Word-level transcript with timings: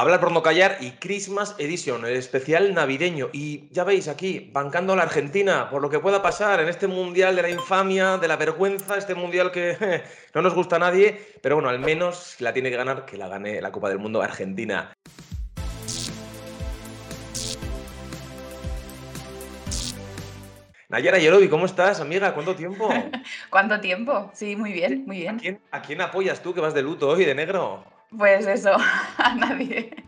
Hablar 0.00 0.18
por 0.18 0.32
no 0.32 0.42
callar 0.42 0.78
y 0.80 0.92
Christmas 0.92 1.54
Edition, 1.58 2.06
el 2.06 2.16
especial 2.16 2.72
navideño. 2.72 3.28
Y 3.34 3.68
ya 3.70 3.84
veis 3.84 4.08
aquí, 4.08 4.48
bancando 4.50 4.94
a 4.94 4.96
la 4.96 5.02
Argentina, 5.02 5.68
por 5.68 5.82
lo 5.82 5.90
que 5.90 5.98
pueda 5.98 6.22
pasar 6.22 6.58
en 6.60 6.70
este 6.70 6.86
mundial 6.86 7.36
de 7.36 7.42
la 7.42 7.50
infamia, 7.50 8.16
de 8.16 8.26
la 8.26 8.36
vergüenza, 8.36 8.96
este 8.96 9.14
mundial 9.14 9.50
que 9.50 9.76
no 10.34 10.40
nos 10.40 10.54
gusta 10.54 10.76
a 10.76 10.78
nadie, 10.78 11.20
pero 11.42 11.56
bueno, 11.56 11.68
al 11.68 11.80
menos 11.80 12.36
la 12.38 12.54
tiene 12.54 12.70
que 12.70 12.78
ganar, 12.78 13.04
que 13.04 13.18
la 13.18 13.28
gane 13.28 13.60
la 13.60 13.70
Copa 13.70 13.90
del 13.90 13.98
Mundo 13.98 14.22
Argentina. 14.22 14.90
Nayara 20.88 21.18
Yerobi, 21.18 21.50
¿cómo 21.50 21.66
estás, 21.66 22.00
amiga? 22.00 22.32
¿Cuánto 22.32 22.56
tiempo? 22.56 22.88
¿Cuánto 23.50 23.78
tiempo? 23.80 24.30
Sí, 24.32 24.56
muy 24.56 24.72
bien, 24.72 25.04
muy 25.06 25.18
bien. 25.18 25.36
¿A 25.36 25.38
quién, 25.38 25.60
¿A 25.72 25.82
quién 25.82 26.00
apoyas 26.00 26.42
tú 26.42 26.54
que 26.54 26.62
vas 26.62 26.72
de 26.72 26.80
luto 26.80 27.06
hoy, 27.06 27.26
de 27.26 27.34
negro? 27.34 27.84
Pues 28.16 28.46
eso, 28.46 28.72
a 29.18 29.34
nadie. 29.34 30.04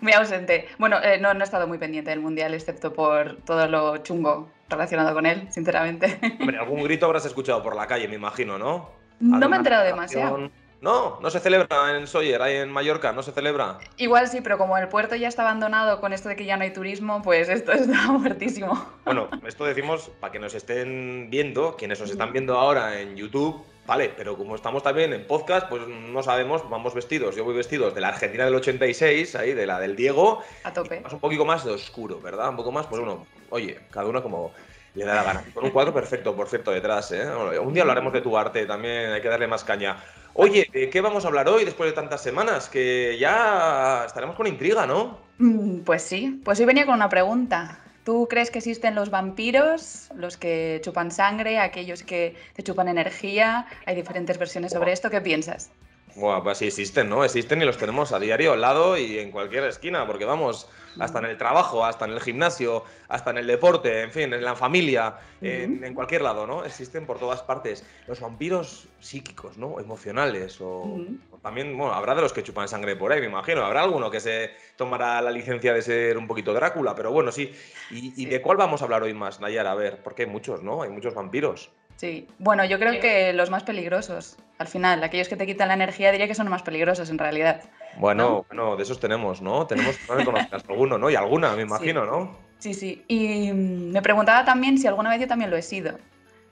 Muy 0.00 0.12
ausente. 0.12 0.68
Bueno, 0.78 0.98
eh, 1.02 1.18
no, 1.18 1.34
no, 1.34 1.40
he 1.40 1.44
estado 1.44 1.66
muy 1.66 1.78
pendiente 1.78 2.10
del 2.10 2.20
Mundial, 2.20 2.54
excepto 2.54 2.92
por 2.92 3.36
todo 3.42 3.66
lo 3.66 3.96
chungo 3.98 4.50
relacionado 4.68 5.14
con 5.14 5.26
él, 5.26 5.46
sinceramente. 5.50 6.18
Hombre, 6.40 6.58
algún 6.58 6.82
grito 6.82 7.06
habrás 7.06 7.26
escuchado 7.26 7.62
por 7.62 7.74
la 7.74 7.86
calle, 7.86 8.08
me 8.08 8.16
imagino, 8.16 8.58
¿no? 8.58 8.90
No 9.20 9.48
me 9.48 9.56
he 9.56 9.58
enterado 9.58 9.84
demasiado. 9.84 10.50
No, 10.82 11.18
no 11.20 11.30
se 11.30 11.40
celebra 11.40 11.96
en 11.96 12.06
Sawyer, 12.06 12.42
ahí 12.42 12.56
en 12.56 12.70
Mallorca, 12.70 13.10
no 13.12 13.22
se 13.22 13.32
celebra. 13.32 13.78
Igual 13.96 14.28
sí, 14.28 14.40
pero 14.42 14.58
como 14.58 14.76
el 14.76 14.88
puerto 14.88 15.16
ya 15.16 15.26
está 15.26 15.42
abandonado 15.42 16.00
con 16.00 16.12
esto 16.12 16.28
de 16.28 16.36
que 16.36 16.44
ya 16.44 16.58
no 16.58 16.64
hay 16.64 16.72
turismo, 16.72 17.22
pues 17.22 17.48
esto 17.48 17.72
está 17.72 18.12
muertísimo. 18.12 18.86
Bueno, 19.04 19.28
esto 19.46 19.64
decimos 19.64 20.10
para 20.20 20.32
que 20.32 20.38
nos 20.38 20.54
estén 20.54 21.28
viendo, 21.30 21.76
quienes 21.76 21.98
nos 21.98 22.10
están 22.10 22.32
viendo 22.32 22.58
ahora 22.58 23.00
en 23.00 23.16
YouTube, 23.16 23.64
Vale, 23.86 24.12
pero 24.16 24.36
como 24.36 24.56
estamos 24.56 24.82
también 24.82 25.12
en 25.12 25.26
podcast, 25.26 25.68
pues 25.68 25.86
no 25.86 26.22
sabemos, 26.22 26.68
vamos 26.68 26.92
vestidos. 26.92 27.36
Yo 27.36 27.44
voy 27.44 27.54
vestidos 27.54 27.94
de 27.94 28.00
la 28.00 28.08
Argentina 28.08 28.44
del 28.44 28.56
86, 28.56 29.36
ahí, 29.36 29.54
de 29.54 29.66
la 29.66 29.78
del 29.78 29.94
Diego. 29.94 30.42
A 30.64 30.72
tope. 30.72 31.02
un 31.10 31.20
poquito 31.20 31.44
más 31.44 31.64
de 31.64 31.70
oscuro, 31.70 32.20
¿verdad? 32.20 32.48
Un 32.50 32.56
poco 32.56 32.72
más, 32.72 32.86
pues 32.86 33.00
bueno, 33.00 33.26
oye, 33.50 33.78
cada 33.90 34.08
uno 34.08 34.22
como 34.22 34.52
le 34.94 35.04
da 35.04 35.14
la 35.14 35.22
gana. 35.22 35.44
Con 35.54 35.64
un 35.64 35.70
cuadro 35.70 35.94
perfecto, 35.94 36.34
por 36.34 36.48
cierto, 36.48 36.72
detrás, 36.72 37.12
¿eh? 37.12 37.28
Un 37.60 37.72
día 37.72 37.82
hablaremos 37.82 38.12
de 38.12 38.22
tu 38.22 38.36
arte, 38.36 38.66
también 38.66 39.12
hay 39.12 39.22
que 39.22 39.28
darle 39.28 39.46
más 39.46 39.62
caña. 39.62 39.96
Oye, 40.34 40.68
¿de 40.72 40.90
qué 40.90 41.00
vamos 41.00 41.24
a 41.24 41.28
hablar 41.28 41.48
hoy 41.48 41.64
después 41.64 41.88
de 41.88 41.94
tantas 41.94 42.22
semanas? 42.22 42.68
Que 42.68 43.16
ya 43.18 44.04
estaremos 44.04 44.34
con 44.34 44.46
intriga, 44.46 44.86
¿no? 44.86 45.18
Mm, 45.38 45.80
pues 45.80 46.02
sí, 46.02 46.40
pues 46.44 46.58
hoy 46.58 46.66
venía 46.66 46.86
con 46.86 46.96
una 46.96 47.08
pregunta. 47.08 47.85
¿Tú 48.06 48.28
crees 48.28 48.52
que 48.52 48.58
existen 48.58 48.94
los 48.94 49.10
vampiros, 49.10 50.10
los 50.14 50.36
que 50.36 50.80
chupan 50.84 51.10
sangre, 51.10 51.58
aquellos 51.58 52.04
que 52.04 52.36
te 52.54 52.62
chupan 52.62 52.86
energía? 52.86 53.66
Hay 53.84 53.96
diferentes 53.96 54.38
versiones 54.38 54.70
sobre 54.70 54.92
esto. 54.92 55.10
¿Qué 55.10 55.20
piensas? 55.20 55.72
Bueno, 56.16 56.42
pues 56.42 56.56
sí 56.56 56.68
existen, 56.68 57.10
¿no? 57.10 57.24
Existen 57.24 57.60
y 57.60 57.66
los 57.66 57.76
tenemos 57.76 58.10
a 58.12 58.18
diario 58.18 58.54
al 58.54 58.62
lado 58.62 58.96
y 58.96 59.18
en 59.18 59.30
cualquier 59.30 59.64
esquina, 59.64 60.06
porque 60.06 60.24
vamos, 60.24 60.66
hasta 60.98 61.18
en 61.18 61.26
el 61.26 61.36
trabajo, 61.36 61.84
hasta 61.84 62.06
en 62.06 62.12
el 62.12 62.20
gimnasio, 62.20 62.84
hasta 63.08 63.32
en 63.32 63.36
el 63.36 63.46
deporte, 63.46 64.00
en 64.00 64.10
fin, 64.10 64.32
en 64.32 64.42
la 64.42 64.54
familia, 64.56 65.18
en, 65.42 65.92
cualquier 65.92 66.22
lado, 66.22 66.46
¿no? 66.46 66.64
Existen 66.64 67.04
por 67.04 67.18
todas 67.18 67.42
partes. 67.42 67.84
Los 68.06 68.18
vampiros 68.18 68.88
psíquicos, 68.98 69.58
¿no? 69.58 69.78
Emocionales, 69.78 70.58
o, 70.62 71.00
también, 71.42 71.76
bueno, 71.76 71.92
habrá 71.92 72.14
de 72.14 72.22
los 72.22 72.32
que 72.32 72.42
chupan 72.42 72.66
sangre 72.66 72.96
por 72.96 73.12
ahí, 73.12 73.20
me 73.20 73.26
imagino. 73.26 73.62
Habrá 73.62 73.82
alguno 73.82 74.10
que 74.10 74.20
se 74.20 74.52
tomará 74.76 75.20
la 75.20 75.30
licencia 75.30 75.74
de 75.74 75.82
ser 75.82 76.16
un 76.16 76.26
poquito 76.26 76.54
Drácula, 76.54 76.94
pero 76.94 77.12
bueno, 77.12 77.30
sí. 77.30 77.52
¿Y, 77.90 78.22
y 78.22 78.24
de 78.24 78.40
cuál 78.40 78.56
vamos 78.56 78.80
a 78.80 78.86
hablar 78.86 79.02
hoy 79.02 79.12
más, 79.12 79.38
Nayara? 79.38 79.72
A 79.72 79.74
ver, 79.74 80.02
porque 80.02 80.22
hay 80.22 80.30
muchos, 80.30 80.62
¿no? 80.62 80.82
Hay 80.82 80.88
muchos 80.88 81.12
vampiros. 81.12 81.70
Sí, 81.96 82.28
bueno, 82.38 82.64
yo 82.64 82.78
creo 82.78 83.00
que 83.00 83.32
los 83.32 83.50
más 83.50 83.62
peligrosos, 83.62 84.36
al 84.58 84.68
final, 84.68 85.02
aquellos 85.02 85.28
que 85.28 85.36
te 85.36 85.46
quitan 85.46 85.68
la 85.68 85.74
energía, 85.74 86.12
diría 86.12 86.28
que 86.28 86.34
son 86.34 86.46
los 86.46 86.50
más 86.50 86.62
peligrosos 86.62 87.08
en 87.08 87.18
realidad. 87.18 87.62
Bueno, 87.98 88.44
bueno, 88.48 88.76
de 88.76 88.82
esos 88.82 89.00
tenemos, 89.00 89.40
¿no? 89.40 89.66
Tenemos, 89.66 89.96
no 90.08 90.16
me 90.16 90.24
conozcas 90.24 90.62
alguno, 90.68 90.98
¿no? 90.98 91.08
Y 91.08 91.14
alguna, 91.14 91.56
me 91.56 91.62
imagino, 91.62 92.04
¿no? 92.04 92.36
Sí, 92.58 92.74
sí. 92.74 93.02
Y 93.08 93.50
mm, 93.50 93.92
me 93.92 94.02
preguntaba 94.02 94.44
también 94.44 94.78
si 94.78 94.86
alguna 94.86 95.10
vez 95.10 95.20
yo 95.20 95.26
también 95.26 95.50
lo 95.50 95.56
he 95.56 95.62
sido. 95.62 95.98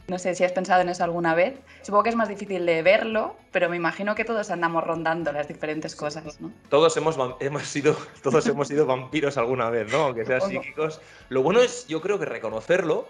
No 0.07 0.19
sé 0.19 0.35
si 0.35 0.45
has 0.45 0.53
pensado 0.53 0.83
en 0.83 0.91
eso 0.91 1.03
alguna 1.03 1.35
vez. 1.35 1.55
Supongo 1.83 2.05
que 2.05 2.11
es 2.11 2.17
más 2.17 2.29
difícil 2.29 2.67
de 2.67 2.83
verlo, 2.83 3.37
pero 3.53 3.71
me 3.71 3.77
imagino 3.77 4.15
que 4.15 4.25
todos 4.25 4.51
andamos 4.51 4.85
rondando 4.85 5.33
las 5.33 5.49
diferentes 5.49 5.97
cosas, 5.97 6.41
¿no? 6.41 6.51
Todos 6.69 6.95
hemos, 6.99 7.19
hemos 7.41 7.63
sido, 7.63 7.97
todos 8.23 8.47
hemos 8.47 8.69
sido 8.69 8.85
vampiros 8.87 9.39
alguna 9.39 9.71
vez, 9.71 9.91
¿no? 9.91 10.05
Aunque 10.05 10.25
sean 10.25 10.43
psíquicos. 10.43 11.01
Lo 11.29 11.43
bueno 11.43 11.61
es, 11.61 11.87
yo 11.87 12.01
creo 12.01 12.19
que 12.19 12.27
reconocerlo 12.27 13.07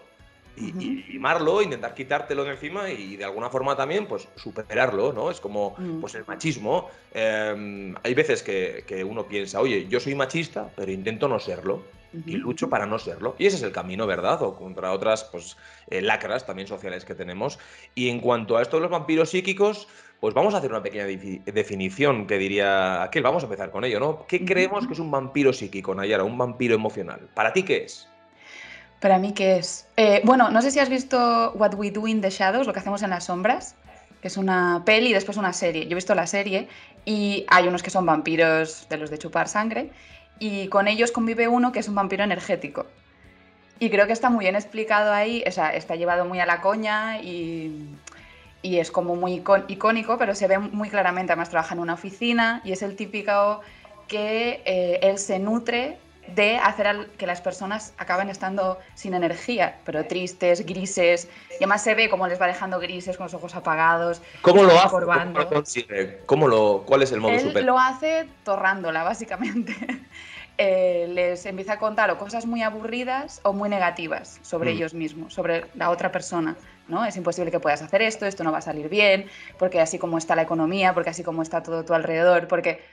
y, 0.57 1.05
limarlo, 1.13 1.63
intentar 1.63 1.95
quitártelo 1.95 2.45
de 2.45 2.53
encima 2.53 2.91
y 2.91 3.17
de 3.17 3.25
alguna 3.25 3.51
forma 3.51 3.77
también 3.77 4.07
pues 4.07 4.29
superarlo, 4.37 5.13
¿no? 5.13 5.31
Es 5.31 5.41
como 5.41 5.75
mm. 5.77 6.01
pues 6.01 6.15
el 6.15 6.25
machismo. 6.25 6.91
Em, 7.13 7.95
hay 8.03 8.15
veces 8.15 8.43
que, 8.43 8.85
que, 8.87 9.05
uno 9.05 9.27
piensa, 9.27 9.61
oye, 9.61 9.87
yo 9.89 10.01
soy 10.01 10.15
machista, 10.15 10.71
pero 10.77 10.93
intento 10.93 11.29
no 11.29 11.39
serlo. 11.39 11.83
Y 12.27 12.37
lucho 12.37 12.69
para 12.71 12.87
no 12.87 13.01
serlo. 13.01 13.35
Y 13.39 13.47
ese 13.47 13.57
es 13.57 13.65
el 13.65 13.73
camino, 13.73 14.07
¿verdad? 14.07 14.41
O 14.43 14.55
contra 14.55 14.93
otras 14.93 15.25
pues, 15.25 15.57
eh, 15.91 16.01
lacras 16.01 16.47
también 16.47 16.69
sociales 16.69 17.05
que 17.05 17.17
tenemos. 17.17 17.59
Y 17.97 18.09
en 18.09 18.21
cuanto 18.21 18.57
a 18.57 18.63
esto 18.63 18.77
de 18.77 18.83
los 18.83 18.91
vampiros 18.93 19.31
psíquicos, 19.31 19.89
pues 20.21 20.33
vamos 20.33 20.55
a 20.55 20.59
hacer 20.59 20.71
una 20.71 20.83
pequeña 20.83 21.07
definición 21.07 22.29
que 22.29 22.39
diría 22.39 23.03
aquel. 23.03 23.25
Vamos 23.25 23.43
a 23.43 23.47
empezar 23.47 23.73
con 23.73 23.85
ello, 23.85 23.99
¿no? 23.99 24.27
¿Qué 24.29 24.45
creemos 24.45 24.87
que 24.87 24.93
es 24.93 25.01
un 25.01 25.11
vampiro 25.11 25.53
psíquico, 25.53 25.93
Nayara? 25.93 26.23
Un 26.23 26.39
vampiro 26.39 26.77
emocional. 26.77 27.29
¿Para 27.35 27.53
ti 27.53 27.65
qué 27.65 27.85
es? 27.85 28.09
¿Para 29.05 29.19
mí 29.19 29.35
qué 29.35 29.59
es? 29.59 29.87
Eh, 29.99 30.23
bueno, 30.25 30.51
no 30.51 30.63
sé 30.63 30.71
si 30.71 30.79
has 30.79 30.89
visto 30.89 31.53
What 31.57 31.75
We 31.75 31.91
Do 31.91 32.07
in 32.07 32.23
the 32.23 32.31
Shadows, 32.31 32.67
lo 32.67 32.73
que 32.73 32.79
hacemos 32.79 33.03
en 33.03 33.11
las 33.11 33.25
sombras, 33.25 33.75
que 34.23 34.29
es 34.29 34.39
una 34.39 34.81
peli 34.87 35.11
y 35.11 35.13
después 35.13 35.37
una 35.37 35.53
serie. 35.53 35.85
Yo 35.85 35.91
he 35.91 35.95
visto 35.95 36.15
la 36.15 36.27
serie 36.27 36.69
y 37.05 37.45
hay 37.49 37.69
unos 37.69 37.83
que 37.83 37.91
son 37.91 38.07
vampiros 38.07 38.89
de 38.89 38.97
los 38.97 39.11
de 39.11 39.19
chupar 39.19 39.47
sangre 39.47 39.91
y 40.39 40.69
con 40.69 40.89
ellos 40.89 41.13
convive 41.13 41.49
uno 41.49 41.71
que 41.71 41.81
es 41.81 41.89
un 41.89 41.97
vampiro 41.97 42.25
energético. 42.25 42.87
Y 43.79 43.91
creo 43.91 44.07
que 44.07 44.15
está 44.15 44.31
muy 44.31 44.47
bien 44.47 44.55
explicado 44.55 45.13
ahí, 45.13 45.45
o 45.47 45.53
sea, 45.53 45.75
está 45.75 45.97
llevado 45.97 46.25
muy 46.25 46.41
a 46.41 46.47
la 46.47 46.63
coña 46.63 47.21
y, 47.21 47.99
es 48.63 48.91
como 48.91 49.17
muy 49.17 49.43
icónico, 49.69 50.17
pero 50.17 50.35
se 50.35 50.49
ve 50.49 50.59
muy 50.59 50.89
claramente, 50.89 51.33
además 51.33 51.51
trabaja 51.51 51.75
en 51.75 51.81
una 51.81 51.93
oficina 51.93 52.63
y 52.65 52.73
es 52.73 52.81
el 52.81 52.97
típico 52.97 53.61
que 54.09 54.63
eh, 54.65 55.01
él 55.03 55.19
se 55.19 55.39
nutre 55.39 55.99
de 56.29 56.57
hacer 56.57 57.11
que 57.19 57.27
las 57.27 57.41
personas 57.41 57.93
acaben 57.99 58.29
estando 58.29 58.79
sin 58.95 59.15
energía, 59.15 59.79
pero 59.85 60.05
tristes, 60.07 60.65
grises, 60.65 61.29
y 61.53 61.57
además 61.57 61.83
se 61.83 61.95
ve 61.95 62.09
cómo 62.09 62.27
les 62.27 62.41
va 62.41 62.47
dejando 62.47 62.81
grises 62.81 63.17
con 63.17 63.25
los 63.25 63.35
ojos 63.35 63.55
apagados. 63.55 64.23
¿Cómo 64.43 64.63
lo 64.63 64.79
hace? 64.79 64.89
¿Cómo 64.89 65.39
lo 65.39 65.49
consigue? 65.49 66.21
¿Cómo 66.27 66.49
lo, 66.49 66.83
¿Cuál 66.87 67.03
es 67.03 67.13
el 67.13 67.21
modo 67.21 67.35
Él 67.35 67.67
lo 67.67 67.79
hace 67.79 68.27
torrándola, 68.45 69.03
básicamente. 69.03 69.75
Eh, 70.57 71.09
les 71.11 71.47
empieza 71.47 71.73
a 71.73 71.79
contar 71.81 72.13
o 72.13 72.17
cosas 72.17 72.47
muy 72.47 72.63
aburridas 72.63 73.41
o 73.43 73.53
muy 73.53 73.69
negativas 73.69 74.39
sobre 74.43 74.71
mm. 74.71 74.77
ellos 74.77 74.95
mismos, 74.95 75.35
sobre 75.35 75.65
la 75.75 75.91
otra 75.91 76.13
persona. 76.13 76.55
¿no? 76.87 77.05
Es 77.05 77.17
imposible 77.17 77.51
que 77.51 77.61
puedas 77.61 77.83
hacer 77.83 78.03
esto, 78.03 78.27
esto 78.27 78.45
no 78.45 78.53
va 78.53 78.59
a 78.59 78.63
salir 78.63 78.89
bien, 78.89 79.27
porque 79.59 79.81
así 79.81 79.99
como 79.99 80.19
está 80.19 80.37
la 80.37 80.43
economía, 80.43 80.95
porque 80.95 81.11
así 81.11 81.23
como 81.23 81.43
está 81.43 81.63
todo 81.63 81.85
tu 81.85 81.95
alrededor, 81.95 82.47
porque 82.47 82.85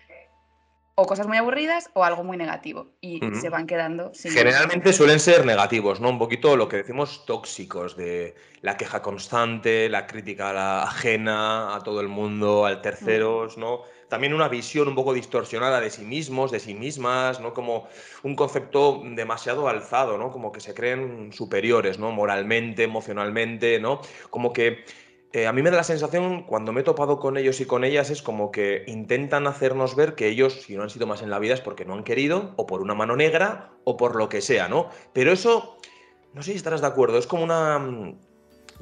o 0.95 1.05
cosas 1.05 1.27
muy 1.27 1.37
aburridas 1.37 1.89
o 1.93 2.03
algo 2.03 2.23
muy 2.23 2.37
negativo 2.37 2.87
y 2.99 3.21
se 3.39 3.49
van 3.49 3.65
quedando 3.65 4.13
sin 4.13 4.31
Generalmente 4.31 4.93
suelen 4.93 5.19
ser 5.19 5.45
negativos, 5.45 6.01
¿no? 6.01 6.09
Un 6.09 6.19
poquito 6.19 6.57
lo 6.57 6.67
que 6.67 6.77
decimos 6.77 7.25
tóxicos, 7.25 7.95
de 7.95 8.35
la 8.61 8.77
queja 8.77 9.01
constante, 9.01 9.89
la 9.89 10.05
crítica 10.05 10.49
a 10.49 10.53
la 10.53 10.83
ajena, 10.83 11.75
a 11.75 11.79
todo 11.79 12.01
el 12.01 12.07
mundo, 12.07 12.65
al 12.65 12.81
terceros, 12.81 13.57
¿no? 13.57 13.81
También 14.09 14.33
una 14.33 14.49
visión 14.49 14.89
un 14.89 14.95
poco 14.95 15.13
distorsionada 15.13 15.79
de 15.79 15.89
sí 15.89 16.03
mismos, 16.03 16.51
de 16.51 16.59
sí 16.59 16.73
mismas, 16.73 17.39
¿no? 17.39 17.53
Como 17.53 17.87
un 18.23 18.35
concepto 18.35 19.01
demasiado 19.05 19.69
alzado, 19.69 20.17
¿no? 20.17 20.31
Como 20.31 20.51
que 20.51 20.59
se 20.59 20.73
creen 20.73 21.31
superiores, 21.31 21.97
¿no? 21.97 22.11
Moralmente, 22.11 22.83
emocionalmente, 22.83 23.79
¿no? 23.79 24.01
Como 24.29 24.51
que 24.51 24.83
eh, 25.33 25.47
a 25.47 25.53
mí 25.53 25.61
me 25.61 25.71
da 25.71 25.77
la 25.77 25.83
sensación, 25.83 26.43
cuando 26.43 26.73
me 26.73 26.81
he 26.81 26.83
topado 26.83 27.19
con 27.19 27.37
ellos 27.37 27.61
y 27.61 27.65
con 27.65 27.85
ellas, 27.85 28.09
es 28.09 28.21
como 28.21 28.51
que 28.51 28.83
intentan 28.87 29.47
hacernos 29.47 29.95
ver 29.95 30.13
que 30.15 30.27
ellos, 30.27 30.63
si 30.63 30.75
no 30.75 30.83
han 30.83 30.89
sido 30.89 31.07
más 31.07 31.21
en 31.21 31.29
la 31.29 31.39
vida, 31.39 31.53
es 31.53 31.61
porque 31.61 31.85
no 31.85 31.93
han 31.93 32.03
querido, 32.03 32.53
o 32.57 32.65
por 32.65 32.81
una 32.81 32.95
mano 32.95 33.15
negra, 33.15 33.71
o 33.85 33.95
por 33.95 34.17
lo 34.17 34.27
que 34.27 34.41
sea, 34.41 34.67
¿no? 34.67 34.89
Pero 35.13 35.31
eso, 35.31 35.77
no 36.33 36.43
sé 36.43 36.51
si 36.51 36.57
estarás 36.57 36.81
de 36.81 36.87
acuerdo, 36.87 37.17
es 37.17 37.27
como 37.27 37.45
una 37.45 37.79
mm, 37.79 38.19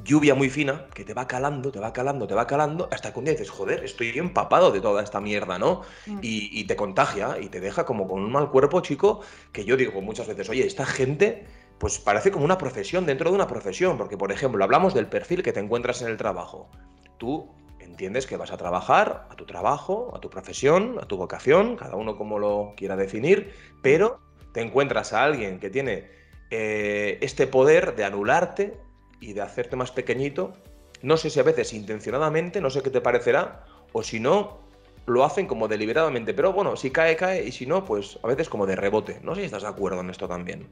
lluvia 0.03 0.33
muy 0.33 0.49
fina 0.49 0.87
que 0.95 1.05
te 1.05 1.13
va 1.13 1.27
calando, 1.27 1.71
te 1.71 1.79
va 1.79 1.93
calando, 1.93 2.25
te 2.25 2.33
va 2.33 2.47
calando, 2.47 2.89
hasta 2.91 3.13
que 3.13 3.19
un 3.19 3.25
día 3.25 3.33
dices, 3.33 3.51
joder, 3.51 3.83
estoy 3.83 4.17
empapado 4.17 4.71
de 4.71 4.81
toda 4.81 5.03
esta 5.03 5.21
mierda, 5.21 5.59
¿no? 5.59 5.81
Mm. 6.07 6.17
Y, 6.23 6.59
y 6.59 6.63
te 6.63 6.75
contagia 6.75 7.37
y 7.39 7.49
te 7.49 7.59
deja 7.59 7.85
como 7.85 8.07
con 8.07 8.23
un 8.23 8.31
mal 8.31 8.49
cuerpo, 8.49 8.81
chico, 8.81 9.21
que 9.51 9.65
yo 9.65 9.77
digo 9.77 10.01
muchas 10.01 10.27
veces, 10.27 10.49
oye, 10.49 10.65
esta 10.65 10.87
gente 10.87 11.45
pues 11.79 11.97
parece 11.97 12.31
como 12.31 12.45
una 12.45 12.57
profesión 12.57 13.05
dentro 13.05 13.29
de 13.29 13.35
una 13.35 13.47
profesión, 13.47 13.97
porque 13.97 14.17
por 14.17 14.31
ejemplo, 14.31 14.63
hablamos 14.63 14.93
del 14.93 15.07
perfil 15.07 15.41
que 15.41 15.53
te 15.53 15.59
encuentras 15.59 16.01
en 16.01 16.09
el 16.09 16.17
trabajo. 16.17 16.69
Tú 17.17 17.49
entiendes 17.79 18.27
que 18.27 18.37
vas 18.37 18.51
a 18.51 18.57
trabajar 18.57 19.27
a 19.29 19.35
tu 19.35 19.45
trabajo, 19.45 20.11
a 20.13 20.19
tu 20.19 20.29
profesión, 20.29 20.99
a 21.01 21.05
tu 21.05 21.17
vocación, 21.17 21.77
cada 21.77 21.95
uno 21.95 22.17
como 22.17 22.37
lo 22.37 22.73
quiera 22.75 22.95
definir, 22.95 23.53
pero 23.81 24.19
te 24.53 24.61
encuentras 24.61 25.13
a 25.13 25.23
alguien 25.23 25.59
que 25.59 25.69
tiene 25.69 26.09
eh, 26.51 27.17
este 27.21 27.47
poder 27.47 27.95
de 27.95 28.03
anularte 28.03 28.77
y 29.21 29.33
de 29.33 29.41
hacerte 29.41 29.75
más 29.75 29.91
pequeñito, 29.91 30.53
no 31.01 31.15
sé 31.17 31.29
si 31.29 31.39
a 31.39 31.43
veces 31.43 31.73
intencionadamente, 31.73 32.59
no 32.61 32.69
sé 32.69 32.81
qué 32.81 32.89
te 32.89 33.01
parecerá, 33.01 33.63
o 33.93 34.03
si 34.03 34.19
no, 34.19 34.59
lo 35.05 35.23
hacen 35.23 35.47
como 35.47 35.67
deliberadamente. 35.67 36.33
Pero 36.33 36.53
bueno, 36.53 36.75
si 36.75 36.91
cae, 36.91 37.15
cae, 37.15 37.45
y 37.45 37.51
si 37.51 37.65
no, 37.65 37.85
pues 37.85 38.19
a 38.23 38.27
veces 38.27 38.49
como 38.49 38.65
de 38.65 38.75
rebote. 38.75 39.19
No 39.23 39.33
sé 39.33 39.41
si 39.41 39.45
estás 39.45 39.63
de 39.63 39.69
acuerdo 39.69 40.01
en 40.01 40.09
esto 40.09 40.27
también. 40.27 40.67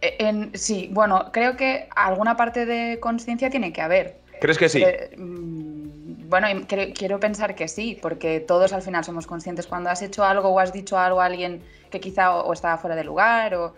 En, 0.00 0.56
sí, 0.56 0.88
bueno, 0.92 1.30
creo 1.32 1.56
que 1.56 1.88
alguna 1.94 2.36
parte 2.36 2.66
de 2.66 2.98
conciencia 3.00 3.50
tiene 3.50 3.72
que 3.72 3.82
haber. 3.82 4.20
¿Crees 4.40 4.56
que 4.56 4.68
sí? 4.68 4.84
Mm, 5.16 6.28
bueno, 6.28 6.46
quiero 6.66 7.20
pensar 7.20 7.54
que 7.54 7.68
sí, 7.68 7.98
porque 8.00 8.40
todos 8.40 8.72
al 8.72 8.82
final 8.82 9.04
somos 9.04 9.26
conscientes 9.26 9.66
cuando 9.66 9.90
has 9.90 10.00
hecho 10.00 10.24
algo 10.24 10.48
o 10.48 10.60
has 10.60 10.72
dicho 10.72 10.96
algo 10.96 11.20
a 11.20 11.26
alguien 11.26 11.62
que 11.90 12.00
quizá 12.00 12.34
o, 12.36 12.52
estaba 12.52 12.78
fuera 12.78 12.96
de 12.96 13.04
lugar 13.04 13.54
o 13.54 13.74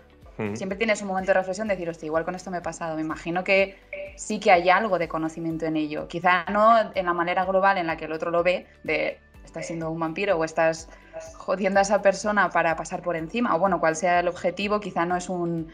siempre 0.55 0.77
tienes 0.77 1.01
un 1.03 1.09
momento 1.09 1.29
de 1.29 1.35
reflexión 1.35 1.69
de 1.69 1.75
decir, 1.75 1.89
hostia, 1.89 2.07
igual 2.07 2.25
con 2.25 2.35
esto 2.35 2.51
me 2.51 2.59
he 2.59 2.63
pasado. 2.63 2.97
Me 2.97 3.03
imagino 3.03 3.45
que 3.45 3.79
sí 4.17 4.41
que 4.41 4.51
hay 4.51 4.71
algo 4.71 4.99
de 4.99 5.09
conocimiento 5.09 5.67
en 5.67 5.77
ello. 5.77 6.09
Quizá 6.09 6.45
no 6.51 6.91
en 6.95 7.07
la 7.07 7.13
manera 7.15 7.45
global 7.45 7.79
en 7.79 7.87
la 7.87 7.97
que 7.97 8.07
el 8.07 8.13
otro 8.13 8.31
lo 8.31 8.43
ve, 8.43 8.67
de 8.83 9.19
estás 9.45 9.67
siendo 9.67 9.91
un 9.91 10.01
vampiro 10.01 10.37
o 10.37 10.45
estás 10.45 10.89
jodiendo 11.37 11.79
a 11.79 11.83
esa 11.83 12.03
persona 12.03 12.51
para 12.51 12.75
pasar 12.77 13.03
por 13.03 13.17
encima, 13.17 13.55
o 13.55 13.59
bueno, 13.59 13.81
cual 13.81 13.97
sea 13.97 14.21
el 14.21 14.29
objetivo, 14.29 14.81
quizá 14.81 15.05
no 15.05 15.17
es 15.17 15.29
un 15.29 15.73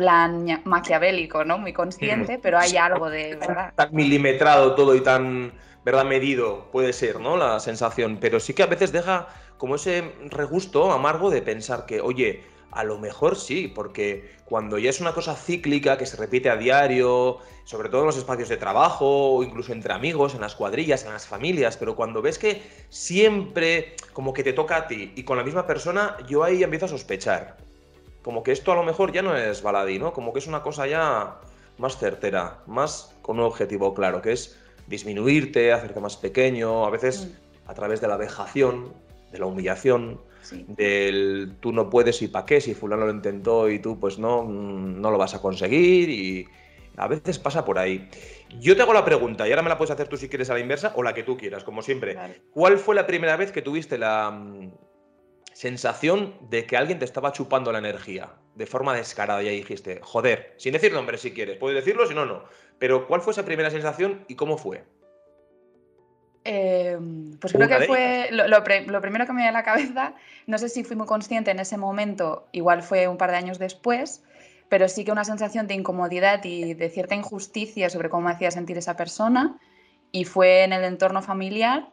plan 0.00 0.62
maquiavélico, 0.64 1.44
¿no? 1.44 1.58
Muy 1.58 1.74
consciente, 1.74 2.38
pero 2.42 2.58
hay 2.58 2.74
algo 2.78 3.10
de 3.10 3.36
verdad. 3.36 3.74
Tan 3.76 3.94
milimetrado 3.94 4.74
todo 4.74 4.94
y 4.94 5.02
tan, 5.02 5.52
¿verdad? 5.84 6.06
Medido 6.06 6.70
puede 6.72 6.94
ser, 6.94 7.20
¿no? 7.20 7.36
La 7.36 7.60
sensación, 7.60 8.16
pero 8.18 8.40
sí 8.40 8.54
que 8.54 8.62
a 8.62 8.66
veces 8.66 8.92
deja 8.92 9.28
como 9.58 9.74
ese 9.74 10.14
regusto 10.30 10.90
amargo 10.90 11.28
de 11.28 11.42
pensar 11.42 11.84
que, 11.84 12.00
oye, 12.00 12.42
a 12.70 12.82
lo 12.82 12.98
mejor 12.98 13.36
sí, 13.36 13.68
porque 13.68 14.36
cuando 14.46 14.78
ya 14.78 14.88
es 14.88 15.02
una 15.02 15.12
cosa 15.12 15.34
cíclica 15.34 15.98
que 15.98 16.06
se 16.06 16.16
repite 16.16 16.48
a 16.48 16.56
diario, 16.56 17.36
sobre 17.64 17.90
todo 17.90 18.00
en 18.00 18.06
los 18.06 18.16
espacios 18.16 18.48
de 18.48 18.56
trabajo 18.56 19.34
o 19.34 19.42
incluso 19.42 19.74
entre 19.74 19.92
amigos, 19.92 20.34
en 20.34 20.40
las 20.40 20.54
cuadrillas, 20.54 21.04
en 21.04 21.12
las 21.12 21.26
familias, 21.26 21.76
pero 21.76 21.94
cuando 21.94 22.22
ves 22.22 22.38
que 22.38 22.62
siempre 22.88 23.96
como 24.14 24.32
que 24.32 24.44
te 24.44 24.54
toca 24.54 24.76
a 24.76 24.86
ti 24.86 25.12
y 25.14 25.24
con 25.24 25.36
la 25.36 25.44
misma 25.44 25.66
persona, 25.66 26.16
yo 26.26 26.42
ahí 26.42 26.62
empiezo 26.62 26.86
a 26.86 26.88
sospechar 26.88 27.58
como 28.22 28.42
que 28.42 28.52
esto 28.52 28.72
a 28.72 28.74
lo 28.74 28.82
mejor 28.82 29.12
ya 29.12 29.22
no 29.22 29.36
es 29.36 29.62
baladí, 29.62 29.98
¿no? 29.98 30.12
Como 30.12 30.32
que 30.32 30.38
es 30.38 30.46
una 30.46 30.62
cosa 30.62 30.86
ya 30.86 31.36
más 31.78 31.98
certera, 31.98 32.58
más 32.66 33.16
con 33.22 33.38
un 33.38 33.44
objetivo 33.44 33.94
claro, 33.94 34.20
que 34.20 34.32
es 34.32 34.58
disminuirte, 34.86 35.72
hacerte 35.72 36.00
más 36.00 36.16
pequeño, 36.16 36.84
a 36.84 36.90
veces 36.90 37.26
mm. 37.26 37.70
a 37.70 37.74
través 37.74 38.00
de 38.00 38.08
la 38.08 38.16
vejación, 38.16 38.92
de 39.32 39.38
la 39.38 39.46
humillación, 39.46 40.20
del 40.66 41.56
tú 41.60 41.72
no 41.72 41.90
puedes 41.90 42.20
y 42.22 42.28
para 42.28 42.46
qué, 42.46 42.60
si 42.60 42.74
fulano 42.74 43.06
lo 43.06 43.12
intentó 43.12 43.70
y 43.70 43.78
tú 43.78 44.00
pues 44.00 44.18
no, 44.18 44.42
no 44.42 45.10
lo 45.10 45.18
vas 45.18 45.34
a 45.34 45.40
conseguir 45.40 46.10
y 46.10 46.48
a 46.96 47.06
veces 47.06 47.38
pasa 47.38 47.64
por 47.64 47.78
ahí. 47.78 48.08
Yo 48.58 48.74
te 48.74 48.82
hago 48.82 48.92
la 48.92 49.04
pregunta 49.04 49.46
y 49.46 49.52
ahora 49.52 49.62
me 49.62 49.68
la 49.68 49.78
puedes 49.78 49.92
hacer 49.92 50.08
tú 50.08 50.16
si 50.16 50.28
quieres 50.28 50.50
a 50.50 50.54
la 50.54 50.60
inversa 50.60 50.92
o 50.96 51.02
la 51.02 51.14
que 51.14 51.22
tú 51.22 51.36
quieras, 51.36 51.62
como 51.62 51.82
siempre. 51.82 52.18
¿Cuál 52.52 52.78
fue 52.78 52.94
la 52.94 53.06
primera 53.06 53.36
vez 53.36 53.52
que 53.52 53.62
tuviste 53.62 53.96
la, 53.96 54.36
sensación 55.60 56.32
de 56.48 56.64
que 56.64 56.78
alguien 56.78 56.98
te 56.98 57.04
estaba 57.04 57.32
chupando 57.32 57.70
la 57.70 57.80
energía 57.80 58.30
de 58.54 58.64
forma 58.64 58.94
descarada 58.94 59.42
y 59.42 59.48
ahí 59.48 59.56
dijiste, 59.56 60.00
joder, 60.02 60.54
sin 60.56 60.72
decir 60.72 60.90
nombre 60.90 61.18
si 61.18 61.32
quieres, 61.32 61.58
puedes 61.58 61.76
decirlo, 61.84 62.06
si 62.06 62.14
no, 62.14 62.24
no. 62.24 62.44
Pero 62.78 63.06
¿cuál 63.06 63.20
fue 63.20 63.34
esa 63.34 63.44
primera 63.44 63.68
sensación 63.68 64.24
y 64.26 64.36
cómo 64.36 64.56
fue? 64.56 64.84
Em, 66.44 67.36
pues 67.38 67.52
creo 67.52 67.68
que 67.68 67.80
fue 67.80 68.30
lo, 68.30 68.64
primero 68.64 69.26
que 69.26 69.32
me 69.34 69.42
dio 69.42 69.50
a 69.50 69.52
la 69.52 69.62
cabeza, 69.62 70.14
no 70.46 70.56
sé 70.56 70.70
si 70.70 70.82
fui 70.82 70.96
muy 70.96 71.06
consciente 71.06 71.50
en 71.50 71.60
ese 71.60 71.76
momento, 71.76 72.48
igual 72.52 72.82
fue 72.82 73.06
un 73.06 73.18
par 73.18 73.30
de 73.30 73.36
años 73.36 73.58
después, 73.58 74.24
pero 74.70 74.88
sí 74.88 75.04
que 75.04 75.12
una 75.12 75.24
sensación 75.24 75.66
de 75.66 75.74
incomodidad 75.74 76.42
y 76.42 76.72
de 76.72 76.88
cierta 76.88 77.14
injusticia 77.14 77.90
sobre 77.90 78.08
cómo 78.08 78.28
me 78.28 78.32
hacía 78.32 78.50
sentir 78.50 78.78
esa 78.78 78.96
persona, 78.96 79.58
y 80.10 80.24
fue 80.24 80.64
en 80.64 80.72
el 80.72 80.84
entorno 80.84 81.20
familiar 81.20 81.90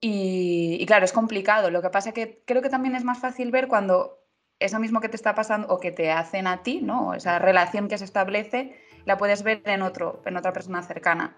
y, 0.00 0.84
claro, 0.86 1.04
es 1.04 1.12
complicado. 1.12 1.70
Lo 1.70 1.82
que 1.82 1.90
pasa 1.90 2.10
es 2.10 2.14
que 2.14 2.42
creo 2.46 2.62
que 2.62 2.68
también 2.68 2.94
es 2.94 3.04
más 3.04 3.18
fácil 3.18 3.50
ver 3.50 3.68
cuando 3.68 4.18
eso 4.58 4.78
mismo 4.78 5.00
que 5.00 5.08
te 5.08 5.16
está 5.16 5.34
pasando 5.34 5.68
o 5.68 5.80
que 5.80 5.92
te 5.92 6.10
hacen 6.10 6.46
a 6.46 6.62
ti, 6.62 6.80
¿no? 6.82 7.14
Esa 7.14 7.38
relación 7.38 7.88
que 7.88 7.98
se 7.98 8.04
establece, 8.04 8.78
la 9.04 9.16
puedes 9.16 9.42
ver 9.42 9.62
en, 9.64 9.82
otro, 9.82 10.22
en 10.24 10.36
otra 10.36 10.52
persona 10.52 10.82
cercana. 10.82 11.36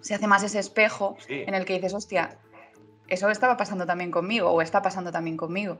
Se 0.00 0.14
hace 0.14 0.26
más 0.26 0.42
ese 0.42 0.58
espejo 0.58 1.16
en 1.28 1.54
el 1.54 1.64
que 1.64 1.74
dices, 1.74 1.94
hostia, 1.94 2.38
eso 3.08 3.30
estaba 3.30 3.56
pasando 3.56 3.86
también 3.86 4.10
conmigo 4.10 4.50
o 4.50 4.62
está 4.62 4.82
pasando 4.82 5.12
también 5.12 5.36
conmigo. 5.36 5.78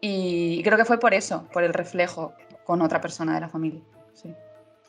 Y 0.00 0.62
creo 0.62 0.76
que 0.76 0.84
fue 0.84 1.00
por 1.00 1.14
eso, 1.14 1.48
por 1.52 1.64
el 1.64 1.72
reflejo 1.72 2.34
con 2.64 2.82
otra 2.82 3.00
persona 3.00 3.34
de 3.34 3.40
la 3.40 3.48
familia. 3.48 3.82
Sí. 4.12 4.34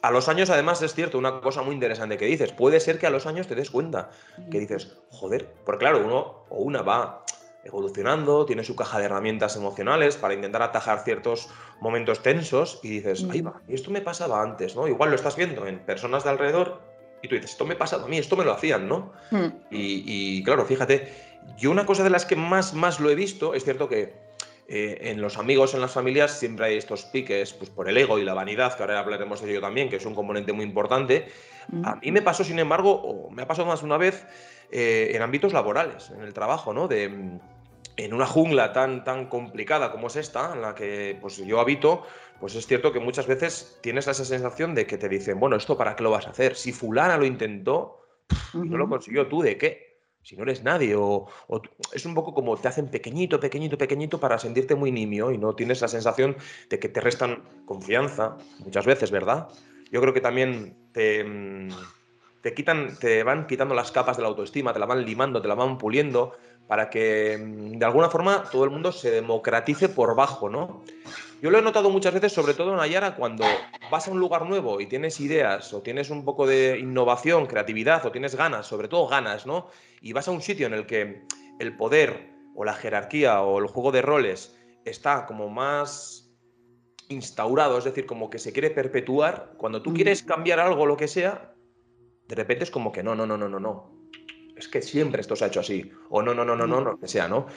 A 0.01 0.11
los 0.11 0.29
años, 0.29 0.49
además, 0.49 0.81
es 0.81 0.93
cierto, 0.93 1.17
una 1.17 1.41
cosa 1.41 1.61
muy 1.61 1.73
interesante 1.73 2.17
que 2.17 2.25
dices. 2.25 2.53
Puede 2.53 2.79
ser 2.79 2.99
que 2.99 3.07
a 3.07 3.09
los 3.09 3.25
años 3.25 3.47
te 3.47 3.55
des 3.55 3.69
cuenta 3.69 4.09
que 4.49 4.59
dices, 4.59 4.95
joder, 5.11 5.53
porque 5.65 5.79
claro, 5.79 6.05
uno 6.05 6.45
o 6.49 6.61
una 6.61 6.81
va 6.81 7.25
evolucionando, 7.63 8.45
tiene 8.45 8.63
su 8.63 8.75
caja 8.75 8.99
de 8.99 9.05
herramientas 9.05 9.57
emocionales 9.57 10.15
para 10.15 10.33
intentar 10.33 10.61
atajar 10.61 11.03
ciertos 11.03 11.49
momentos 11.81 12.23
tensos 12.23 12.79
y 12.83 12.89
dices, 12.89 13.25
ahí 13.29 13.41
va, 13.41 13.61
esto 13.67 13.91
me 13.91 14.01
pasaba 14.01 14.41
antes, 14.41 14.75
¿no? 14.75 14.87
Igual 14.87 15.09
lo 15.09 15.15
estás 15.15 15.35
viendo 15.35 15.67
en 15.67 15.79
personas 15.79 16.23
de 16.23 16.29
alrededor 16.29 16.81
y 17.21 17.27
tú 17.27 17.35
dices, 17.35 17.51
esto 17.51 17.65
me 17.65 17.75
pasaba 17.75 18.05
a 18.05 18.07
mí, 18.07 18.17
esto 18.17 18.37
me 18.37 18.45
lo 18.45 18.53
hacían, 18.53 18.87
¿no? 18.87 19.11
Hmm. 19.31 19.47
Y, 19.69 20.37
y, 20.37 20.43
claro, 20.43 20.65
fíjate, 20.65 21.11
yo 21.57 21.71
una 21.71 21.85
cosa 21.85 22.03
de 22.03 22.09
las 22.09 22.25
que 22.25 22.37
más, 22.37 22.73
más 22.73 22.99
lo 23.01 23.09
he 23.09 23.15
visto, 23.15 23.53
es 23.53 23.65
cierto 23.65 23.89
que 23.89 24.15
eh, 24.71 25.09
en 25.09 25.19
los 25.19 25.39
amigos, 25.39 25.73
en 25.73 25.81
las 25.81 25.91
familias, 25.91 26.37
siempre 26.37 26.67
hay 26.67 26.77
estos 26.77 27.05
piques 27.05 27.53
pues, 27.53 27.71
por 27.71 27.89
el 27.89 27.97
ego 27.97 28.19
y 28.19 28.23
la 28.23 28.35
vanidad, 28.35 28.77
que 28.77 28.83
ahora 28.83 28.99
hablaremos 28.99 29.41
de 29.41 29.49
ello 29.49 29.61
también, 29.61 29.89
que 29.89 29.95
es 29.95 30.05
un 30.05 30.13
componente 30.13 30.53
muy 30.53 30.63
importante. 30.63 31.27
A 31.83 31.95
mí 31.95 32.11
me 32.11 32.21
pasó, 32.21 32.43
sin 32.43 32.59
embargo, 32.59 32.91
o 32.91 33.31
me 33.31 33.41
ha 33.41 33.47
pasado 33.47 33.67
más 33.67 33.79
de 33.79 33.87
una 33.87 33.97
vez 33.97 34.27
eh, 34.71 35.11
en 35.15 35.23
ámbitos 35.23 35.53
laborales, 35.53 36.11
en 36.11 36.21
el 36.21 36.33
trabajo, 36.33 36.71
¿no? 36.71 36.87
De, 36.87 37.05
en 37.05 38.13
una 38.13 38.27
jungla 38.27 38.71
tan, 38.71 39.03
tan 39.03 39.25
complicada 39.25 39.91
como 39.91 40.05
es 40.05 40.15
esta, 40.17 40.53
en 40.53 40.61
la 40.61 40.75
que 40.75 41.17
pues, 41.19 41.37
yo 41.37 41.59
habito, 41.59 42.03
pues 42.39 42.53
es 42.53 42.67
cierto 42.67 42.93
que 42.93 42.99
muchas 42.99 43.25
veces 43.25 43.79
tienes 43.81 44.07
esa 44.07 44.23
sensación 44.23 44.75
de 44.75 44.85
que 44.85 44.99
te 44.99 45.09
dicen, 45.09 45.39
bueno, 45.39 45.55
¿esto 45.55 45.77
para 45.77 45.95
qué 45.95 46.03
lo 46.03 46.11
vas 46.11 46.27
a 46.27 46.29
hacer? 46.29 46.55
Si 46.55 46.73
fulana 46.73 47.17
lo 47.17 47.25
intentó, 47.25 48.05
no 48.53 48.77
lo 48.77 48.87
consiguió, 48.87 49.27
¿tú 49.27 49.41
de 49.41 49.57
qué? 49.57 49.88
Si 50.29 50.35
no 50.37 50.43
eres 50.43 50.61
nadie, 50.61 50.93
o, 50.95 51.25
es 51.91 52.05
un 52.05 52.13
poco 52.13 52.35
como 52.35 52.55
te 52.55 52.67
hacen 52.67 52.87
pequeñito, 52.87 53.39
pequeñito, 53.39 53.79
pequeñito 53.79 54.19
para 54.19 54.37
sentirte 54.37 54.75
muy 54.75 54.91
nimio 54.91 55.31
y 55.31 55.39
no 55.39 55.55
tienes 55.55 55.81
la 55.81 55.87
sensación 55.87 56.37
de 56.69 56.77
que 56.77 56.87
te 56.87 57.01
restan 57.01 57.41
confianza, 57.65 58.37
muchas 58.59 58.85
veces, 58.85 59.09
¿verdad? 59.09 59.47
Yo 59.91 59.99
creo 60.01 60.13
que 60.13 60.21
también 60.21 60.75
te, 60.91 61.23
mm, 61.23 61.69
te 62.43 62.53
quitan, 62.53 62.95
te 62.99 63.23
van 63.23 63.47
quitando 63.47 63.73
las 63.73 63.91
capas 63.91 64.17
de 64.17 64.21
la 64.21 64.29
autoestima, 64.29 64.71
te 64.71 64.77
la 64.77 64.85
van 64.85 65.03
limando, 65.03 65.41
te 65.41 65.47
la 65.47 65.55
van 65.55 65.79
puliendo, 65.79 66.33
para 66.69 66.91
que 66.91 67.35
mm, 67.35 67.79
de 67.79 67.85
alguna 67.85 68.11
forma 68.11 68.43
todo 68.51 68.63
el 68.63 68.69
mundo 68.69 68.91
se 68.91 69.09
democratice 69.09 69.89
por 69.89 70.15
bajo, 70.15 70.49
¿no? 70.49 70.83
Yo 71.41 71.49
lo 71.49 71.57
he 71.57 71.63
notado 71.63 71.89
muchas 71.89 72.13
veces, 72.13 72.31
sobre 72.31 72.53
todo 72.53 72.75
en 72.75 72.79
Ayara, 72.79 73.15
cuando 73.15 73.43
vas 73.89 74.07
a 74.07 74.11
un 74.11 74.19
lugar 74.19 74.45
nuevo 74.45 74.79
y 74.79 74.85
tienes 74.85 75.19
ideas 75.19 75.73
o 75.73 75.81
tienes 75.81 76.11
un 76.11 76.23
poco 76.23 76.45
de 76.45 76.77
innovación, 76.77 77.47
creatividad 77.47 78.05
o 78.05 78.11
tienes 78.11 78.35
ganas, 78.35 78.67
sobre 78.67 78.87
todo 78.87 79.07
ganas, 79.07 79.47
¿no? 79.47 79.67
Y 79.99 80.13
vas 80.13 80.27
a 80.27 80.31
un 80.31 80.43
sitio 80.43 80.67
en 80.67 80.73
el 80.73 80.85
que 80.85 81.23
el 81.59 81.75
poder 81.75 82.29
o 82.53 82.63
la 82.63 82.75
jerarquía 82.75 83.41
o 83.41 83.57
el 83.57 83.65
juego 83.65 83.91
de 83.91 84.03
roles 84.03 84.55
está 84.85 85.25
como 85.25 85.49
más 85.49 86.29
instaurado, 87.07 87.79
es 87.79 87.85
decir, 87.85 88.05
como 88.05 88.29
que 88.29 88.37
se 88.37 88.53
quiere 88.53 88.69
perpetuar, 88.69 89.53
cuando 89.57 89.81
tú 89.81 89.91
quieres 89.91 90.21
cambiar 90.21 90.59
algo, 90.59 90.85
lo 90.85 90.97
que 90.97 91.07
sea, 91.07 91.51
de 92.27 92.35
repente 92.35 92.65
es 92.65 92.69
como 92.69 92.91
que 92.91 93.01
no, 93.01 93.15
no, 93.15 93.25
no, 93.25 93.37
no, 93.37 93.49
no, 93.49 93.59
no 93.59 93.98
es 94.59 94.67
que 94.67 94.81
siempre 94.81 95.21
esto 95.21 95.35
se 95.35 95.45
ha 95.45 95.47
hecho 95.47 95.59
así, 95.61 95.91
o 96.09 96.21
no, 96.21 96.33
no, 96.33 96.45
no, 96.45 96.55
no, 96.55 96.67
no, 96.67 96.81
no, 96.81 96.99
que 96.99 97.07
sea, 97.07 97.27
¿no? 97.27 97.47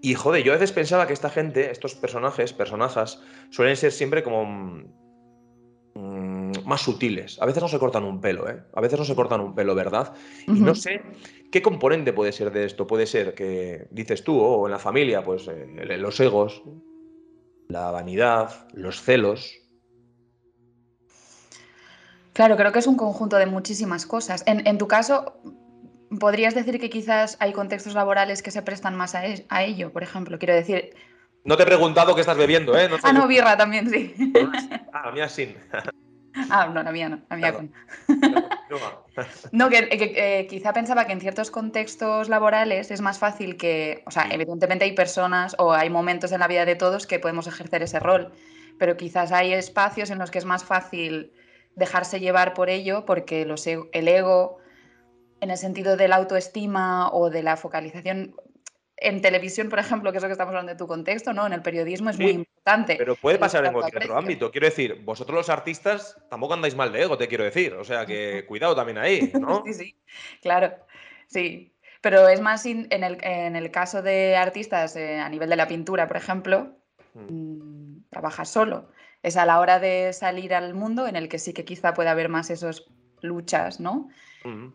Y 0.00 0.14
joder, 0.14 0.44
yo 0.44 0.52
a 0.52 0.56
veces 0.56 0.72
pensaba 0.72 1.06
que 1.06 1.12
esta 1.12 1.30
gente, 1.30 1.70
estos 1.70 1.94
personajes, 1.94 2.52
personajes, 2.52 3.20
suelen 3.50 3.76
ser 3.76 3.90
siempre 3.90 4.22
como 4.22 4.44
mm, 5.94 6.64
más 6.64 6.82
sutiles. 6.82 7.40
A 7.40 7.46
veces 7.46 7.62
no 7.62 7.68
se 7.68 7.80
cortan 7.80 8.04
un 8.04 8.20
pelo, 8.20 8.48
¿eh? 8.48 8.62
A 8.74 8.80
veces 8.80 8.98
no 8.98 9.04
se 9.04 9.16
cortan 9.16 9.40
un 9.40 9.54
pelo, 9.54 9.74
¿verdad? 9.74 10.14
Y 10.46 10.60
no 10.60 10.74
sé 10.76 11.02
qué 11.50 11.62
componente 11.62 12.12
puede 12.12 12.30
ser 12.30 12.52
de 12.52 12.64
esto. 12.64 12.86
Puede 12.86 13.06
ser 13.06 13.34
que, 13.34 13.88
dices 13.90 14.22
tú, 14.22 14.38
o 14.38 14.66
en 14.66 14.72
la 14.72 14.78
familia, 14.78 15.24
pues 15.24 15.48
eh, 15.48 15.66
los 15.98 16.20
egos, 16.20 16.62
la 17.68 17.90
vanidad, 17.90 18.68
los 18.74 19.02
celos. 19.02 19.52
Claro, 22.34 22.56
creo 22.56 22.70
que 22.70 22.78
es 22.78 22.86
un 22.86 22.96
conjunto 22.96 23.36
de 23.36 23.46
muchísimas 23.46 24.06
cosas. 24.06 24.44
En, 24.46 24.64
en 24.64 24.78
tu 24.78 24.86
caso, 24.86 25.40
¿Podrías 26.20 26.54
decir 26.54 26.80
que 26.80 26.88
quizás 26.88 27.36
hay 27.40 27.52
contextos 27.52 27.94
laborales 27.94 28.42
que 28.42 28.50
se 28.50 28.62
prestan 28.62 28.96
más 28.96 29.14
a, 29.14 29.62
ello, 29.62 29.92
por 29.92 30.02
ejemplo? 30.02 30.38
Quiero 30.38 30.54
decir... 30.54 30.94
No 31.44 31.56
te 31.56 31.62
he 31.62 31.66
preguntado 31.66 32.14
qué 32.14 32.22
estás 32.22 32.36
bebiendo, 32.36 32.76
¿eh? 32.78 32.88
ah, 33.02 33.12
no, 33.12 33.26
birra 33.26 33.56
también, 33.56 33.88
sí. 33.88 34.14
ah, 34.92 35.02
la 35.06 35.12
mía 35.12 35.28
sí. 35.28 35.54
ah, 36.50 36.66
no, 36.72 36.82
la 36.82 36.92
mía 36.92 37.08
no, 37.08 37.20
la 37.28 37.36
mía 37.36 37.52
con. 37.54 37.72
no, 39.52 39.68
que, 39.70 39.88
eh, 39.90 40.46
quizá 40.48 40.72
pensaba 40.72 41.06
que 41.06 41.12
en 41.12 41.20
ciertos 41.20 41.50
contextos 41.50 42.28
laborales 42.28 42.90
es 42.90 43.00
más 43.00 43.18
fácil 43.18 43.56
que, 43.56 44.02
o 44.06 44.10
sea, 44.10 44.28
evidentemente 44.30 44.84
hay 44.84 44.92
personas 44.92 45.54
o 45.58 45.72
hay 45.72 45.90
momentos 45.90 46.32
en 46.32 46.40
la 46.40 46.48
vida 46.48 46.64
de 46.64 46.76
todos 46.76 47.06
que 47.06 47.18
podemos 47.18 47.46
ejercer 47.46 47.82
ese 47.82 48.00
rol, 48.00 48.32
pero 48.78 48.96
quizás 48.96 49.32
hay 49.32 49.52
espacios 49.52 50.10
en 50.10 50.18
los 50.18 50.30
que 50.30 50.38
es 50.38 50.44
más 50.44 50.64
fácil 50.64 51.32
dejarse 51.76 52.20
llevar 52.20 52.54
por 52.54 52.68
ello 52.68 53.04
porque 53.06 53.44
los, 53.44 53.66
el 53.66 54.08
ego 54.08 54.57
En 55.40 55.50
el 55.50 55.58
sentido 55.58 55.96
de 55.96 56.08
la 56.08 56.16
autoestima 56.16 57.10
o 57.12 57.30
de 57.30 57.42
la 57.42 57.56
focalización 57.56 58.34
en 59.00 59.22
televisión, 59.22 59.68
por 59.68 59.78
ejemplo, 59.78 60.10
que 60.10 60.18
es 60.18 60.22
lo 60.22 60.28
que 60.28 60.32
estamos 60.32 60.50
hablando 60.50 60.72
de 60.72 60.78
tu 60.78 60.86
contexto, 60.86 61.32
¿no? 61.32 61.46
En 61.46 61.52
el 61.52 61.62
periodismo 61.62 62.10
es 62.10 62.18
muy 62.18 62.30
importante. 62.30 62.96
Pero 62.96 63.14
puede 63.16 63.38
pasar 63.38 63.64
en 63.64 63.72
cualquier 63.72 64.02
otro 64.02 64.18
ámbito. 64.18 64.50
Quiero 64.50 64.66
decir, 64.66 65.02
vosotros 65.04 65.36
los 65.36 65.48
artistas 65.48 66.16
tampoco 66.28 66.54
andáis 66.54 66.74
mal 66.74 66.92
de 66.92 67.02
ego, 67.02 67.16
te 67.16 67.28
quiero 67.28 67.44
decir. 67.44 67.74
O 67.74 67.84
sea 67.84 68.06
que 68.06 68.44
cuidado 68.46 68.74
también 68.74 68.98
ahí, 68.98 69.32
¿no? 69.40 69.62
sí, 69.64 69.74
sí, 69.74 69.96
claro. 70.42 70.74
Sí. 71.26 71.72
Pero 72.00 72.28
es 72.28 72.40
más 72.40 72.64
en, 72.64 72.86
el, 72.90 73.70
caso 73.70 74.02
de 74.02 74.36
artistas 74.36 74.94
eh, 74.94 75.18
a 75.18 75.28
nivel 75.28 75.50
de 75.50 75.56
la 75.56 75.66
pintura, 75.66 76.06
por 76.06 76.16
ejemplo, 76.16 76.76
mm. 77.14 77.32
Mm, 77.32 78.04
trabajas 78.10 78.48
solo. 78.48 78.90
Es 79.22 79.36
a 79.36 79.44
la 79.46 79.58
hora 79.58 79.80
de 79.80 80.12
salir 80.12 80.54
al 80.54 80.74
mundo 80.74 81.08
en 81.08 81.16
el 81.16 81.28
que 81.28 81.40
sí 81.40 81.52
que 81.52 81.64
quizá 81.64 81.94
pueda 81.94 82.12
haber 82.12 82.28
más 82.28 82.50
esos 82.50 82.88
luchas, 83.20 83.80
¿no? 83.80 84.08
Mm 84.44 84.68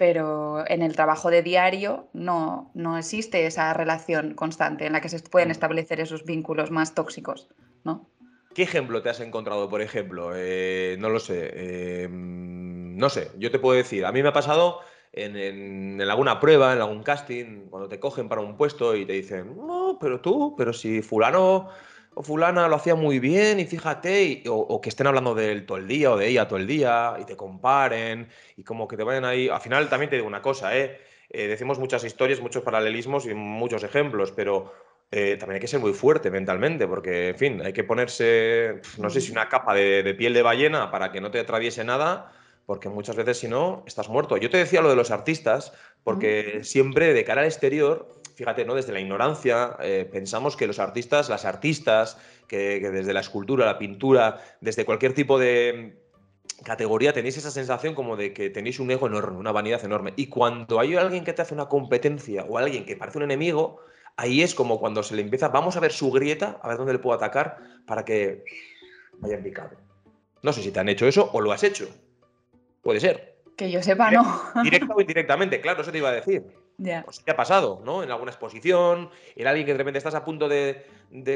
pero 0.00 0.64
en 0.66 0.80
el 0.80 0.96
trabajo 0.96 1.28
de 1.28 1.42
diario 1.42 2.08
no, 2.14 2.70
no 2.72 2.96
existe 2.96 3.44
esa 3.44 3.74
relación 3.74 4.32
constante 4.32 4.86
en 4.86 4.94
la 4.94 5.02
que 5.02 5.10
se 5.10 5.20
pueden 5.20 5.48
mm. 5.48 5.50
establecer 5.50 6.00
esos 6.00 6.24
vínculos 6.24 6.70
más 6.70 6.94
tóxicos, 6.94 7.48
¿no? 7.84 8.08
¿Qué 8.54 8.62
ejemplo 8.62 9.02
te 9.02 9.10
has 9.10 9.20
encontrado, 9.20 9.68
por 9.68 9.82
ejemplo? 9.82 10.30
Eh, 10.34 10.96
no 10.98 11.10
lo 11.10 11.20
sé. 11.20 12.04
Em, 12.04 12.96
no 12.96 13.10
sé, 13.10 13.30
yo 13.36 13.50
te 13.50 13.58
puedo 13.58 13.76
decir, 13.76 14.06
a 14.06 14.10
mí 14.10 14.22
me 14.22 14.30
ha 14.30 14.32
pasado 14.32 14.80
en, 15.12 15.36
en, 15.36 16.00
alguna 16.00 16.40
prueba, 16.40 16.72
en 16.72 16.80
algún 16.80 17.02
casting, 17.02 17.66
cuando 17.68 17.90
te 17.90 18.00
cogen 18.00 18.30
para 18.30 18.40
un 18.40 18.56
puesto 18.56 18.96
y 18.96 19.04
te 19.04 19.12
dicen, 19.12 19.54
no, 19.54 19.98
pero 20.00 20.22
tú, 20.22 20.54
pero 20.56 20.72
si 20.72 21.02
fulano 21.02 21.68
o 22.14 22.22
fulana 22.22 22.68
lo 22.68 22.76
hacía 22.76 22.94
muy 22.94 23.18
bien 23.18 23.60
y 23.60 23.66
fíjate, 23.66 24.42
o, 24.48 24.80
que 24.80 24.88
estén 24.88 25.06
hablando 25.06 25.34
de 25.34 25.52
él 25.52 25.66
todo 25.66 25.78
el 25.78 25.86
día 25.86 26.12
o 26.12 26.16
de 26.16 26.28
ella 26.28 26.48
todo 26.48 26.58
el 26.58 26.66
día 26.66 27.16
y 27.20 27.24
te 27.24 27.36
comparen 27.36 28.28
y 28.56 28.64
como 28.64 28.88
que 28.88 28.96
te 28.96 29.04
vayan 29.04 29.24
ahí. 29.24 29.48
Al 29.48 29.60
final 29.60 29.88
también 29.88 30.10
te 30.10 30.16
digo 30.16 30.26
una 30.28 30.42
cosa, 30.42 30.76
¿eh? 30.76 31.00
eh 31.30 31.46
decimos 31.46 31.78
muchas 31.78 32.04
historias, 32.04 32.40
muchos 32.40 32.62
paralelismos 32.62 33.26
y 33.26 33.34
muchos 33.34 33.84
ejemplos, 33.84 34.32
pero 34.32 34.72
eh, 35.12 35.36
también 35.38 35.56
hay 35.56 35.60
que 35.60 35.68
ser 35.68 35.80
muy 35.80 35.92
fuerte 35.92 36.30
mentalmente, 36.30 36.86
porque, 36.86 37.30
en 37.30 37.36
fin, 37.36 37.62
hay 37.64 37.72
que 37.72 37.84
ponerse, 37.84 38.80
no 38.98 39.10
sé 39.10 39.20
si 39.20 39.32
una 39.32 39.48
capa 39.48 39.74
de, 39.74 40.02
de 40.02 40.14
piel 40.14 40.34
de 40.34 40.42
ballena 40.42 40.90
para 40.90 41.10
que 41.12 41.20
no 41.20 41.30
te 41.30 41.40
atraviese 41.40 41.84
nada, 41.84 42.32
porque 42.66 42.88
muchas 42.88 43.16
veces 43.16 43.38
si 43.38 43.48
no, 43.48 43.82
estás 43.86 44.08
muerto. 44.08 44.36
Yo 44.36 44.50
te 44.50 44.58
decía 44.58 44.80
lo 44.80 44.88
de 44.88 44.96
los 44.96 45.10
artistas, 45.10 45.72
porque 46.04 46.60
siempre 46.62 47.12
de 47.12 47.24
cara 47.24 47.40
al 47.40 47.48
exterior 47.48 48.19
fíjate, 48.40 48.64
¿no? 48.64 48.74
Desde 48.74 48.94
la 48.94 49.00
ignorancia 49.00 49.76
eh, 49.82 50.08
pensamos 50.10 50.56
que 50.56 50.66
los 50.66 50.78
artistas, 50.78 51.28
las 51.28 51.44
artistas, 51.44 52.16
que, 52.48 52.80
desde 52.80 53.12
la 53.12 53.20
escultura, 53.20 53.66
la 53.66 53.78
pintura, 53.78 54.40
desde 54.62 54.86
cualquier 54.86 55.12
tipo 55.12 55.38
de 55.38 55.98
categoría 56.64 57.12
tenéis 57.12 57.36
esa 57.36 57.50
sensación 57.50 57.94
como 57.94 58.16
de 58.16 58.32
que 58.32 58.48
tenéis 58.48 58.80
un 58.80 58.90
ego 58.90 59.08
enorme, 59.08 59.36
una 59.36 59.52
vanidad 59.52 59.84
enorme. 59.84 60.14
Y 60.16 60.28
cuando 60.28 60.80
hay 60.80 60.96
alguien 60.96 61.22
que 61.22 61.34
te 61.34 61.42
hace 61.42 61.52
una 61.52 61.66
competencia 61.66 62.46
o 62.48 62.56
alguien 62.56 62.86
que 62.86 62.96
parece 62.96 63.18
un 63.18 63.24
enemigo, 63.24 63.82
ahí 64.16 64.40
es 64.40 64.54
como 64.54 64.80
cuando 64.80 65.02
se 65.02 65.16
le 65.16 65.20
empieza, 65.20 65.48
vamos 65.48 65.76
a 65.76 65.80
ver 65.80 65.92
su 65.92 66.10
grieta, 66.10 66.58
a 66.62 66.68
ver 66.68 66.78
dónde 66.78 66.94
le 66.94 66.98
puedo 66.98 67.14
atacar 67.14 67.58
para 67.86 68.06
que 68.06 68.42
vaya 69.18 69.34
en 69.34 69.42
picado. 69.42 69.76
No 70.40 70.54
sé 70.54 70.62
si 70.62 70.72
te 70.72 70.80
han 70.80 70.88
hecho 70.88 71.06
eso 71.06 71.28
o 71.34 71.42
lo 71.42 71.52
has 71.52 71.62
hecho. 71.62 71.90
Puede 72.80 73.00
ser. 73.00 73.36
Que 73.58 73.70
yo 73.70 73.82
sepa, 73.82 74.10
no. 74.10 74.42
Directa 74.62 74.94
o 74.94 74.98
indirectamente, 74.98 75.60
claro, 75.60 75.82
eso 75.82 75.92
te 75.92 75.98
iba 75.98 76.08
a 76.08 76.12
decir. 76.12 76.42
Pues 77.04 77.20
¿qué 77.20 77.30
ha 77.30 77.36
pasado, 77.36 77.82
¿no? 77.84 78.02
En 78.02 78.10
alguna 78.10 78.30
exposición, 78.30 79.10
en 79.36 79.46
alguien 79.46 79.66
que 79.66 79.72
de 79.72 79.78
repente 79.78 79.98
estás 79.98 80.14
a 80.14 80.24
punto 80.24 80.48
de, 80.48 80.86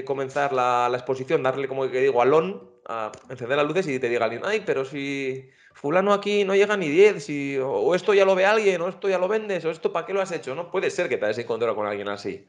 comenzar 0.06 0.52
la, 0.52 0.90
exposición, 0.92 1.42
darle 1.42 1.68
como 1.68 1.90
que 1.90 2.00
digo 2.00 2.22
alón, 2.22 2.70
a 2.86 3.12
encender 3.28 3.56
las 3.56 3.66
luces 3.66 3.86
y 3.88 3.98
te 3.98 4.08
diga 4.08 4.24
alguien, 4.24 4.42
ay, 4.44 4.62
pero 4.64 4.84
si 4.84 5.50
fulano 5.72 6.12
aquí 6.12 6.44
no 6.44 6.54
llega 6.54 6.76
ni 6.76 6.88
10, 6.88 7.24
si, 7.24 7.58
o 7.58 7.94
esto 7.94 8.14
ya 8.14 8.24
lo 8.24 8.34
ve 8.34 8.46
alguien, 8.46 8.80
o 8.80 8.88
esto 8.88 9.08
ya 9.08 9.18
lo 9.18 9.28
vendes, 9.28 9.64
o 9.64 9.70
esto 9.70 9.92
para 9.92 10.06
qué 10.06 10.14
lo 10.14 10.22
has 10.22 10.32
hecho, 10.32 10.54
¿no? 10.54 10.70
Puede 10.70 10.90
ser 10.90 11.08
que 11.08 11.18
te 11.18 11.26
hayas 11.26 11.38
encontrado 11.38 11.74
con 11.74 11.86
alguien 11.86 12.08
así. 12.08 12.46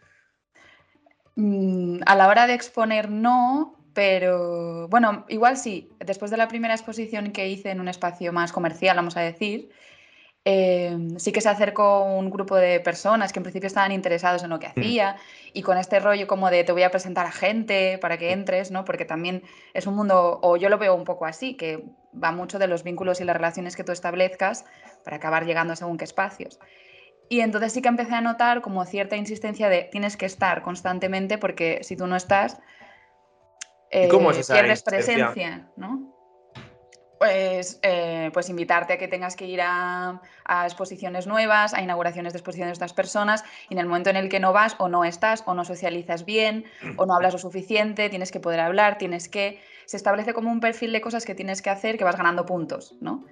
Mm, 1.36 2.00
a 2.06 2.16
la 2.16 2.28
hora 2.28 2.48
de 2.48 2.54
exponer 2.54 3.10
no, 3.10 3.78
pero 3.94 4.88
bueno, 4.88 5.26
igual 5.28 5.58
sí. 5.58 5.90
Después 6.00 6.32
de 6.32 6.38
la 6.38 6.48
primera 6.48 6.74
exposición 6.74 7.32
que 7.32 7.48
hice 7.50 7.72
en 7.72 7.82
un 7.82 7.88
espacio 7.88 8.32
más 8.32 8.52
comercial, 8.54 8.96
vamos 8.96 9.18
a 9.18 9.22
decir, 9.22 9.70
Em, 10.48 11.18
sí 11.18 11.32
que 11.32 11.42
se 11.42 11.50
acercó 11.50 12.04
un 12.04 12.30
grupo 12.30 12.56
de 12.56 12.80
personas 12.80 13.34
que 13.34 13.40
en 13.40 13.44
principio 13.44 13.66
estaban 13.66 13.92
interesados 13.92 14.44
en 14.44 14.52
lo 14.52 14.60
que 14.60 14.68
mm. 14.68 14.70
hacía 14.70 15.16
y 15.54 15.64
con 15.64 15.80
este 15.80 16.00
rollo 16.00 16.28
como 16.28 16.52
de 16.52 16.64
te 16.64 16.72
voy 16.72 16.84
a 16.84 16.92
presentar 16.92 17.26
a 17.26 17.32
gente 17.32 17.98
para 17.98 18.20
que 18.20 18.32
entres, 18.32 18.70
¿no? 18.70 18.86
Porque 18.86 19.06
también 19.06 19.42
es 19.74 19.88
un 19.88 19.96
mundo, 19.96 20.40
o 20.44 20.56
yo 20.56 20.70
lo 20.70 20.78
veo 20.78 20.94
un 20.94 21.04
poco 21.04 21.26
así, 21.26 21.56
que 21.56 21.84
va 22.14 22.32
mucho 22.32 22.60
de 22.60 22.68
los 22.68 22.84
vínculos 22.84 23.22
y 23.22 23.24
las 23.24 23.36
relaciones 23.36 23.76
que 23.76 23.84
tú 23.84 23.92
establezcas 23.92 24.66
para 25.04 25.18
acabar 25.18 25.48
llegando 25.48 25.74
a 25.74 25.76
según 25.76 25.98
qué 25.98 26.04
espacios. 26.04 26.60
Y 27.28 27.40
entonces 27.40 27.74
sí 27.74 27.82
que 27.82 27.90
empecé 27.90 28.14
a 28.14 28.22
notar 28.22 28.62
como 28.62 28.86
cierta 28.86 29.16
insistencia 29.16 29.68
de 29.68 29.90
tienes 29.92 30.16
que 30.16 30.28
estar 30.28 30.62
constantemente 30.62 31.40
porque 31.40 31.80
si 31.82 31.98
tú 31.98 32.06
no 32.06 32.16
estás, 32.16 32.60
eh, 33.90 34.10
pierdes 34.48 34.84
presencia, 34.84 35.72
¿no? 35.76 36.15
Pues, 37.26 37.80
eh, 37.82 38.30
pues 38.34 38.50
invitarte 38.50 38.94
a 38.94 38.98
que 39.00 39.08
tengas 39.08 39.36
que 39.36 39.48
ir 39.48 39.60
a, 39.60 40.22
exposiciones 40.64 41.26
nuevas, 41.26 41.74
a 41.74 41.82
inauguraciones 41.82 42.34
de 42.34 42.38
exposiciones 42.38 42.70
de 42.70 42.74
estas 42.74 42.94
personas, 42.94 43.44
y 43.68 43.74
en 43.74 43.80
el 43.80 43.88
momento 43.88 44.12
en 44.12 44.16
el 44.16 44.30
que 44.30 44.40
no 44.40 44.54
vas 44.54 44.76
o 44.78 44.90
no 44.90 45.06
estás 45.06 45.42
o 45.48 45.56
no 45.56 45.66
socializas 45.66 46.24
bien 46.24 46.66
o 46.98 47.08
no 47.08 47.16
hablas 47.16 47.34
lo 47.34 47.40
suficiente, 47.40 48.10
tienes 48.10 48.32
que 48.32 48.40
poder 48.40 48.60
hablar, 48.60 49.00
tienes 49.00 49.28
que... 49.28 49.60
Se 49.88 49.98
establece 49.98 50.36
como 50.36 50.52
un 50.52 50.60
perfil 50.60 50.92
de 50.92 51.02
cosas 51.02 51.26
que 51.26 51.34
tienes 51.34 51.64
que 51.64 51.72
hacer 51.72 51.98
que 51.98 52.04
vas 52.04 52.16
ganando 52.16 52.46
puntos, 52.46 52.96
¿no? 53.02 53.26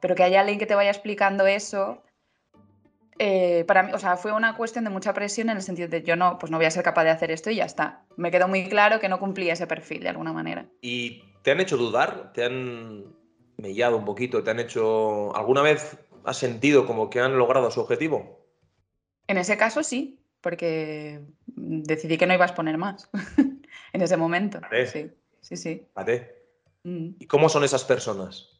Pero 0.00 0.14
que 0.14 0.24
haya 0.24 0.40
alguien 0.40 0.58
que 0.58 0.66
te 0.66 0.74
vaya 0.74 0.90
explicando 0.90 1.46
eso, 1.46 2.02
eh, 3.18 3.64
para 3.66 3.82
mí, 3.82 3.92
o 3.94 3.98
sea, 3.98 4.18
fue 4.18 4.32
una 4.32 4.56
cuestión 4.56 4.84
de 4.84 4.90
mucha 4.90 5.14
presión 5.14 5.48
en 5.48 5.56
el 5.56 5.62
sentido 5.62 5.88
de 5.88 6.02
yo 6.02 6.16
no, 6.16 6.38
pues 6.38 6.50
no 6.50 6.58
voy 6.58 6.66
a 6.66 6.70
ser 6.70 6.82
capaz 6.82 7.04
de 7.04 7.10
hacer 7.10 7.30
esto 7.30 7.50
y 7.50 7.56
ya 7.56 7.64
está. 7.64 8.04
Me 8.16 8.30
quedó 8.30 8.46
muy 8.46 8.68
claro 8.68 9.00
que 9.00 9.08
no 9.08 9.18
cumplía 9.18 9.54
ese 9.54 9.66
perfil 9.66 10.02
de 10.02 10.10
alguna 10.10 10.34
manera. 10.34 10.66
¿Y 10.82 11.22
te 11.42 11.50
han 11.50 11.60
hecho 11.60 11.78
dudar? 11.78 12.32
¿Te 12.34 12.44
han 12.44 13.17
mellado 13.58 13.96
un 13.96 14.04
poquito? 14.04 14.42
¿Te 14.42 14.50
han 14.50 14.60
hecho. 14.60 15.34
¿Alguna 15.36 15.62
vez 15.62 15.98
has 16.24 16.38
sentido 16.38 16.86
como 16.86 17.10
que 17.10 17.20
han 17.20 17.36
logrado 17.36 17.70
su 17.70 17.80
objetivo? 17.80 18.46
En 19.26 19.36
ese 19.36 19.56
caso 19.56 19.82
sí, 19.82 20.20
porque 20.40 21.20
decidí 21.46 22.16
que 22.16 22.26
no 22.26 22.34
iba 22.34 22.44
a 22.44 22.48
exponer 22.48 22.78
más 22.78 23.10
en 23.92 24.00
ese 24.00 24.16
momento. 24.16 24.60
Sí, 24.86 25.10
sí, 25.40 25.56
sí. 25.56 25.86
Mm. 26.84 27.10
¿Y 27.18 27.26
cómo 27.26 27.48
son 27.48 27.64
esas 27.64 27.84
personas? 27.84 28.54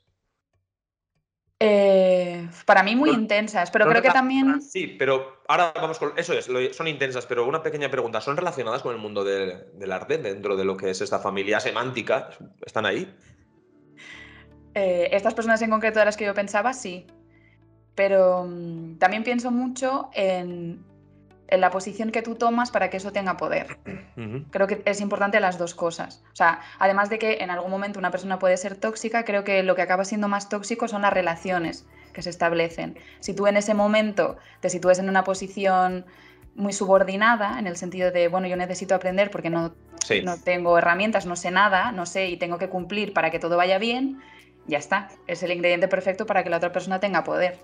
Eh, 1.61 2.49
para 2.67 2.85
mí 2.85 2.95
muy 2.95 3.11
intensas, 3.11 3.71
pero 3.71 3.89
creo 3.89 4.01
que 4.01 4.11
también... 4.11 4.61
Sí, 4.63 4.95
pero 4.99 5.43
ahora 5.49 5.73
vamos 5.75 5.99
con... 5.99 6.13
Eso 6.17 6.33
es, 6.35 6.49
son 6.77 6.87
intensas, 6.87 7.27
pero 7.27 7.47
una 7.47 7.63
pequeña 7.63 7.91
pregunta. 7.91 8.21
¿Son 8.21 8.37
relacionadas 8.37 8.83
con 8.83 8.95
el 8.95 9.01
mundo 9.01 9.25
del 9.25 9.93
arte 9.93 10.19
dentro 10.19 10.57
de 10.57 10.65
lo 10.65 10.77
que 10.77 10.91
es 10.91 11.01
esta 11.01 11.19
familia 11.19 11.59
semántica? 11.59 12.31
¿Están 12.65 12.87
ahí? 12.87 13.13
Eh, 14.79 15.17
estas 15.17 15.35
personas 15.35 15.61
en 15.63 15.71
concreto 15.71 15.99
de 15.99 16.05
las 16.05 16.17
que 16.17 16.25
yo 16.25 16.35
pensaba, 16.35 16.73
sí. 16.73 17.05
Pero 17.97 18.45
mm, 18.49 18.99
también 18.99 19.25
pienso 19.25 19.51
mucho 19.51 20.09
en, 20.15 20.85
la 21.51 21.71
posición 21.71 22.13
que 22.13 22.23
tú 22.23 22.37
tomas 22.37 22.71
para 22.71 22.91
que 22.91 22.99
eso 22.99 23.11
tenga 23.11 23.37
poder. 23.37 23.79
Creo 24.51 24.67
que 24.67 24.83
es 24.85 25.01
importante 25.01 25.41
las 25.41 25.57
dos 25.57 25.75
cosas. 25.75 26.23
O 26.33 26.37
sea, 26.37 26.61
además 26.79 27.09
de 27.09 27.19
que 27.19 27.39
en 27.41 27.51
algún 27.51 27.71
momento 27.71 27.99
una 27.99 28.11
persona 28.11 28.39
puede 28.39 28.59
ser 28.59 28.77
tóxica, 28.77 29.25
creo 29.25 29.45
que 29.45 29.63
lo 29.63 29.75
que 29.75 29.83
acaba 29.83 30.05
siendo 30.05 30.29
más 30.29 30.51
tóxico 30.51 30.89
son 30.89 31.03
las 31.03 31.13
relaciones 31.13 31.87
que 32.13 32.21
se 32.21 32.29
establecen. 32.31 32.99
Si 33.21 33.33
tú 33.33 33.47
en 33.47 33.57
ese 33.57 33.73
momento 33.73 34.37
te 34.61 34.69
sitúes 34.69 34.99
en 34.99 35.09
una 35.09 35.25
posición 35.25 36.05
muy 36.55 36.75
subordinada, 36.75 37.59
en 37.59 37.67
el 37.67 37.77
sentido 37.77 38.11
de, 38.11 38.29
bueno, 38.29 38.47
yo 38.47 38.57
necesito 38.57 38.95
aprender 38.95 39.31
porque 39.31 39.49
no, 39.49 39.75
no 40.23 40.37
tengo 40.39 40.77
herramientas, 40.77 41.25
no 41.25 41.35
sé 41.35 41.51
nada, 41.51 41.93
no 41.93 42.05
sé 42.05 42.29
y 42.29 42.37
tengo 42.37 42.59
que 42.59 42.69
cumplir 42.69 43.15
para 43.15 43.31
que 43.31 43.39
todo 43.39 43.57
vaya 43.57 43.79
bien, 43.79 44.21
ya 44.69 44.79
está. 44.79 45.09
Es 45.27 45.43
el 45.43 45.51
ingrediente 45.51 45.89
perfecto 45.89 46.27
para 46.27 46.45
que 46.45 46.51
la 46.51 46.59
otra 46.59 46.71
persona 46.71 47.01
tenga 47.01 47.25
poder. 47.25 47.59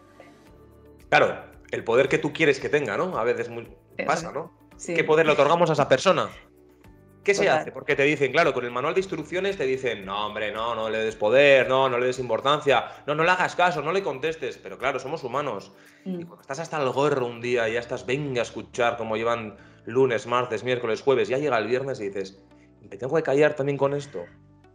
Claro, 1.11 1.37
el 1.71 1.85
poder 1.85 2.09
que 2.09 2.19
tú 2.19 2.33
quieres 2.33 2.59
que 2.59 2.69
tenga, 2.69 2.97
¿no? 2.97 3.17
A 3.17 3.25
veces 3.25 3.49
muy... 3.49 3.69
pasa, 4.05 4.33
¿no? 4.33 4.53
¿Qué 4.85 5.05
poder 5.05 5.27
le 5.27 5.33
otorgamos 5.33 5.71
a 5.71 5.75
esa 5.75 5.89
persona? 5.89 6.29
¿Qué 7.23 7.35
se 7.35 7.49
hace? 7.49 7.73
Porque 7.73 7.97
te 7.97 8.03
dicen, 8.03 8.33
claro, 8.33 8.53
con 8.53 8.65
el 8.65 8.71
manual 8.71 8.93
de 8.93 9.01
instrucciones 9.01 9.57
te 9.57 9.65
dicen, 9.65 10.05
no, 10.05 10.27
hombre, 10.27 10.53
no, 10.53 10.75
no 10.75 10.91
le 10.91 10.99
des 10.99 11.17
poder, 11.17 11.69
no, 11.69 11.89
no 11.89 11.99
le 11.99 12.07
des 12.07 12.19
importancia, 12.19 12.85
no, 13.07 13.15
no 13.15 13.25
le 13.25 13.31
hagas 13.31 13.57
caso, 13.57 13.81
no 13.81 13.93
le 13.93 14.03
contestes. 14.03 14.59
Pero 14.59 14.77
claro, 14.77 14.99
somos 14.99 15.25
humanos. 15.25 15.73
Mm. 16.05 16.21
Y 16.21 16.25
cuando 16.25 16.43
estás 16.43 16.59
hasta 16.59 16.83
el 16.83 16.91
gorro 16.91 17.27
un 17.27 17.41
día 17.41 17.69
y 17.69 17.75
ya 17.75 17.81
estás, 17.81 18.05
venga 18.05 18.41
a 18.41 18.43
escuchar 18.43 18.99
cómo 18.99 19.17
llevan 19.17 19.57
lunes, 19.87 20.27
martes, 20.27 20.65
miércoles, 20.65 21.01
jueves, 21.01 21.29
ya 21.29 21.39
llega 21.39 21.57
el 21.57 21.67
viernes 21.67 21.99
y 22.01 22.09
dices, 22.09 22.43
¿me 22.83 22.97
tengo 22.97 23.17
que 23.17 23.23
callar 23.23 23.55
también 23.55 23.79
con 23.79 23.95
esto? 23.95 24.25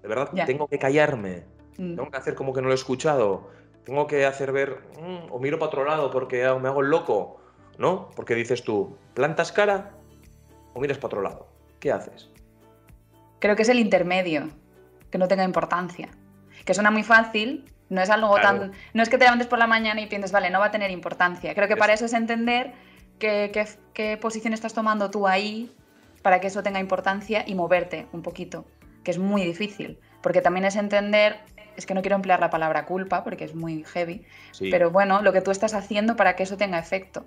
De 0.01 0.07
verdad, 0.07 0.31
tengo 0.45 0.67
que 0.67 0.79
callarme. 0.79 1.45
Mm. 1.79 1.95
Tengo 1.95 2.11
que 2.11 2.17
hacer 2.17 2.35
como 2.35 2.53
que 2.53 2.61
no 2.61 2.67
lo 2.67 2.73
he 2.73 2.75
escuchado. 2.75 3.49
Tengo 3.85 4.05
que 4.05 4.25
hacer 4.25 4.51
ver, 4.51 4.79
mm, 5.01 5.31
o 5.31 5.39
miro 5.39 5.57
para 5.57 5.67
otro 5.67 5.85
lado 5.85 6.11
porque 6.11 6.43
me 6.61 6.67
hago 6.67 6.81
el 6.81 6.89
loco, 6.89 7.39
¿no? 7.77 8.09
Porque 8.15 8.35
dices 8.35 8.63
tú, 8.63 8.97
¿plantas 9.13 9.51
cara 9.53 9.91
o 10.73 10.81
miras 10.81 10.97
para 10.97 11.07
otro 11.07 11.21
lado? 11.21 11.47
¿Qué 11.79 11.91
haces? 11.91 12.29
Creo 13.39 13.55
que 13.55 13.61
es 13.61 13.69
el 13.69 13.79
intermedio, 13.79 14.49
que 15.09 15.17
no 15.17 15.29
tenga 15.29 15.45
importancia. 15.45 16.09
Que 16.65 16.73
suena 16.73 16.91
muy 16.91 17.03
fácil, 17.03 17.65
No 17.91 18.01
es 18.01 18.11
algo 18.11 18.35
tan. 18.35 18.73
No 18.93 19.01
es 19.01 19.09
que 19.09 19.17
te 19.17 19.23
levantes 19.23 19.47
por 19.47 19.57
la 19.57 19.65
mañana 19.65 19.99
y 19.99 20.05
pienses, 20.05 20.31
vale, 20.31 20.51
no 20.51 20.59
va 20.59 20.67
a 20.67 20.71
tener 20.71 20.91
importancia. 20.91 21.55
Creo 21.55 21.67
que 21.67 21.75
para 21.75 21.91
eso 21.91 22.05
es 22.05 22.13
entender 22.13 22.73
qué, 23.17 23.51
qué 23.93 24.17
posición 24.17 24.53
estás 24.53 24.75
tomando 24.75 25.09
tú 25.09 25.25
ahí 25.25 25.75
para 26.21 26.39
que 26.39 26.47
eso 26.47 26.61
tenga 26.61 26.79
importancia 26.79 27.43
y 27.47 27.55
moverte 27.55 28.05
un 28.11 28.21
poquito, 28.21 28.65
que 29.03 29.09
es 29.09 29.17
muy 29.17 29.43
difícil. 29.43 29.99
Porque 30.21 30.41
también 30.41 30.65
es 30.65 30.75
entender 30.75 31.39
es 31.79 31.85
que 31.85 31.93
no 31.93 32.01
quiero 32.01 32.15
emplear 32.15 32.39
la 32.39 32.49
palabra 32.49 32.85
culpa 32.85 33.23
porque 33.23 33.45
es 33.45 33.55
muy 33.55 33.83
heavy, 33.85 34.23
pero 34.59 34.91
bueno, 34.91 35.21
lo 35.21 35.33
que 35.33 35.41
tú 35.41 35.51
estás 35.51 35.73
haciendo 35.73 36.15
para 36.15 36.35
que 36.35 36.43
eso 36.43 36.57
tenga 36.57 36.77
efecto. 36.77 37.25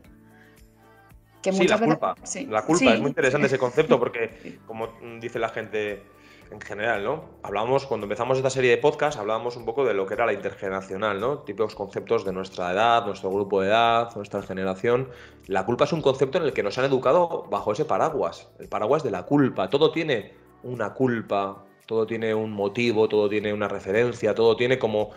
Que 1.42 1.52
sí, 1.52 1.66
la 1.66 1.78
culpa. 1.78 2.14
La 2.48 2.62
culpa 2.62 2.94
es 2.94 3.00
muy 3.00 3.08
interesante 3.08 3.48
ese 3.48 3.58
concepto 3.58 3.98
porque, 3.98 4.60
como 4.66 4.88
dice 5.20 5.40
la 5.40 5.48
gente 5.48 6.04
en 6.52 6.60
general, 6.60 7.02
¿no? 7.02 7.24
Hablábamos, 7.42 7.86
cuando 7.86 8.04
empezamos 8.04 8.36
esta 8.36 8.50
serie 8.50 8.70
de 8.70 8.76
podcast, 8.76 9.18
hablábamos 9.18 9.56
un 9.56 9.64
poco 9.64 9.84
de 9.84 9.94
lo 9.94 10.06
que 10.06 10.14
era 10.14 10.26
la 10.26 10.34
intergeneracional, 10.34 11.18
¿no? 11.18 11.38
Típicos 11.38 11.74
conceptos 11.74 12.24
de 12.24 12.32
nuestra 12.32 12.72
edad, 12.72 13.06
nuestro 13.06 13.30
grupo 13.30 13.62
de 13.62 13.68
edad, 13.68 14.14
nuestra 14.14 14.42
generación. 14.42 15.08
La 15.46 15.64
culpa 15.64 15.84
es 15.84 15.92
un 15.92 16.02
concepto 16.02 16.38
en 16.38 16.44
el 16.44 16.52
que 16.52 16.62
nos 16.62 16.76
han 16.78 16.84
educado 16.84 17.44
bajo 17.50 17.72
ese 17.72 17.86
paraguas, 17.86 18.50
el 18.58 18.68
paraguas 18.68 19.02
de 19.02 19.10
la 19.10 19.24
culpa. 19.24 19.70
Todo 19.70 19.90
tiene 19.92 20.34
una 20.62 20.92
culpa, 20.92 21.64
todo 21.92 22.06
tiene 22.06 22.34
un 22.34 22.52
motivo, 22.52 23.06
todo 23.06 23.28
tiene 23.28 23.52
una 23.52 23.68
referencia, 23.68 24.34
todo 24.34 24.56
tiene 24.56 24.78
como... 24.78 25.10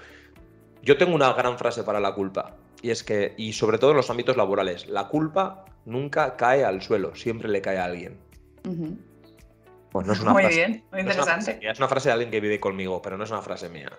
Yo 0.82 0.98
tengo 0.98 1.16
una 1.16 1.32
gran 1.32 1.58
frase 1.58 1.84
para 1.84 2.02
la 2.02 2.14
culpa, 2.14 2.58
y 2.82 2.90
es 2.90 3.02
que, 3.02 3.34
y 3.38 3.54
sobre 3.54 3.78
todo 3.78 3.92
en 3.92 3.98
los 3.98 4.10
ámbitos 4.10 4.36
laborales, 4.36 4.86
la 4.90 5.08
culpa 5.08 5.64
nunca 5.86 6.36
cae 6.36 6.66
al 6.66 6.82
suelo, 6.82 7.16
siempre 7.16 7.48
le 7.48 7.62
cae 7.62 7.78
a 7.78 7.86
alguien. 7.86 8.20
Pues 9.90 10.06
no 10.06 10.12
es 10.12 10.20
una 10.20 10.34
muy 10.34 10.48
bien, 10.48 10.84
muy 10.92 11.00
interesante. 11.00 11.58
es 11.62 11.78
una 11.78 11.88
frase 11.88 12.10
de 12.10 12.14
alguien 12.14 12.30
que 12.30 12.42
vive 12.42 12.60
conmigo, 12.60 13.02
pero 13.02 13.18
no 13.18 13.24
es 13.24 13.32
una 13.32 13.42
frase 13.42 13.70
mía. 13.70 13.94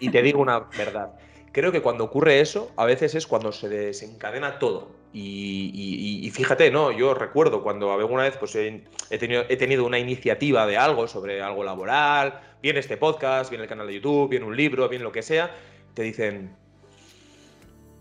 Y 0.00 0.08
te 0.08 0.22
digo 0.22 0.40
una 0.40 0.60
verdad. 0.60 1.12
Creo 1.52 1.72
que 1.72 1.82
cuando 1.82 2.04
ocurre 2.04 2.40
eso, 2.40 2.72
a 2.76 2.86
veces 2.86 3.14
es 3.16 3.26
cuando 3.26 3.52
se 3.52 3.68
desencadena 3.68 4.58
todo. 4.58 4.92
Y, 5.12 6.30
fíjate, 6.32 6.70
¿no? 6.70 6.92
Yo 6.92 7.14
recuerdo 7.14 7.62
cuando 7.62 7.92
alguna 7.92 8.22
vez 8.24 8.36
pues, 8.36 8.54
he, 8.56 9.18
tenido, 9.18 9.44
he 9.48 9.56
tenido 9.56 9.84
una 9.84 9.98
iniciativa 9.98 10.66
de 10.66 10.76
algo 10.76 11.08
sobre 11.08 11.40
algo 11.40 11.64
laboral, 11.64 12.40
viene 12.62 12.80
este 12.80 12.96
podcast, 12.96 13.50
viene 13.50 13.64
el 13.64 13.68
canal 13.68 13.86
de 13.86 13.94
YouTube, 13.94 14.28
viene 14.28 14.44
un 14.44 14.56
libro, 14.56 14.88
viene 14.88 15.04
lo 15.04 15.12
que 15.12 15.22
sea, 15.22 15.54
te 15.94 16.02
dicen, 16.02 16.54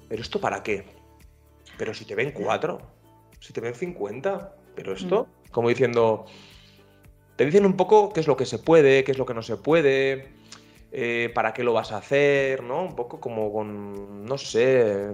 ¿pero 0.10 0.22
esto 0.22 0.40
para 0.40 0.64
qué? 0.64 0.86
Pero 1.78 1.94
si 1.94 2.06
te 2.06 2.16
ven 2.16 2.32
cuatro, 2.32 2.82
si 3.40 3.54
te 3.54 3.62
ven 3.62 3.74
cincuenta, 3.74 4.56
pero 4.76 4.94
esto, 4.94 5.28
mm. 5.46 5.52
como 5.52 5.70
diciendo, 5.70 6.26
te 7.36 7.46
dicen 7.46 7.66
un 7.66 7.78
poco 7.78 8.12
qué 8.12 8.20
es 8.20 8.28
lo 8.28 8.36
que 8.36 8.46
se 8.46 8.60
puede, 8.60 9.04
qué 9.04 9.12
es 9.12 9.18
lo 9.18 9.26
que 9.26 9.34
no 9.34 9.42
se 9.42 9.58
puede, 9.58 10.28
eh, 10.92 11.32
para 11.34 11.54
qué 11.54 11.64
lo 11.64 11.74
vas 11.74 11.92
a 11.92 11.98
hacer, 11.98 12.64
¿no? 12.64 12.84
Un 12.84 12.96
poco 12.96 13.20
como 13.20 13.52
con, 13.54 14.26
no 14.26 14.38
sé, 14.38 15.08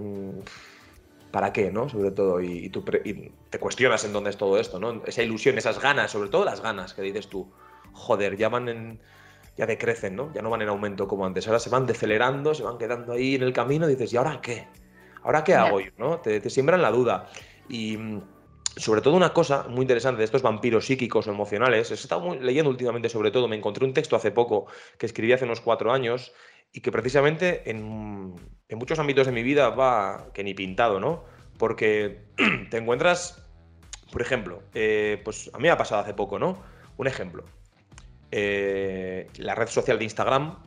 para 1.34 1.52
qué, 1.52 1.72
¿no? 1.72 1.88
Sobre 1.88 2.12
todo, 2.12 2.40
y, 2.40 2.68
tú 2.68 2.84
te 2.84 3.58
cuestionas 3.58 4.04
en 4.04 4.12
dónde 4.12 4.30
es 4.30 4.36
todo 4.36 4.56
esto, 4.56 4.78
¿no? 4.78 5.02
Esa 5.04 5.20
ilusión, 5.20 5.58
esas 5.58 5.80
ganas, 5.80 6.12
sobre 6.12 6.28
todo 6.28 6.44
las 6.44 6.60
ganas 6.60 6.94
que 6.94 7.02
dices 7.02 7.26
tú, 7.26 7.50
joder, 7.92 8.36
ya 8.36 8.48
van 8.48 8.68
en, 8.68 9.00
ya 9.56 9.66
decrecen, 9.66 10.14
¿no? 10.14 10.32
Ya 10.32 10.42
no 10.42 10.50
van 10.50 10.62
en 10.62 10.68
aumento 10.68 11.08
como 11.08 11.26
antes, 11.26 11.48
ahora 11.48 11.58
se 11.58 11.70
van 11.70 11.86
decelerando, 11.86 12.54
se 12.54 12.62
van 12.62 12.78
quedando 12.78 13.14
ahí 13.14 13.34
en 13.34 13.42
el 13.42 13.52
camino, 13.52 13.88
y 13.88 13.96
dices, 13.96 14.12
¿y 14.12 14.16
ahora 14.16 14.40
qué? 14.40 14.68
¿Ahora 15.24 15.42
qué 15.42 15.54
hago 15.56 15.80
yo, 15.80 15.90
no? 15.98 16.20
Te, 16.20 16.38
te 16.38 16.50
siembran 16.50 16.80
la 16.80 16.92
duda. 16.92 17.28
Y 17.68 17.98
sobre 18.76 19.00
todo 19.00 19.16
una 19.16 19.32
cosa 19.32 19.66
muy 19.68 19.82
interesante 19.82 20.18
de 20.18 20.26
estos 20.26 20.42
vampiros 20.42 20.86
psíquicos 20.86 21.26
o 21.26 21.32
emocionales, 21.32 21.90
he 21.90 21.94
estado 21.94 22.32
leyendo 22.36 22.70
últimamente 22.70 23.08
sobre 23.08 23.32
todo, 23.32 23.48
me 23.48 23.56
encontré 23.56 23.84
un 23.84 23.92
texto 23.92 24.14
hace 24.14 24.30
poco 24.30 24.66
que 24.98 25.06
escribí 25.06 25.32
hace 25.32 25.46
unos 25.46 25.60
cuatro 25.60 25.90
años 25.90 26.32
y 26.72 26.80
que 26.80 26.92
precisamente 26.92 27.70
en, 27.70 28.34
muchos 28.70 28.98
ámbitos 28.98 29.26
de 29.26 29.32
mi 29.32 29.42
vida 29.42 29.70
va 29.70 30.28
que 30.34 30.42
ni 30.42 30.54
pintado, 30.54 30.98
¿no? 30.98 31.24
Porque 31.58 32.24
te 32.70 32.78
encuentras, 32.78 33.46
por 34.10 34.20
ejemplo, 34.20 34.62
eh, 34.74 35.20
pues 35.24 35.50
a 35.54 35.58
mí 35.58 35.62
me 35.62 35.70
ha 35.70 35.76
pasado 35.76 36.00
hace 36.00 36.14
poco, 36.14 36.38
¿no? 36.38 36.62
Un 36.96 37.06
ejemplo. 37.06 37.44
Eh, 38.30 39.28
la 39.38 39.54
red 39.54 39.68
social 39.68 39.98
de 39.98 40.04
Instagram, 40.04 40.58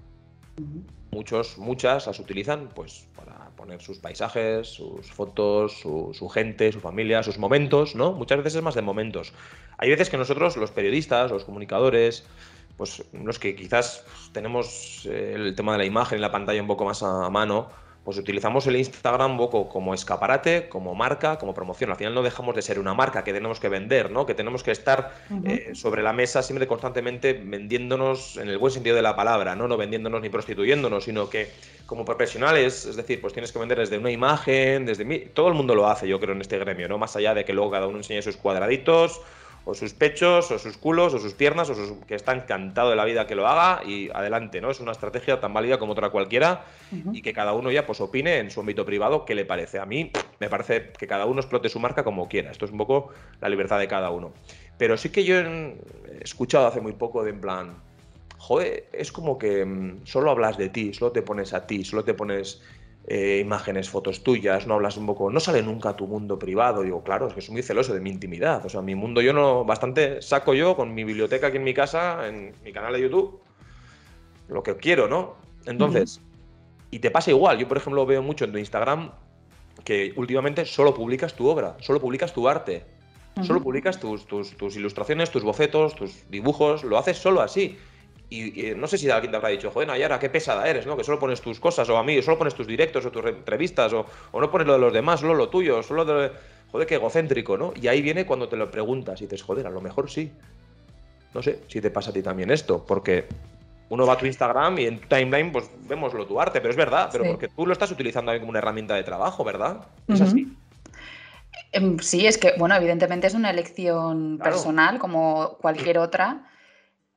muchos, 1.12 1.58
muchas 1.58 2.08
las 2.08 2.20
utilizan 2.20 2.70
pues 2.74 3.08
para 3.16 3.50
poner 3.58 3.82
sus 3.82 4.00
paisajes, 4.00 4.68
sus 4.68 5.12
fotos, 5.12 5.80
su, 5.80 6.30
gente, 6.30 6.72
su 6.72 6.80
familia, 6.80 7.24
sus 7.24 7.38
momentos, 7.38 7.96
¿no? 7.96 8.14
Muchas 8.14 8.38
veces 8.38 8.56
es 8.56 8.62
más 8.62 8.76
de 8.76 8.82
momentos. 8.82 9.34
Hay 9.78 9.90
veces 9.90 10.10
que 10.10 10.18
nosotros, 10.18 10.56
los 10.58 10.72
periodistas, 10.72 11.32
los 11.32 11.44
comunicadores, 11.44 12.26
pues 12.78 13.04
los 13.12 13.40
que 13.40 13.56
quizás 13.56 14.06
tenemos 14.32 15.06
eh, 15.06 15.34
el 15.36 15.56
tema 15.56 15.74
de 15.74 15.80
la 15.80 15.86
imagen 15.86 16.20
y 16.20 16.22
la 16.22 16.32
pantalla 16.32 16.62
un 16.62 16.68
poco 16.68 16.86
más 16.86 17.02
a 17.04 17.30
mano, 17.30 17.70
pues 18.08 18.18
utilizamos 18.20 18.66
el 18.68 18.78
Instagram 18.78 19.32
un 19.32 19.38
poco 19.38 19.68
como 19.68 19.94
escaparate, 19.94 20.70
como 20.70 20.96
marca, 20.96 21.38
como 21.38 21.54
promoción. 21.54 21.90
Al 21.90 21.98
final 21.98 22.14
no 22.14 22.22
dejamos 22.22 22.56
de 22.56 22.62
ser 22.62 22.80
una 22.80 22.94
marca 22.94 23.26
que 23.26 23.34
tenemos 23.34 23.60
que 23.60 23.68
vender, 23.68 24.12
¿no? 24.12 24.26
Que 24.26 24.34
tenemos 24.34 24.64
que 24.64 24.72
estar 24.72 25.14
eh, 25.44 25.72
sobre 25.74 26.02
la 26.02 26.14
mesa 26.14 26.42
siempre 26.42 26.68
constantemente 26.68 27.34
vendiéndonos 27.34 28.38
en 28.38 28.48
el 28.48 28.60
buen 28.60 28.72
sentido 28.72 28.96
de 28.96 29.02
la 29.02 29.14
palabra, 29.18 29.58
¿no? 29.58 29.68
No 29.68 29.76
vendiéndonos 29.76 30.22
ni 30.22 30.30
prostituyéndonos, 30.30 31.04
sino 31.04 31.30
que 31.30 31.52
como 31.86 32.06
profesionales, 32.06 32.86
es 32.86 32.96
decir, 32.96 33.20
pues 33.20 33.34
tienes 33.34 33.52
que 33.52 33.60
vender 33.60 33.80
desde 33.80 33.98
una 33.98 34.10
imagen, 34.10 34.86
desde 34.86 35.04
mí. 35.04 35.20
Todo 35.34 35.50
el 35.50 35.56
mundo 35.56 35.76
lo 35.76 35.90
hace, 35.90 36.08
yo 36.08 36.18
creo, 36.18 36.34
en 36.34 36.40
este 36.40 36.58
gremio, 36.60 36.88
¿no? 36.88 36.98
Más 36.98 37.14
allá 37.18 37.34
de 37.34 37.44
que 37.44 37.52
luego 37.52 37.72
cada 37.72 37.88
uno 37.88 37.98
enseñe 37.98 38.22
sus 38.22 38.38
cuadraditos 38.38 39.20
o 39.70 39.74
sus 39.74 39.94
pechos, 39.94 40.50
o 40.50 40.58
sus 40.58 40.78
culos, 40.78 41.14
o 41.14 41.20
sus 41.20 41.34
piernas, 41.34 41.70
o 41.70 41.76
sus, 41.76 41.92
que 42.06 42.16
está 42.16 42.32
encantado 42.32 42.90
de 42.90 42.96
la 42.96 43.04
vida 43.04 43.28
que 43.28 43.36
lo 43.36 43.46
haga 43.46 43.84
y 43.86 44.10
adelante, 44.14 44.62
¿no? 44.62 44.72
Es 44.72 44.80
una 44.80 44.94
estrategia 44.94 45.42
tan 45.42 45.54
válida 45.54 45.78
como 45.78 45.92
otra 45.92 46.10
cualquiera 46.10 46.64
y 47.12 47.22
que 47.22 47.34
cada 47.34 47.52
uno 47.52 47.70
ya 47.70 47.86
pues 47.86 48.00
opine 48.00 48.38
en 48.38 48.50
su 48.50 48.62
ámbito 48.62 48.86
privado 48.86 49.26
qué 49.26 49.36
le 49.36 49.44
parece. 49.44 49.80
A 49.80 49.86
mí 49.86 50.10
me 50.40 50.48
parece 50.48 50.94
que 50.98 51.06
cada 51.06 51.26
uno 51.26 51.42
explote 51.42 51.68
su 51.68 51.82
marca 51.82 52.06
como 52.06 52.30
quiera. 52.30 52.50
Esto 52.50 52.64
es 52.64 52.72
un 52.72 52.78
poco 52.78 53.10
la 53.42 53.50
libertad 53.50 53.78
de 53.78 53.90
cada 53.90 54.10
uno. 54.10 54.32
Pero 54.78 54.96
sí 54.96 55.10
que 55.10 55.26
yo 55.26 55.36
he 55.38 55.76
escuchado 56.22 56.66
hace 56.68 56.80
muy 56.80 56.94
poco 56.94 57.26
de 57.26 57.32
en 57.32 57.42
plan, 57.42 57.76
joder, 58.38 58.88
es 58.94 59.12
como 59.12 59.38
que 59.38 59.66
mm, 59.66 60.06
solo 60.06 60.32
hablas 60.32 60.58
de 60.58 60.70
ti, 60.70 60.94
solo 60.94 61.12
te 61.12 61.24
pones 61.24 61.54
a 61.54 61.68
ti, 61.68 61.84
solo 61.84 62.06
te 62.06 62.14
pones 62.14 62.62
eh, 63.10 63.40
imágenes, 63.42 63.90
fotos 63.90 64.22
tuyas, 64.22 64.68
no 64.68 64.74
hablas 64.74 64.98
un 64.98 65.06
poco, 65.06 65.32
no 65.32 65.40
sale 65.40 65.64
nunca 65.64 65.96
tu 65.96 66.08
mundo 66.08 66.38
privado. 66.38 66.84
Digo, 66.84 67.04
claro, 67.04 67.28
es 67.28 67.34
que 67.34 67.40
soy 67.42 67.54
muy 67.54 67.64
celoso 67.64 67.94
de 67.94 68.02
mi 68.02 68.10
intimidad. 68.10 68.66
O 68.66 68.70
sea, 68.70 68.82
mi 68.82 68.96
mundo 68.96 69.22
yo 69.22 69.32
no, 69.32 69.64
bastante 69.64 70.22
saco 70.22 70.54
yo 70.54 70.76
con 70.76 70.94
mi 70.94 71.06
biblioteca 71.06 71.48
aquí 71.48 71.56
en 71.56 71.64
mi 71.64 71.74
casa, 71.74 72.28
en 72.28 72.54
mi 72.66 72.74
canal 72.74 72.92
de 72.92 73.02
YouTube, 73.02 73.40
lo 74.50 74.62
que 74.62 74.76
quiero, 74.76 75.08
¿no? 75.08 75.36
Entonces, 75.66 76.20
y 76.92 77.00
te 77.00 77.10
pasa 77.10 77.32
igual. 77.32 77.58
Yo, 77.58 77.68
por 77.70 77.78
ejemplo, 77.78 78.06
veo 78.06 78.22
mucho 78.22 78.44
en 78.44 78.52
tu 78.52 78.58
Instagram 78.58 79.12
que 79.86 80.12
últimamente 80.18 80.66
solo 80.66 80.94
publicas 80.94 81.34
tu 81.34 81.48
obra, 81.48 81.78
solo 81.80 82.02
publicas 82.02 82.34
tu 82.34 82.50
arte, 82.50 82.84
solo 83.42 83.62
publicas 83.62 84.02
tus, 84.02 84.26
tus, 84.26 84.58
tus 84.58 84.76
ilustraciones, 84.76 85.32
tus 85.32 85.44
bocetos, 85.44 85.96
tus 85.96 86.30
dibujos, 86.30 86.84
lo 86.84 86.98
haces 86.98 87.18
solo 87.18 87.40
así. 87.40 87.78
Y, 88.30 88.74
no 88.76 88.88
sé 88.88 88.98
si 88.98 89.10
alguien 89.10 89.32
te 89.32 89.38
habrá 89.38 89.50
dicho, 89.50 89.72
joder, 89.72 89.88
Nayara, 89.88 90.20
qué 90.20 90.30
pesada 90.30 90.68
eres, 90.68 90.86
¿no? 90.86 90.98
Que 90.98 91.04
solo 91.04 91.18
pones 91.18 91.40
tus 91.40 91.60
cosas, 91.60 91.88
o 91.90 91.98
a 91.98 92.04
mí, 92.04 92.22
solo 92.22 92.38
pones 92.38 92.56
tus 92.56 92.68
directos 92.68 93.06
o 93.06 93.12
tus 93.12 93.26
entrevistas, 93.26 93.94
o, 93.94 94.06
no 94.34 94.52
pones 94.52 94.68
lo 94.68 94.74
de 94.74 94.80
los 94.80 94.92
demás, 94.92 95.22
solo 95.22 95.34
lo 95.34 95.50
tuyo, 95.50 95.82
solo 95.82 96.04
de. 96.04 96.32
Joder, 96.72 96.86
qué 96.86 96.96
egocéntrico, 96.96 97.58
¿no? 97.58 97.72
Y 97.82 97.88
ahí 97.88 98.02
viene 98.02 98.26
cuando 98.26 98.50
te 98.50 98.58
lo 98.58 98.70
preguntas 98.70 99.22
y 99.22 99.26
dices, 99.26 99.42
joder, 99.42 99.68
a 99.68 99.70
lo 99.70 99.80
mejor 99.80 100.10
sí. 100.10 100.30
No 101.34 101.42
sé 101.42 101.62
si 101.68 101.80
te 101.80 101.90
pasa 101.90 102.10
a 102.10 102.14
ti 102.14 102.22
también 102.22 102.52
esto, 102.52 102.84
porque 102.86 103.28
uno 103.90 104.06
va 104.06 104.14
a 104.14 104.18
tu 104.18 104.26
Instagram 104.26 104.78
y 104.80 104.86
en 104.86 105.00
tu 105.00 105.08
timeline, 105.08 105.52
pues 105.52 105.72
vemos 105.88 106.14
lo 106.14 106.26
tu 106.26 106.42
arte, 106.42 106.60
pero 106.60 106.72
es 106.72 106.78
verdad, 106.78 107.08
pero 107.10 107.24
porque 107.24 107.48
tú 107.48 107.66
lo 107.66 107.72
estás 107.72 107.92
utilizando 107.92 108.38
como 108.38 108.50
una 108.50 108.60
herramienta 108.60 108.96
de 108.96 109.04
trabajo, 109.04 109.46
¿verdad? 109.46 109.86
Es 110.10 110.20
así. 110.20 110.52
Em, 111.72 111.98
sí, 112.00 112.28
es 112.28 112.38
que, 112.38 112.54
bueno, 112.58 112.76
evidentemente 112.76 113.28
es 113.28 113.34
una 113.34 113.50
elección 113.50 114.38
personal 114.44 115.00
como 115.00 115.58
cualquier 115.62 116.00
otra. 116.00 116.50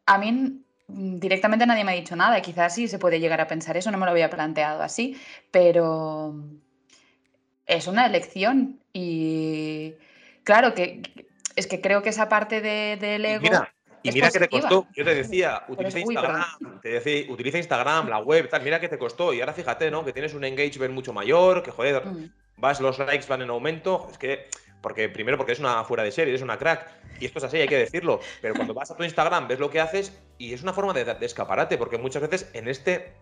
A 0.07 0.18
mí 0.18 0.62
directamente 0.92 1.66
nadie 1.66 1.85
me 1.85 1.92
ha 1.92 1.94
dicho 1.94 2.16
nada, 2.16 2.40
quizás 2.42 2.74
sí 2.74 2.88
se 2.88 2.98
puede 2.98 3.20
llegar 3.20 3.40
a 3.40 3.46
pensar 3.46 3.76
eso, 3.76 3.90
no 3.90 3.98
me 3.98 4.07
lo 4.07 4.12
había 4.12 4.31
planteado 4.31 4.83
así, 4.83 5.16
pero 5.50 6.35
es 7.66 7.87
una 7.87 8.07
elección 8.07 8.81
y 8.92 9.94
claro 10.44 10.74
que 10.74 11.03
es 11.57 11.66
que 11.66 11.81
creo 11.81 12.03
que 12.03 12.11
esa 12.11 12.29
parte 12.29 12.61
de, 12.61 12.96
del 13.00 13.24
ego... 13.24 13.42
Mira, 13.42 13.72
y 14.03 14.12
mira 14.12 14.31
que 14.31 14.38
te 14.38 14.48
costó, 14.48 14.87
yo 14.96 15.05
te 15.05 15.14
decía, 15.14 15.62
utiliza 15.68 15.98
Instagram, 15.98 16.81
te 16.81 16.88
decía, 16.88 17.31
utiliza 17.31 17.59
Instagram, 17.59 18.09
la 18.09 18.18
web, 18.18 18.48
tal, 18.48 18.62
mira 18.62 18.81
que 18.81 18.88
te 18.88 18.96
costó 18.96 19.35
y 19.35 19.40
ahora 19.40 19.53
fíjate, 19.53 19.90
¿no? 19.90 20.05
Que 20.05 20.12
tienes 20.12 20.33
un 20.33 20.44
engagement 20.44 20.94
mucho 20.94 21.12
mayor, 21.12 21.62
que 21.62 21.70
joder, 21.70 22.07
mm. 22.07 22.33
vas, 22.57 22.81
los 22.81 22.98
likes 22.98 23.26
van 23.29 23.42
en 23.42 23.50
aumento, 23.50 24.09
es 24.11 24.16
que 24.16 24.46
porque 24.80 25.08
primero 25.08 25.36
porque 25.36 25.52
es 25.52 25.58
una 25.58 25.84
fuera 25.84 26.02
de 26.02 26.12
serie, 26.12 26.32
eres 26.32 26.42
una 26.42 26.58
crack. 26.58 26.88
Y 27.20 27.26
esto 27.26 27.38
es 27.38 27.44
así, 27.44 27.58
hay 27.58 27.68
que 27.68 27.78
decirlo. 27.78 28.20
Pero 28.40 28.54
cuando 28.54 28.74
vas 28.74 28.90
a 28.90 28.96
tu 28.96 29.04
Instagram, 29.04 29.48
ves 29.48 29.58
lo 29.58 29.70
que 29.70 29.80
haces 29.80 30.18
y 30.38 30.52
es 30.52 30.62
una 30.62 30.72
forma 30.72 30.92
de, 30.92 31.16
escaparate, 31.20 31.78
porque 31.78 31.98
muchas 31.98 32.22
veces 32.22 32.50
en 32.54 32.68
este 32.68 33.12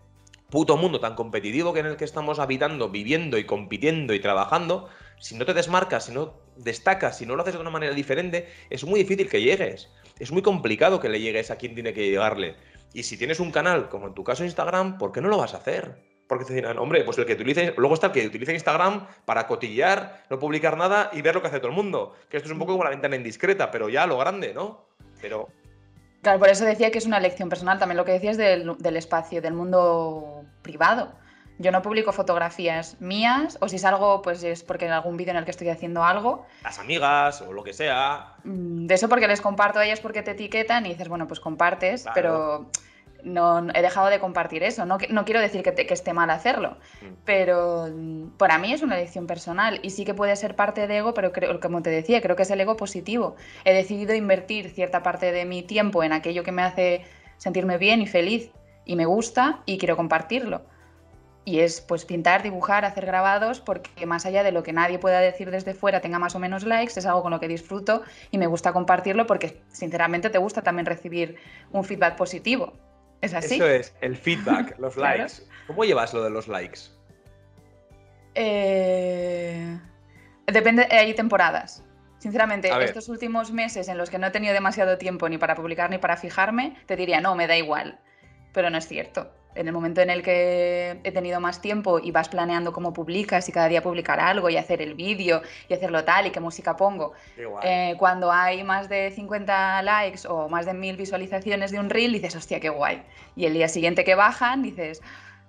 puto 0.49 0.77
mundo 0.77 0.99
tan 0.99 1.15
competitivo 1.15 1.73
que 1.73 1.81
en 1.81 1.85
el 1.85 1.97
que 1.97 2.05
estamos 2.05 2.39
habitando, 2.39 2.89
viviendo 2.89 3.37
y 3.37 3.45
compitiendo 3.45 4.13
y 4.13 4.19
trabajando, 4.19 4.89
si 5.19 5.35
no 5.35 5.45
te 5.45 5.53
desmarcas, 5.53 6.05
si 6.05 6.13
no 6.13 6.33
destacas, 6.55 7.17
si 7.17 7.25
no 7.25 7.35
lo 7.35 7.43
haces 7.43 7.55
de 7.55 7.61
una 7.61 7.69
manera 7.69 7.93
diferente, 7.93 8.47
es 8.69 8.83
muy 8.83 8.99
difícil 8.99 9.29
que 9.29 9.41
llegues. 9.41 9.89
Es 10.17 10.31
muy 10.31 10.41
complicado 10.41 10.99
que 10.99 11.09
le 11.09 11.19
llegues 11.19 11.51
a 11.51 11.57
quien 11.57 11.75
tiene 11.75 11.93
que 11.93 12.09
llegarle. 12.09 12.55
Y 12.93 13.03
si 13.03 13.17
tienes 13.17 13.39
un 13.39 13.51
canal, 13.51 13.89
como 13.89 14.07
en 14.07 14.13
tu 14.13 14.23
caso 14.23 14.43
Instagram, 14.43 14.97
¿por 14.97 15.11
qué 15.11 15.21
no 15.21 15.29
lo 15.29 15.37
vas 15.37 15.53
a 15.53 15.57
hacer? 15.57 16.18
Porque 16.29 16.45
te 16.45 16.53
dirán, 16.53 16.77
hombre, 16.77 17.03
pues 17.03 17.17
el 17.17 17.25
que 17.25 17.33
utilice, 17.33 17.73
luego 17.75 17.95
está 17.95 18.07
el 18.07 18.13
que 18.13 18.27
utiliza 18.27 18.53
Instagram 18.53 19.07
para 19.25 19.47
cotillear, 19.47 20.25
no 20.29 20.37
publicar 20.37 20.77
nada 20.77 21.09
y 21.11 21.23
ver 21.23 21.33
lo 21.33 21.41
que 21.41 21.47
hace 21.47 21.57
todo 21.57 21.69
el 21.69 21.75
mundo. 21.75 22.15
Que 22.29 22.37
esto 22.37 22.47
es 22.47 22.53
un 22.53 22.59
poco 22.59 22.73
como 22.73 22.83
la 22.83 22.91
ventana 22.91 23.15
indiscreta, 23.15 23.71
pero 23.71 23.89
ya 23.89 24.05
lo 24.05 24.19
grande, 24.19 24.53
¿no? 24.53 24.85
Pero. 25.19 25.49
Claro, 26.21 26.37
por 26.37 26.49
eso 26.49 26.65
decía 26.65 26.91
que 26.91 26.99
es 26.99 27.07
una 27.07 27.17
elección 27.17 27.49
personal. 27.49 27.79
También 27.79 27.97
lo 27.97 28.05
que 28.05 28.11
decías 28.11 28.37
del, 28.37 28.77
del 28.77 28.97
espacio, 28.97 29.41
del 29.41 29.55
mundo 29.55 30.45
privado. 30.61 31.13
Yo 31.57 31.71
no 31.71 31.81
publico 31.81 32.13
fotografías 32.13 33.01
mías, 33.01 33.57
o 33.59 33.67
si 33.67 33.79
salgo, 33.79 34.21
pues 34.21 34.43
es 34.43 34.63
porque 34.63 34.85
en 34.85 34.91
algún 34.91 35.17
vídeo 35.17 35.31
en 35.31 35.37
el 35.37 35.45
que 35.45 35.51
estoy 35.51 35.69
haciendo 35.69 36.03
algo. 36.03 36.45
Las 36.61 36.77
amigas 36.77 37.41
o 37.41 37.51
lo 37.51 37.63
que 37.63 37.73
sea. 37.73 38.35
Mm, 38.43 38.85
de 38.85 38.93
eso 38.93 39.09
porque 39.09 39.27
les 39.27 39.41
comparto 39.41 39.79
a 39.79 39.85
ellas 39.85 39.99
porque 39.99 40.21
te 40.21 40.31
etiquetan 40.31 40.85
y 40.85 40.89
dices, 40.89 41.09
bueno, 41.09 41.27
pues 41.27 41.39
compartes, 41.39 42.05
pero 42.13 42.69
no, 43.23 43.69
he 43.73 43.81
dejado 43.81 44.07
de 44.07 44.19
compartir 44.19 44.63
eso. 44.63 44.85
No, 44.85 44.97
no 45.09 45.25
quiero 45.25 45.41
decir 45.41 45.63
que, 45.63 45.73
que, 45.73 45.93
esté 45.93 46.13
mal 46.13 46.29
hacerlo, 46.29 46.77
mm. 47.01 47.05
pero 47.25 47.87
mm, 47.91 48.37
para 48.37 48.57
mí 48.57 48.73
es 48.73 48.81
una 48.81 48.97
elección 48.97 49.27
personal 49.27 49.79
y 49.83 49.89
sí 49.91 50.05
que 50.05 50.13
puede 50.13 50.35
ser 50.35 50.55
parte 50.55 50.87
de 50.87 50.97
ego, 50.97 51.13
pero 51.13 51.31
creo, 51.31 51.59
como 51.59 51.81
te 51.81 51.89
decía, 51.89 52.21
creo 52.21 52.35
que 52.35 52.43
es 52.43 52.51
el 52.51 52.61
ego 52.61 52.77
positivo. 52.77 53.35
He 53.65 53.73
decidido 53.73 54.13
invertir 54.13 54.69
cierta 54.69 55.03
parte 55.03 55.31
de 55.31 55.45
mi 55.45 55.63
tiempo 55.63 56.03
en 56.03 56.13
aquello 56.13 56.43
que 56.43 56.51
me 56.51 56.61
hace 56.61 57.05
sentirme 57.37 57.77
bien 57.77 58.01
y 58.01 58.07
feliz 58.07 58.51
y 58.85 58.95
me 58.95 59.05
gusta 59.05 59.61
y 59.65 59.77
quiero 59.77 59.95
compartirlo 59.95 60.61
y 61.49 61.61
es 61.61 61.81
pues 61.81 62.05
pintar, 62.05 62.43
dibujar, 62.43 62.85
hacer 62.85 63.07
grabados, 63.07 63.59
porque 63.59 64.05
más 64.05 64.27
allá 64.27 64.43
de 64.43 64.51
lo 64.51 64.61
que 64.61 64.71
nadie 64.71 64.99
pueda 64.99 65.19
decir 65.19 65.49
desde 65.49 65.73
fuera 65.73 65.99
tenga 65.99 66.19
más 66.19 66.35
o 66.35 66.39
menos 66.39 66.63
likes, 66.63 66.99
es 66.99 67.07
algo 67.07 67.23
con 67.23 67.31
lo 67.31 67.39
que 67.39 67.47
disfruto 67.47 68.03
y 68.29 68.37
me 68.37 68.45
gusta 68.45 68.71
compartirlo 68.71 69.25
porque 69.25 69.59
sinceramente 69.69 70.29
te 70.29 70.37
gusta 70.37 70.61
también 70.61 70.85
recibir 70.85 71.37
un 71.71 71.83
feedback 71.83 72.17
positivo. 72.17 72.73
¿Es 73.21 73.33
así? 73.33 73.55
Eso 73.55 73.67
es, 73.67 73.93
el 74.01 74.15
feedback, 74.15 74.75
los 74.79 74.97
likes. 74.97 75.43
¿Cómo 75.67 75.83
llevas 75.83 76.13
lo 76.13 76.23
de 76.23 76.29
los 76.29 76.47
likes? 76.47 76.79
Eh... 78.35 79.79
Depende, 80.47 80.87
hay 80.89 81.13
temporadas. 81.13 81.83
Sinceramente, 82.17 82.69
estos 82.83 83.07
últimos 83.07 83.51
meses 83.51 83.87
en 83.87 83.97
los 83.97 84.09
que 84.09 84.17
no 84.17 84.27
he 84.27 84.31
tenido 84.31 84.53
demasiado 84.53 84.97
tiempo 84.97 85.29
ni 85.29 85.37
para 85.37 85.55
publicar 85.55 85.89
ni 85.89 85.99
para 85.99 86.17
fijarme, 86.17 86.75
te 86.85 86.95
diría, 86.95 87.21
no, 87.21 87.35
me 87.35 87.47
da 87.47 87.55
igual. 87.55 87.99
Pero 88.51 88.69
no 88.69 88.77
es 88.77 88.87
cierto 88.87 89.31
en 89.55 89.67
el 89.67 89.73
momento 89.73 90.01
en 90.01 90.09
el 90.09 90.21
que 90.21 90.99
he 91.03 91.11
tenido 91.11 91.39
más 91.39 91.61
tiempo 91.61 91.99
y 91.99 92.11
vas 92.11 92.29
planeando 92.29 92.71
cómo 92.71 92.93
publicas 92.93 93.49
y 93.49 93.51
cada 93.51 93.67
día 93.67 93.81
publicar 93.81 94.19
algo 94.19 94.49
y 94.49 94.57
hacer 94.57 94.81
el 94.81 94.93
vídeo 94.93 95.41
y 95.67 95.73
hacerlo 95.73 96.03
tal 96.03 96.27
y 96.27 96.31
qué 96.31 96.39
música 96.39 96.77
pongo, 96.77 97.13
eh, 97.63 97.95
cuando 97.97 98.31
hay 98.31 98.63
más 98.63 98.89
de 98.89 99.11
50 99.11 99.81
likes 99.81 100.27
o 100.27 100.49
más 100.49 100.65
de 100.65 100.73
1000 100.73 100.97
visualizaciones 100.97 101.71
de 101.71 101.79
un 101.79 101.89
reel, 101.89 102.13
dices, 102.13 102.35
hostia, 102.35 102.59
qué 102.59 102.69
guay. 102.69 103.03
Y 103.35 103.45
el 103.45 103.53
día 103.53 103.67
siguiente 103.67 104.03
que 104.03 104.15
bajan, 104.15 104.61
dices, 104.61 105.01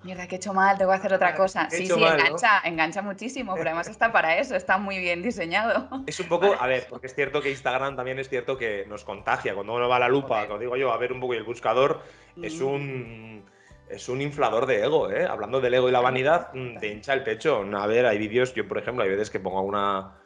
mierda, 0.03 0.27
que 0.27 0.37
he 0.37 0.39
hecho 0.39 0.55
mal, 0.55 0.79
tengo 0.79 0.91
que 0.91 0.97
hacer 0.97 1.13
otra 1.13 1.35
cosa. 1.35 1.69
Sí, 1.71 1.87
sí, 1.87 1.93
engancha, 1.93 2.61
engancha 2.65 3.03
muchísimo, 3.03 3.55
pero 3.55 3.69
además 3.69 3.89
está 3.89 4.11
para 4.13 4.39
eso, 4.39 4.57
está 4.57 4.79
muy 4.79 4.99
bien 4.99 5.23
diseñado. 5.23 5.89
Es 6.07 6.19
un 6.21 6.29
poco, 6.29 6.57
a 6.59 6.67
ver, 6.67 6.87
porque 6.89 7.07
es 7.07 7.15
cierto 7.15 7.43
que 7.43 7.51
Instagram 7.51 7.97
también 7.97 8.19
es 8.19 8.29
cierto 8.29 8.57
que 8.57 8.87
nos 8.89 9.05
contagia. 9.05 9.55
Cuando 9.55 9.75
uno 9.75 9.89
va 9.89 9.97
a 9.97 10.01
la 10.01 10.09
lupa, 10.09 10.47
como 10.47 10.59
digo 10.59 10.77
yo, 10.77 10.93
a 10.93 10.97
ver 10.97 11.13
un 11.13 11.21
poco 11.21 11.35
y 11.35 11.37
el 11.37 11.45
buscador, 11.45 12.03
es 12.43 12.61
mm. 12.61 12.65
un 12.65 13.45
es 13.91 14.09
un 14.09 14.23
inflador 14.23 14.67
de 14.67 14.83
ego, 14.83 15.11
¿eh? 15.11 15.27
Hablando 15.27 15.61
del 15.61 15.75
ego 15.75 15.89
y 15.89 15.93
la 15.93 16.01
vanidad, 16.01 16.53
mm, 16.55 16.79
te 16.79 16.89
hincha 16.89 17.13
el 17.13 17.23
pecho. 17.23 17.65
A 17.77 17.87
ver, 17.87 18.07
hay 18.07 18.19
vídeos, 18.19 18.55
yo 18.55 18.67
por 18.67 18.79
ejemplo, 18.79 19.05
hay 19.05 19.11
veces 19.11 19.31
que 19.31 19.41
pongo 19.41 19.63
una... 19.63 20.17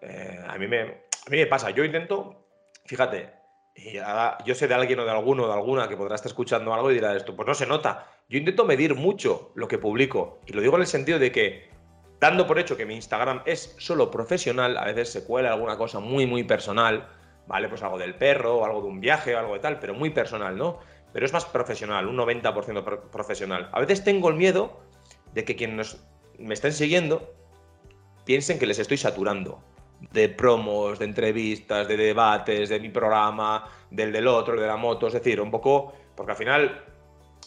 Eh, 0.00 0.40
a, 0.48 0.56
mí 0.56 0.66
me, 0.66 0.80
a 0.80 1.30
mí 1.30 1.36
me 1.36 1.46
pasa, 1.46 1.70
yo 1.70 1.84
intento, 1.84 2.46
fíjate, 2.86 3.40
y 3.74 3.98
yo 4.44 4.54
sé 4.54 4.66
de 4.66 4.74
alguien 4.74 4.98
o 5.00 5.04
de 5.04 5.10
alguno 5.10 5.44
o 5.44 5.46
de 5.46 5.52
alguna 5.52 5.88
que 5.88 5.96
podrá 5.96 6.14
estar 6.14 6.28
escuchando 6.28 6.74
algo 6.74 6.90
y 6.90 6.94
dirá 6.94 7.14
esto, 7.16 7.36
pues 7.36 7.46
no 7.46 7.54
se 7.54 7.66
nota. 7.66 8.06
Yo 8.28 8.38
intento 8.38 8.64
medir 8.64 8.94
mucho 8.94 9.52
lo 9.54 9.68
que 9.68 9.78
publico 9.78 10.40
y 10.46 10.52
lo 10.52 10.60
digo 10.60 10.76
en 10.76 10.82
el 10.82 10.86
sentido 10.86 11.18
de 11.18 11.30
que, 11.30 11.70
dando 12.18 12.46
por 12.46 12.58
hecho 12.58 12.76
que 12.76 12.86
mi 12.86 12.94
Instagram 12.94 13.42
es 13.46 13.74
solo 13.78 14.10
profesional, 14.10 14.76
a 14.76 14.84
veces 14.84 15.10
se 15.10 15.24
cuela 15.24 15.52
alguna 15.52 15.76
cosa 15.76 16.00
muy, 16.00 16.26
muy 16.26 16.44
personal, 16.44 17.08
¿vale? 17.46 17.68
Pues 17.68 17.82
algo 17.82 17.98
del 17.98 18.14
perro 18.14 18.58
o 18.58 18.64
algo 18.64 18.82
de 18.82 18.88
un 18.88 19.00
viaje 19.00 19.34
o 19.34 19.38
algo 19.38 19.54
de 19.54 19.60
tal, 19.60 19.78
pero 19.78 19.94
muy 19.94 20.10
personal, 20.10 20.56
¿no? 20.56 20.80
Pero 21.12 21.26
es 21.26 21.32
más 21.32 21.44
profesional, 21.44 22.06
un 22.06 22.16
90% 22.16 23.10
profesional. 23.10 23.68
A 23.72 23.80
veces 23.80 24.04
tengo 24.04 24.28
el 24.28 24.36
miedo 24.36 24.80
de 25.34 25.44
que 25.44 25.56
quienes 25.56 25.98
me 26.38 26.54
estén 26.54 26.72
siguiendo 26.72 27.32
piensen 28.24 28.58
que 28.58 28.66
les 28.66 28.78
estoy 28.78 28.96
saturando 28.96 29.62
de 30.12 30.28
promos, 30.28 30.98
de 30.98 31.04
entrevistas, 31.04 31.86
de 31.86 31.96
debates, 31.96 32.68
de 32.68 32.80
mi 32.80 32.88
programa, 32.88 33.68
del 33.90 34.12
del 34.12 34.26
otro, 34.26 34.58
de 34.58 34.66
la 34.66 34.76
moto, 34.76 35.08
es 35.08 35.12
decir, 35.12 35.40
un 35.40 35.50
poco, 35.50 35.92
porque 36.14 36.32
al 36.32 36.38
final, 36.38 36.84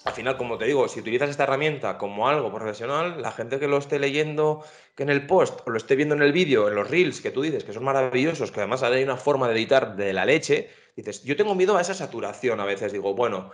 al 0.06 0.14
final, 0.14 0.38
como 0.38 0.58
te 0.58 0.66
digo, 0.66 0.88
si 0.88 1.00
utilizas 1.00 1.30
esta 1.30 1.44
herramienta 1.44 1.98
como 1.98 2.28
algo 2.28 2.54
profesional, 2.54 3.22
la 3.22 3.32
gente 3.32 3.60
que 3.60 3.68
lo 3.68 3.78
esté 3.78 3.98
leyendo 3.98 4.64
que 4.96 5.04
en 5.04 5.10
el 5.10 5.26
post 5.26 5.62
o 5.66 5.72
lo 5.72 5.78
esté 5.78 5.96
viendo 5.96 6.14
en 6.14 6.22
el 6.22 6.32
vídeo, 6.32 6.68
en 6.68 6.76
los 6.76 6.90
reels 6.90 7.22
que 7.22 7.32
tú 7.32 7.42
dices, 7.42 7.64
que 7.64 7.74
son 7.74 7.84
maravillosos, 7.84 8.52
que 8.52 8.60
además 8.60 8.84
hay 8.84 9.04
una 9.04 9.18
forma 9.18 9.48
de 9.48 9.56
editar 9.56 9.96
de 9.96 10.14
la 10.14 10.26
leche, 10.26 10.70
dices, 10.96 11.24
yo 11.24 11.36
tengo 11.36 11.56
miedo 11.56 11.78
a 11.78 11.82
esa 11.82 11.94
saturación 11.94 12.60
a 12.60 12.66
veces, 12.66 12.92
digo, 12.92 13.14
bueno, 13.14 13.52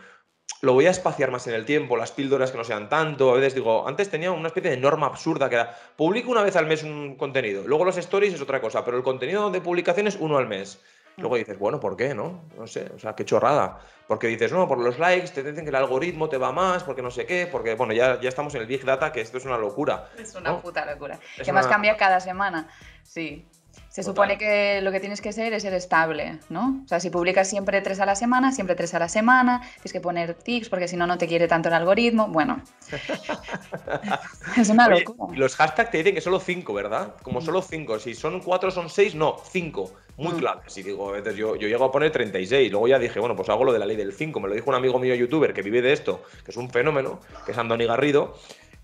lo 0.62 0.74
voy 0.74 0.88
a 0.88 0.92
espaciar 0.92 1.32
más 1.32 1.48
en 1.48 1.54
el 1.54 1.66
tiempo, 1.66 1.96
las 1.96 2.12
píldoras 2.12 2.52
que 2.52 2.58
no 2.58 2.64
sean 2.64 2.90
tanto, 2.90 3.32
a 3.32 3.36
veces 3.36 3.56
digo, 3.56 3.88
antes 3.88 4.10
tenía 4.10 4.32
una 4.32 4.48
especie 4.48 4.72
de 4.72 4.78
norma 4.78 5.08
absurda 5.08 5.50
que 5.50 5.56
era, 5.56 5.78
publico 5.96 6.32
una 6.32 6.44
vez 6.44 6.56
al 6.56 6.66
mes 6.66 6.84
un 6.84 7.16
contenido, 7.16 7.64
luego 7.66 7.86
los 7.86 7.98
stories 7.98 8.34
es 8.34 8.42
otra 8.42 8.60
cosa, 8.60 8.84
pero 8.84 8.98
el 8.98 9.04
contenido 9.04 9.50
de 9.52 9.62
publicación 9.62 10.08
es 10.08 10.18
uno 10.20 10.38
al 10.38 10.48
mes. 10.48 10.80
Luego 11.20 11.36
dices, 11.36 11.60
bueno, 11.60 11.80
¿por 11.80 11.98
qué? 11.98 12.14
No, 12.14 12.46
no 12.58 12.68
sé, 12.68 12.90
o 12.96 13.00
sea, 13.00 13.14
qué 13.14 13.26
chorrada. 13.26 13.80
Porque 14.08 14.28
dices, 14.28 14.52
no, 14.52 14.68
por 14.68 14.80
los 14.80 14.98
likes 15.00 15.30
te 15.30 15.44
dicen 15.44 15.66
que 15.66 15.70
el 15.70 15.76
algoritmo 15.76 16.30
te 16.30 16.38
va 16.38 16.52
más, 16.52 16.84
porque 16.84 17.02
no 17.02 17.12
sé 17.12 17.26
qué, 17.26 17.48
porque, 17.52 17.76
bueno, 17.76 17.94
ya, 17.94 18.20
ya 18.22 18.30
estamos 18.30 18.56
en 18.56 18.62
el 18.62 18.68
Big 18.68 18.86
Data, 18.86 19.12
que 19.12 19.22
esto 19.22 19.38
es 19.38 19.46
una 19.46 19.58
locura. 19.58 20.10
Es 20.18 20.34
una 20.36 20.62
puta 20.62 20.86
locura. 20.86 21.20
que 21.44 21.52
más 21.52 21.68
cambia 21.68 21.98
cada 21.98 22.20
semana, 22.20 22.70
sí. 23.04 23.46
Se 23.90 24.04
supone 24.04 24.38
que 24.38 24.82
lo 24.82 24.92
que 24.92 25.00
tienes 25.00 25.20
que 25.20 25.34
ser 25.34 25.54
es 25.54 25.64
ser 25.64 25.74
estable, 25.74 26.40
¿no? 26.50 26.82
O 26.86 26.88
sea, 26.88 27.00
si 27.00 27.10
publicas 27.10 27.50
siempre 27.50 27.82
tres 27.82 28.00
a 28.00 28.06
la 28.06 28.16
semana, 28.16 28.52
siempre 28.52 28.76
tres 28.76 28.94
a 28.94 29.00
la 29.00 29.10
semana, 29.10 29.62
tienes 29.76 29.94
que 29.94 30.00
poner 30.00 30.36
tics 30.36 30.70
porque 30.70 30.88
si 30.88 30.96
no, 30.96 31.08
no 31.08 31.18
te 31.18 31.28
quiere 31.28 31.48
tanto 31.48 31.70
el 31.70 31.76
algoritmo. 31.76 32.28
Bueno, 32.28 32.62
es 34.58 34.70
una 34.70 34.88
locura. 34.88 35.38
los 35.38 35.56
hashtags 35.56 35.92
te 35.92 35.98
dicen 35.98 36.14
que 36.14 36.22
solo 36.22 36.40
cinco, 36.40 36.74
¿verdad? 36.74 37.16
Como 37.24 37.42
solo 37.42 37.62
cinco. 37.62 38.00
Si 38.00 38.14
son 38.14 38.42
cuatro, 38.42 38.70
son 38.70 38.90
seis, 38.90 39.16
no, 39.16 39.38
cinco. 39.52 39.92
Muy 40.18 40.34
mm. 40.34 40.38
claves. 40.38 40.78
Y 40.78 40.84
digo, 40.84 41.18
yo, 41.18 41.56
yo 41.56 41.68
llego 41.68 41.86
a 41.86 41.92
poner 41.92 42.12
36. 42.12 42.72
Luego 42.72 42.88
ya 42.90 43.00
dije, 43.00 43.20
bueno, 43.20 43.36
pues 43.36 43.50
hago 43.50 43.64
lo 43.64 43.72
de 43.72 43.80
la 43.80 43.86
ley 43.86 43.96
del 43.96 44.12
5. 44.12 44.40
Me 44.42 44.50
lo 44.50 44.54
dijo 44.54 44.70
un 44.70 44.76
amigo 44.76 45.00
mío 45.00 45.16
youtuber 45.16 45.54
que 45.54 45.62
vive 45.62 45.82
de 45.82 45.94
esto, 45.94 46.24
que 46.44 46.52
es 46.52 46.58
un 46.58 46.70
fenómeno, 46.70 47.22
que 47.46 47.54
es 47.54 47.58
Andoni 47.58 47.86
Garrido 47.86 48.36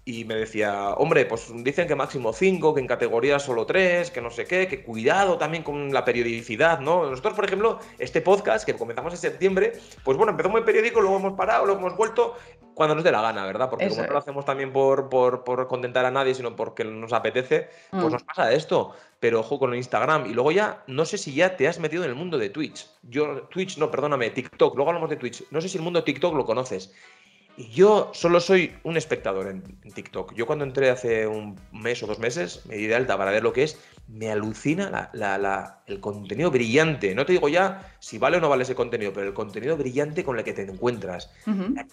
y 0.07 0.23
me 0.23 0.35
decía, 0.35 0.91
hombre, 0.97 1.25
pues 1.25 1.51
dicen 1.63 1.87
que 1.87 1.95
máximo 1.95 2.31
5, 2.31 2.75
que 2.75 2.79
en 2.79 2.85
categoría 2.85 3.39
solo 3.39 3.65
3, 3.65 4.11
que 4.11 4.21
no 4.21 4.29
sé 4.29 4.45
qué, 4.45 4.67
que 4.67 4.83
cuidado 4.83 5.39
también 5.39 5.63
con 5.63 5.91
la 5.91 6.05
periodicidad, 6.05 6.79
¿no? 6.79 7.09
Nosotros, 7.09 7.33
por 7.33 7.45
ejemplo, 7.45 7.79
este 7.97 8.21
podcast 8.21 8.67
que 8.67 8.75
comenzamos 8.75 9.13
en 9.13 9.19
septiembre, 9.19 9.73
pues 10.03 10.15
bueno, 10.15 10.29
empezó 10.29 10.49
muy 10.49 10.61
periódico, 10.61 11.01
luego 11.01 11.17
hemos 11.17 11.33
parado, 11.33 11.65
luego 11.65 11.79
hemos 11.79 11.97
vuelto 11.97 12.35
cuando 12.75 12.93
nos 12.93 13.03
dé 13.03 13.11
la 13.11 13.21
gana, 13.21 13.47
¿verdad? 13.47 13.67
Porque 13.67 13.87
como 13.89 14.03
no 14.03 14.11
lo 14.11 14.19
hacemos 14.19 14.45
también 14.45 14.71
por, 14.71 15.09
por, 15.09 15.43
por, 15.43 15.67
contentar 15.67 16.05
a 16.05 16.11
nadie, 16.11 16.35
sino 16.35 16.55
porque 16.55 16.83
nos 16.83 17.11
apetece, 17.11 17.69
pues 17.89 18.03
mm. 18.03 18.11
nos 18.11 18.23
pasa 18.23 18.53
esto. 18.53 18.93
Pero 19.19 19.39
ojo 19.39 19.57
con 19.57 19.71
el 19.71 19.77
Instagram. 19.77 20.27
Y 20.29 20.33
luego 20.33 20.51
ya, 20.51 20.83
no 20.85 21.05
sé 21.05 21.17
si 21.17 21.33
ya 21.33 21.55
te 21.55 21.67
has 21.67 21.79
metido 21.79 22.03
en 22.03 22.11
el 22.11 22.15
mundo 22.15 22.37
de 22.37 22.49
Twitch. 22.49 22.85
Yo, 23.01 23.43
Twitch, 23.43 23.77
no, 23.77 23.89
perdóname, 23.89 24.29
TikTok. 24.29 24.75
Luego 24.75 24.91
hablamos 24.91 25.09
de 25.09 25.15
Twitch. 25.15 25.45
No 25.49 25.61
sé 25.61 25.69
si 25.69 25.77
el 25.77 25.83
mundo 25.83 25.99
de 26.01 26.05
TikTok 26.05 26.35
lo 26.35 26.45
conoces. 26.45 26.93
Y 27.57 27.69
yo 27.69 28.11
solo 28.13 28.41
soy 28.41 28.75
un 28.83 28.97
espectador 28.97 29.47
en, 29.47 29.63
TikTok. 29.93 30.33
Yo 30.33 30.45
cuando 30.45 30.65
entré 30.65 30.89
hace 30.89 31.25
un 31.25 31.57
mes 31.71 32.03
o 32.03 32.07
dos 32.07 32.19
meses, 32.19 32.65
me 32.65 32.75
di 32.75 32.87
de 32.87 32.95
alta 32.95 33.17
para 33.17 33.31
ver 33.31 33.43
lo 33.43 33.53
que 33.53 33.63
es, 33.63 33.79
me 34.07 34.29
alucina 34.29 35.09
el 35.87 35.99
contenido 36.01 36.51
brillante. 36.51 37.15
No 37.15 37.25
te 37.25 37.31
digo 37.33 37.47
ya 37.47 37.95
si 37.99 38.17
vale 38.17 38.37
o 38.37 38.41
no 38.41 38.49
vale 38.49 38.63
ese 38.63 38.75
contenido, 38.75 39.13
pero 39.13 39.27
el 39.27 39.33
contenido 39.33 39.77
brillante 39.77 40.25
con 40.25 40.37
el 40.37 40.43
que 40.43 40.53
te 40.53 40.63
encuentras. 40.63 41.31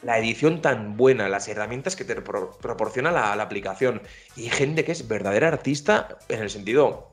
la, 0.02 0.18
edición 0.18 0.60
tan 0.60 0.96
buena, 0.96 1.28
las 1.28 1.46
herramientas 1.46 1.94
que 1.94 2.04
te 2.04 2.16
proporciona 2.16 3.12
la, 3.12 3.32
aplicación. 3.34 4.02
Y 4.36 4.48
gente 4.50 4.84
que 4.84 4.92
es 4.92 5.06
verdadera 5.06 5.48
artista 5.48 6.18
en 6.28 6.42
el 6.42 6.50
sentido 6.50 7.12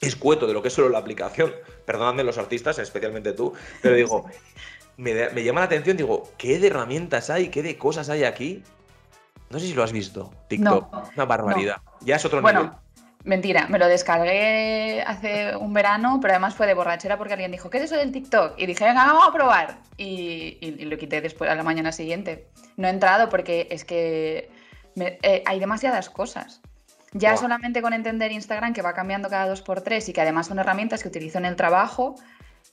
escueto 0.00 0.46
de 0.46 0.52
lo 0.52 0.62
que 0.62 0.68
es 0.68 0.74
solo 0.74 0.88
la 0.88 0.98
aplicación. 0.98 1.52
Perdóname 1.84 2.22
los 2.22 2.38
artistas, 2.38 2.78
especialmente 2.78 3.32
tú, 3.32 3.54
pero 3.82 3.96
digo, 3.96 4.26
me, 4.98 5.44
llama 5.44 5.60
la 5.60 5.66
atención, 5.66 5.96
digo, 5.96 6.30
¿qué 6.36 6.58
de 6.58 6.66
herramientas 6.66 7.30
hay? 7.30 7.48
¿Qué 7.48 7.62
de 7.62 7.78
cosas 7.78 8.10
hay 8.10 8.24
aquí? 8.24 8.62
No 9.48 9.58
sé 9.58 9.66
si 9.66 9.74
lo 9.74 9.82
has 9.82 9.92
visto, 9.92 10.32
TikTok. 10.48 11.14
Una 11.14 11.24
barbaridad. 11.24 11.76
Ya 12.00 12.16
es 12.16 12.24
otro 12.24 12.42
bueno, 12.42 12.78
Mentira, 13.24 13.66
me 13.68 13.78
lo 13.78 13.86
descargué 13.86 15.02
hace 15.06 15.56
un 15.56 15.72
verano, 15.72 16.18
pero 16.20 16.34
además 16.34 16.54
fue 16.54 16.66
de 16.66 16.74
borrachera 16.74 17.16
porque 17.16 17.34
alguien 17.34 17.50
dijo, 17.50 17.68
¿qué 17.68 17.78
es 17.78 17.84
eso 17.84 17.96
del 17.96 18.12
TikTok? 18.12 18.54
Y 18.58 18.66
dije, 18.66 18.84
venga, 18.84 19.04
vamos 19.06 19.28
a 19.28 19.32
probar. 19.32 19.78
Y, 19.96 20.84
lo 20.84 20.96
quité 20.98 21.20
después 21.20 21.50
a 21.50 21.54
la 21.54 21.62
mañana 21.62 21.92
siguiente. 21.92 22.48
No 22.76 22.86
he 22.86 22.90
entrado 22.90 23.28
porque 23.28 23.68
es 23.70 23.84
que 23.84 24.50
eh, 24.96 25.42
hay 25.46 25.60
demasiadas 25.60 26.10
cosas. 26.10 26.60
Ya 27.12 27.36
solamente 27.36 27.82
con 27.82 27.92
entender 27.92 28.32
Instagram, 28.32 28.72
que 28.72 28.82
va 28.82 28.92
cambiando 28.92 29.28
cada 29.30 29.48
dos 29.48 29.62
por 29.62 29.80
tres 29.80 30.08
y 30.08 30.12
que 30.12 30.20
además 30.20 30.46
son 30.46 30.58
herramientas 30.58 31.02
que 31.02 31.08
utilizo 31.08 31.38
en 31.38 31.46
el 31.46 31.56
trabajo, 31.56 32.16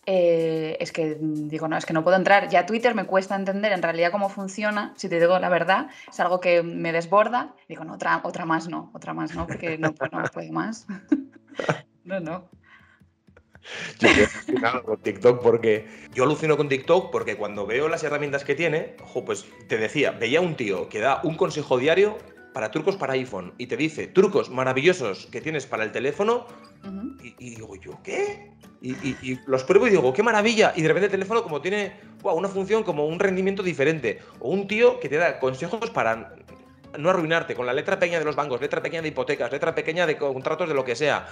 eh, 0.05 0.77
es 0.79 0.91
que 0.91 1.17
digo, 1.19 1.67
no, 1.67 1.77
es 1.77 1.85
que 1.85 1.93
no 1.93 2.03
puedo 2.03 2.17
entrar. 2.17 2.49
Ya 2.49 2.65
Twitter 2.65 2.95
me 2.95 3.05
cuesta 3.05 3.35
entender 3.35 3.71
en 3.71 3.81
realidad 3.81 4.11
cómo 4.11 4.29
funciona, 4.29 4.93
si 4.95 5.09
te 5.09 5.19
digo 5.19 5.37
la 5.39 5.49
verdad, 5.49 5.87
es 6.09 6.19
algo 6.19 6.39
que 6.39 6.63
me 6.63 6.91
desborda. 6.91 7.53
Digo, 7.67 7.83
no, 7.83 7.93
otra, 7.93 8.21
otra 8.23 8.45
más 8.45 8.67
no, 8.67 8.91
otra 8.93 9.13
más 9.13 9.35
no, 9.35 9.47
porque 9.47 9.77
no, 9.77 9.93
no 10.11 10.23
puedo 10.33 10.51
más. 10.51 10.87
no, 12.03 12.19
no. 12.19 12.49
Yo 13.99 14.09
estoy 14.09 14.61
con 14.83 14.97
TikTok 15.01 15.41
porque 15.41 15.87
yo 16.13 16.23
alucino 16.23 16.55
con 16.55 16.69
TikTok 16.69 17.11
porque 17.11 17.35
cuando 17.35 17.65
veo 17.65 17.87
las 17.89 18.03
herramientas 18.03 18.43
que 18.43 18.53
tiene, 18.53 18.95
ojo, 19.01 19.25
pues 19.25 19.45
te 19.67 19.77
decía, 19.77 20.11
veía 20.11 20.39
un 20.39 20.55
tío 20.55 20.87
que 20.87 20.99
da 20.99 21.21
un 21.23 21.35
consejo 21.35 21.79
diario 21.79 22.17
para 22.55 22.71
trucos 22.71 22.95
para 22.95 23.11
iPhone 23.13 23.53
y 23.57 23.67
te 23.67 23.75
dice 23.75 24.07
trucos 24.07 24.49
maravillosos 24.49 25.25
que 25.25 25.41
tienes 25.41 25.65
para 25.65 25.83
el 25.83 25.91
teléfono 25.91 26.47
y, 27.21 27.49
digo 27.49 27.75
yo, 27.75 27.99
¿qué? 28.01 28.53
Y, 28.81 29.37
los 29.45 29.65
pruebo 29.65 29.87
y 29.87 29.89
digo, 29.89 30.13
qué 30.13 30.23
maravilla. 30.23 30.71
Y 30.73 30.81
de 30.81 30.87
repente 30.87 31.07
el 31.07 31.11
teléfono 31.11 31.43
como 31.43 31.59
tiene 31.59 31.95
una 32.23 32.47
función 32.47 32.83
como 32.83 33.07
un 33.07 33.19
rendimiento 33.19 33.61
diferente. 33.61 34.21
O 34.39 34.51
un 34.51 34.67
tío 34.67 35.01
que 35.01 35.09
te 35.09 35.17
da 35.17 35.37
consejos 35.37 35.89
para 35.89 36.33
no 36.97 37.09
arruinarte, 37.09 37.55
con 37.55 37.65
la 37.65 37.73
letra 37.73 37.99
pequeña 37.99 38.19
de 38.19 38.25
los 38.25 38.37
bancos, 38.37 38.61
letra 38.61 38.81
pequeña 38.81 39.01
de 39.01 39.09
hipotecas, 39.09 39.51
letra 39.51 39.75
pequeña 39.75 40.07
de 40.07 40.15
contratos 40.15 40.69
de 40.69 40.75
lo 40.75 40.85
que 40.85 40.95
sea. 40.95 41.27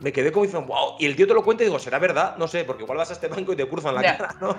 Me 0.00 0.10
quedé 0.10 0.32
como 0.32 0.46
diciendo, 0.46 0.66
wow, 0.68 0.94
y 0.98 1.04
el 1.04 1.16
tío 1.16 1.26
te 1.26 1.34
lo 1.34 1.44
cuenta 1.44 1.64
y 1.64 1.66
digo, 1.66 1.78
¿será 1.80 1.98
verdad? 1.98 2.38
No 2.38 2.48
sé, 2.48 2.64
porque 2.64 2.84
igual 2.84 2.96
vas 2.96 3.10
a 3.10 3.12
este 3.12 3.28
banco 3.28 3.52
y 3.52 3.56
te 3.56 3.68
cruzan 3.68 3.94
la 3.94 4.00
cara, 4.00 4.36
¿no? 4.40 4.56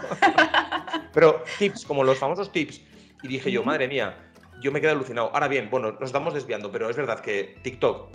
Pero 1.12 1.44
tips, 1.58 1.86
como 1.86 2.04
los 2.04 2.20
famosos 2.20 2.52
tips. 2.52 2.82
Y 3.24 3.28
dije 3.28 3.52
yo, 3.52 3.64
madre 3.64 3.88
mía, 3.88 4.16
yo 4.64 4.72
me 4.72 4.82
quedé 4.82 4.92
alucinado. 4.92 5.30
Ahora 5.34 5.48
bien, 5.48 5.70
bueno, 5.70 5.92
nos 5.92 6.04
estamos 6.04 6.34
desviando, 6.34 6.72
pero 6.72 6.90
es 6.90 6.96
verdad 6.96 7.20
que 7.20 7.58
TikTok, 7.62 8.10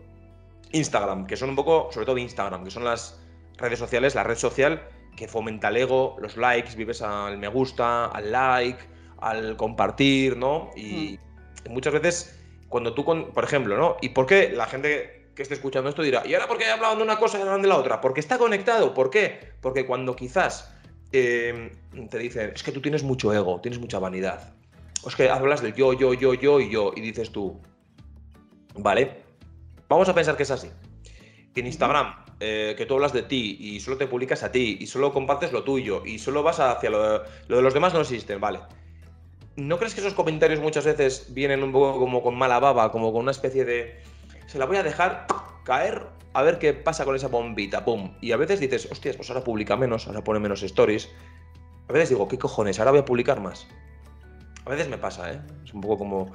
Instagram, 0.72 1.26
que 1.26 1.36
son 1.36 1.50
un 1.50 1.56
poco, 1.56 1.90
sobre 1.92 2.06
todo 2.06 2.18
Instagram, 2.18 2.64
que 2.64 2.70
son 2.70 2.84
las 2.84 3.20
redes 3.58 3.78
sociales, 3.78 4.14
la 4.14 4.24
red 4.24 4.36
social 4.36 4.82
que 5.14 5.28
fomenta 5.28 5.68
el 5.68 5.76
ego, 5.76 6.16
los 6.20 6.36
likes, 6.36 6.76
vives 6.76 7.02
al 7.02 7.38
me 7.38 7.48
gusta, 7.48 8.06
al 8.06 8.30
like, 8.32 8.78
al 9.20 9.56
compartir, 9.56 10.36
¿no? 10.36 10.70
Y 10.76 11.18
mm. 11.66 11.72
muchas 11.72 11.92
veces, 11.92 12.40
cuando 12.68 12.94
tú, 12.94 13.04
con, 13.04 13.32
por 13.32 13.44
ejemplo, 13.44 13.76
¿no? 13.76 13.96
¿Y 14.00 14.10
por 14.10 14.26
qué 14.26 14.50
la 14.54 14.66
gente 14.66 15.26
que 15.34 15.42
esté 15.42 15.54
escuchando 15.54 15.90
esto 15.90 16.02
dirá, 16.02 16.24
¿y 16.24 16.34
ahora 16.34 16.46
por 16.46 16.56
qué 16.56 16.66
hablado 16.66 16.96
de 16.96 17.02
una 17.02 17.18
cosa 17.18 17.38
y 17.38 17.42
hablan 17.42 17.62
de 17.62 17.68
la 17.68 17.76
otra? 17.76 18.00
Porque 18.00 18.20
está 18.20 18.38
conectado. 18.38 18.94
¿Por 18.94 19.10
qué? 19.10 19.52
Porque 19.60 19.86
cuando 19.86 20.16
quizás 20.16 20.72
eh, 21.12 21.72
te 22.10 22.18
dicen, 22.18 22.52
es 22.54 22.62
que 22.62 22.72
tú 22.72 22.80
tienes 22.80 23.02
mucho 23.02 23.32
ego, 23.34 23.60
tienes 23.60 23.80
mucha 23.80 23.98
vanidad. 23.98 24.54
Es 25.06 25.16
que 25.16 25.30
hablas 25.30 25.62
del 25.62 25.74
yo, 25.74 25.92
yo, 25.92 26.14
yo, 26.14 26.34
yo 26.34 26.60
y 26.60 26.70
yo, 26.70 26.92
y 26.94 27.00
dices 27.00 27.30
tú, 27.30 27.60
vale, 28.74 29.22
vamos 29.88 30.08
a 30.08 30.14
pensar 30.14 30.36
que 30.36 30.42
es 30.42 30.50
así. 30.50 30.70
en 31.54 31.66
Instagram 31.66 32.14
eh, 32.40 32.74
que 32.76 32.86
tú 32.86 32.94
hablas 32.94 33.12
de 33.12 33.22
ti 33.22 33.56
y 33.60 33.80
solo 33.80 33.96
te 33.96 34.06
publicas 34.06 34.44
a 34.44 34.52
ti 34.52 34.78
y 34.80 34.86
solo 34.86 35.12
compartes 35.12 35.50
lo 35.50 35.64
tuyo 35.64 36.04
y 36.06 36.20
solo 36.20 36.44
vas 36.44 36.60
hacia 36.60 36.88
lo 36.88 37.02
de, 37.02 37.20
lo 37.48 37.56
de 37.56 37.62
los 37.62 37.74
demás 37.74 37.94
no 37.94 38.00
existen, 38.00 38.40
vale. 38.40 38.60
¿No 39.56 39.76
crees 39.78 39.94
que 39.94 40.00
esos 40.00 40.14
comentarios 40.14 40.60
muchas 40.60 40.84
veces 40.84 41.34
vienen 41.34 41.64
un 41.64 41.72
poco 41.72 41.98
como 41.98 42.22
con 42.22 42.36
mala 42.36 42.60
baba, 42.60 42.92
como 42.92 43.12
con 43.12 43.22
una 43.22 43.32
especie 43.32 43.64
de... 43.64 44.00
Se 44.46 44.56
la 44.56 44.66
voy 44.66 44.76
a 44.76 44.84
dejar 44.84 45.26
caer 45.64 46.06
a 46.32 46.42
ver 46.42 46.60
qué 46.60 46.72
pasa 46.74 47.04
con 47.04 47.16
esa 47.16 47.26
bombita, 47.26 47.84
pum. 47.84 48.14
Y 48.20 48.30
a 48.30 48.36
veces 48.36 48.60
dices, 48.60 48.88
hostias, 48.92 49.16
pues 49.16 49.28
ahora 49.30 49.42
publica 49.42 49.76
menos, 49.76 50.06
ahora 50.06 50.22
pone 50.22 50.38
menos 50.38 50.62
stories. 50.62 51.10
A 51.88 51.92
veces 51.92 52.10
digo, 52.10 52.28
¿qué 52.28 52.38
cojones? 52.38 52.78
Ahora 52.78 52.92
voy 52.92 53.00
a 53.00 53.04
publicar 53.04 53.40
más. 53.40 53.66
A 54.68 54.72
veces 54.72 54.90
me 54.90 54.98
pasa, 54.98 55.32
¿eh? 55.32 55.40
Es 55.64 55.72
un 55.72 55.80
poco 55.80 55.96
como... 55.96 56.30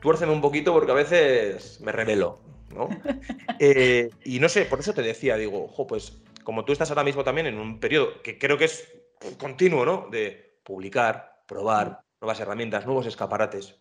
Tuérceme 0.00 0.32
un 0.32 0.40
poquito 0.40 0.72
porque 0.72 0.90
a 0.90 0.96
veces 0.96 1.80
me 1.80 1.92
revelo. 1.92 2.40
¿no? 2.74 2.88
Eh, 3.60 4.10
y 4.24 4.40
no 4.40 4.48
sé, 4.48 4.64
por 4.64 4.80
eso 4.80 4.92
te 4.92 5.02
decía, 5.02 5.36
digo, 5.36 5.62
ojo, 5.66 5.86
pues 5.86 6.20
como 6.42 6.64
tú 6.64 6.72
estás 6.72 6.90
ahora 6.90 7.04
mismo 7.04 7.22
también 7.22 7.46
en 7.46 7.58
un 7.58 7.78
periodo 7.78 8.20
que 8.20 8.36
creo 8.36 8.58
que 8.58 8.64
es 8.64 8.92
continuo, 9.38 9.84
¿no? 9.84 10.08
De 10.10 10.58
publicar, 10.64 11.44
probar 11.46 12.00
nuevas 12.20 12.40
herramientas, 12.40 12.84
nuevos 12.84 13.06
escaparates. 13.06 13.80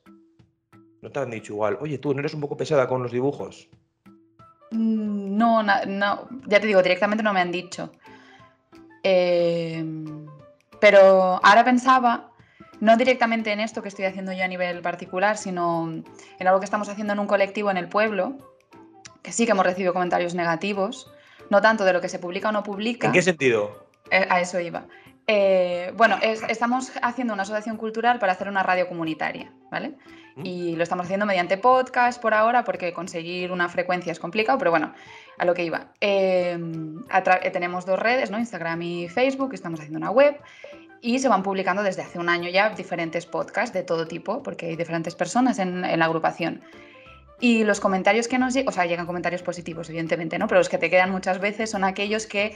¿No 1.01 1.09
te 1.09 1.19
han 1.19 1.31
dicho 1.31 1.53
igual, 1.53 1.79
oye, 1.81 1.97
tú, 1.97 2.13
¿no 2.13 2.19
eres 2.19 2.35
un 2.35 2.41
poco 2.41 2.57
pesada 2.57 2.87
con 2.87 3.01
los 3.01 3.11
dibujos? 3.11 3.69
Mm, 4.69 5.35
no, 5.35 5.63
no, 5.63 6.29
ya 6.45 6.59
te 6.59 6.67
digo, 6.67 6.83
directamente 6.83 7.23
no 7.23 7.33
me 7.33 7.41
han 7.41 7.51
dicho. 7.51 7.91
Em, 9.01 10.27
pero 10.79 11.39
ahora 11.43 11.63
pensaba, 11.63 12.30
no 12.81 12.97
directamente 12.97 13.51
en 13.53 13.61
esto 13.61 13.81
que 13.81 13.87
estoy 13.87 14.05
haciendo 14.05 14.33
yo 14.33 14.43
a 14.43 14.47
nivel 14.47 14.81
particular, 14.81 15.37
sino 15.37 15.87
en 15.87 16.47
algo 16.47 16.59
que 16.59 16.65
estamos 16.65 16.89
haciendo 16.89 17.13
en 17.13 17.19
un 17.19 17.27
colectivo 17.27 17.71
en 17.71 17.77
el 17.77 17.87
pueblo, 17.87 18.37
que 19.21 19.31
sí 19.31 19.45
que 19.45 19.51
hemos 19.51 19.65
recibido 19.65 19.93
comentarios 19.93 20.33
negativos, 20.33 21.13
no 21.49 21.61
tanto 21.61 21.85
de 21.85 21.93
lo 21.93 22.01
que 22.01 22.09
se 22.09 22.17
publica 22.17 22.49
o 22.49 22.51
no 22.51 22.63
publica. 22.63 23.07
¿En 23.07 23.13
qué 23.13 23.21
sentido? 23.21 23.87
Eh, 24.09 24.25
a 24.27 24.41
eso 24.41 24.59
iba. 24.59 24.87
Eh, 25.27 25.93
bueno, 25.95 26.17
estamos 26.21 26.91
haciendo 27.03 27.33
una 27.33 27.43
asociación 27.43 27.77
cultural 27.77 28.17
para 28.17 28.33
hacer 28.33 28.49
una 28.49 28.63
radio 28.63 28.87
comunitaria, 28.87 29.53
¿vale? 29.69 29.93
Y 30.43 30.75
lo 30.75 30.81
estamos 30.81 31.05
haciendo 31.05 31.27
mediante 31.27 31.57
podcast 31.57 32.19
por 32.19 32.33
ahora, 32.33 32.63
porque 32.63 32.93
conseguir 32.93 33.51
una 33.51 33.69
frecuencia 33.69 34.11
es 34.11 34.19
complicado, 34.19 34.57
pero 34.57 34.71
bueno, 34.71 34.93
a 35.37 35.45
lo 35.45 35.53
que 35.53 35.63
iba. 35.63 35.91
Em, 35.99 37.03
tenemos 37.53 37.85
dos 37.85 37.99
redes, 37.99 38.31
¿no? 38.31 38.39
Instagram 38.39 38.81
y 38.81 39.07
Facebook, 39.07 39.53
estamos 39.53 39.79
haciendo 39.79 39.99
una 39.99 40.09
web 40.09 40.39
y 41.01 41.19
se 41.19 41.27
van 41.27 41.43
publicando 41.43 41.81
desde 41.83 42.03
hace 42.03 42.19
un 42.19 42.29
año 42.29 42.49
ya 42.49 42.69
diferentes 42.69 43.25
podcasts 43.25 43.73
de 43.73 43.83
todo 43.83 44.07
tipo, 44.07 44.43
porque 44.43 44.67
hay 44.67 44.75
diferentes 44.75 45.15
personas 45.15 45.57
en, 45.59 45.83
en 45.83 45.99
la 45.99 46.05
agrupación. 46.05 46.61
Y 47.39 47.63
los 47.63 47.79
comentarios 47.79 48.27
que 48.27 48.37
nos 48.37 48.53
llegan, 48.53 48.69
o 48.69 48.71
sea, 48.71 48.85
llegan 48.85 49.07
comentarios 49.07 49.41
positivos, 49.41 49.89
evidentemente, 49.89 50.37
¿no? 50.37 50.47
Pero 50.47 50.59
los 50.59 50.69
que 50.69 50.77
te 50.77 50.91
quedan 50.91 51.09
muchas 51.09 51.39
veces 51.39 51.71
son 51.71 51.83
aquellos 51.83 52.27
que 52.27 52.55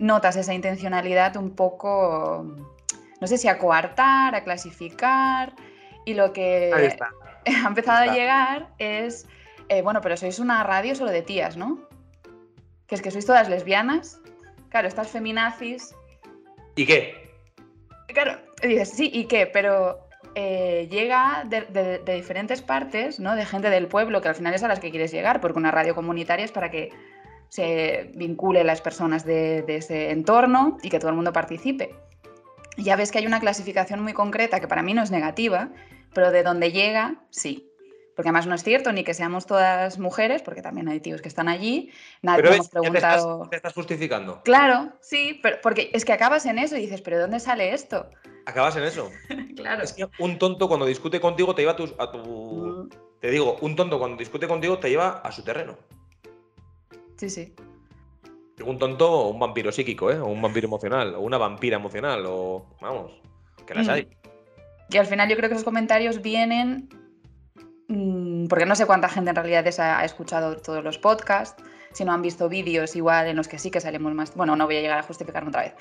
notas 0.00 0.34
esa 0.34 0.52
intencionalidad 0.52 1.36
un 1.36 1.54
poco, 1.54 2.44
no 3.20 3.26
sé 3.26 3.38
si 3.38 3.46
a 3.46 3.56
coartar, 3.56 4.34
a 4.34 4.42
clasificar. 4.42 5.54
Y 6.04 6.14
lo 6.14 6.32
que 6.32 6.72
ha 7.46 7.68
empezado 7.68 8.10
a 8.10 8.14
llegar 8.14 8.68
es, 8.78 9.26
eh, 9.68 9.82
bueno, 9.82 10.00
pero 10.00 10.16
sois 10.16 10.40
una 10.40 10.64
radio 10.64 10.96
solo 10.96 11.12
de 11.12 11.22
tías, 11.22 11.56
¿no? 11.56 11.78
Que 12.88 12.96
es 12.96 13.02
que 13.02 13.12
sois 13.12 13.26
todas 13.26 13.48
lesbianas. 13.48 14.20
Claro, 14.70 14.88
estas 14.88 15.08
feminazis. 15.08 15.94
¿Y 16.74 16.84
qué? 16.84 17.26
Claro, 18.16 18.38
dices, 18.62 18.88
sí, 18.88 19.10
¿y 19.12 19.26
qué? 19.26 19.46
Pero 19.46 20.08
eh, 20.34 20.88
llega 20.90 21.44
de, 21.44 22.00
diferentes 22.14 22.62
partes, 22.62 23.20
¿no? 23.20 23.36
De 23.36 23.44
gente 23.44 23.68
del 23.68 23.88
pueblo, 23.88 24.22
que 24.22 24.28
al 24.28 24.34
final 24.34 24.54
es 24.54 24.62
a 24.62 24.68
las 24.68 24.80
que 24.80 24.90
quieres 24.90 25.12
llegar, 25.12 25.42
porque 25.42 25.58
una 25.58 25.70
radio 25.70 25.94
comunitaria 25.94 26.46
es 26.46 26.50
para 26.50 26.70
que 26.70 26.88
se 27.50 28.10
vincule 28.14 28.64
las 28.64 28.80
personas 28.80 29.26
de, 29.26 29.66
ese 29.68 30.12
entorno 30.12 30.78
y 30.82 30.88
que 30.88 30.98
todo 30.98 31.10
el 31.10 31.16
mundo 31.16 31.34
participe. 31.34 31.94
Ya 32.78 32.96
ves 32.96 33.12
que 33.12 33.18
hay 33.18 33.26
una 33.26 33.38
clasificación 33.38 34.00
muy 34.00 34.14
concreta 34.14 34.60
que 34.60 34.66
para 34.66 34.82
mí 34.82 34.94
no 34.94 35.02
es 35.02 35.10
negativa, 35.10 35.68
pero 36.14 36.30
de 36.30 36.42
donde 36.42 36.72
llega, 36.72 37.16
sí. 37.28 37.65
Porque 38.16 38.30
además 38.30 38.46
no 38.46 38.54
es 38.54 38.64
cierto 38.64 38.92
ni 38.92 39.04
que 39.04 39.12
seamos 39.12 39.44
todas 39.44 39.98
mujeres, 39.98 40.40
porque 40.40 40.62
también 40.62 40.88
hay 40.88 41.00
tíos 41.00 41.20
que 41.20 41.28
están 41.28 41.48
allí. 41.48 41.92
Nadie 42.22 42.54
hemos 42.54 42.70
preguntado. 42.70 43.46
Te 43.50 43.56
estás, 43.56 43.74
justificando. 43.74 44.40
Claro, 44.42 44.94
sí, 45.02 45.38
pero 45.42 45.58
porque 45.62 45.90
es 45.92 46.06
que 46.06 46.14
acabas 46.14 46.46
en 46.46 46.58
eso 46.58 46.78
y 46.78 46.80
dices, 46.80 47.02
¿pero 47.02 47.20
dónde 47.20 47.40
sale 47.40 47.74
esto? 47.74 48.08
Acabas 48.46 48.74
en 48.76 48.84
eso. 48.84 49.10
claro. 49.56 49.82
Es 49.82 49.92
que 49.92 50.08
un 50.18 50.38
tonto 50.38 50.66
cuando 50.66 50.86
discute 50.86 51.20
contigo 51.20 51.54
te 51.54 51.60
lleva 51.60 51.72
a 51.72 51.76
tu. 51.76 51.94
A 51.98 52.10
tu... 52.10 52.18
Mm. 52.18 52.88
Te 53.20 53.30
digo, 53.30 53.58
un 53.60 53.76
tonto 53.76 53.98
cuando 53.98 54.16
discute 54.16 54.48
contigo 54.48 54.78
te 54.78 54.88
lleva 54.88 55.18
a 55.18 55.30
su 55.30 55.44
terreno. 55.44 55.76
Sí, 57.18 57.28
sí. 57.28 57.54
Un 58.64 58.78
tonto 58.78 59.12
o 59.12 59.28
un 59.28 59.38
vampiro 59.38 59.70
psíquico, 59.72 60.10
¿eh? 60.10 60.18
O 60.18 60.28
un 60.28 60.40
vampiro 60.40 60.68
emocional, 60.68 61.14
o 61.16 61.20
una 61.20 61.36
vampira 61.36 61.76
emocional, 61.76 62.24
o. 62.26 62.66
Vamos, 62.80 63.12
que 63.66 63.74
las 63.74 63.88
mm. 63.88 63.90
hay. 63.90 64.08
Y 64.88 64.96
al 64.96 65.06
final 65.06 65.28
yo 65.28 65.36
creo 65.36 65.50
que 65.50 65.56
esos 65.56 65.64
comentarios 65.64 66.22
vienen. 66.22 66.88
Mm, 67.88 68.46
porque 68.46 68.66
no 68.66 68.74
sé 68.74 68.86
cuánta 68.86 69.08
gente 69.08 69.30
en 69.30 69.36
realidad 69.36 69.66
ha 69.78 70.04
escuchado 70.04 70.56
todos 70.56 70.82
los 70.82 70.98
podcasts 70.98 71.62
si 71.92 72.04
no 72.04 72.12
han 72.12 72.20
visto 72.20 72.48
vídeos 72.48 72.94
igual 72.94 73.26
en 73.28 73.36
los 73.36 73.48
que 73.48 73.58
sí 73.58 73.70
que 73.70 73.80
salimos 73.80 74.12
más. 74.12 74.34
Bueno, 74.34 74.54
no 74.54 74.66
voy 74.66 74.76
a 74.76 74.80
llegar 74.82 74.98
a 74.98 75.02
justificarme 75.02 75.48
otra 75.48 75.62
vez. 75.62 75.74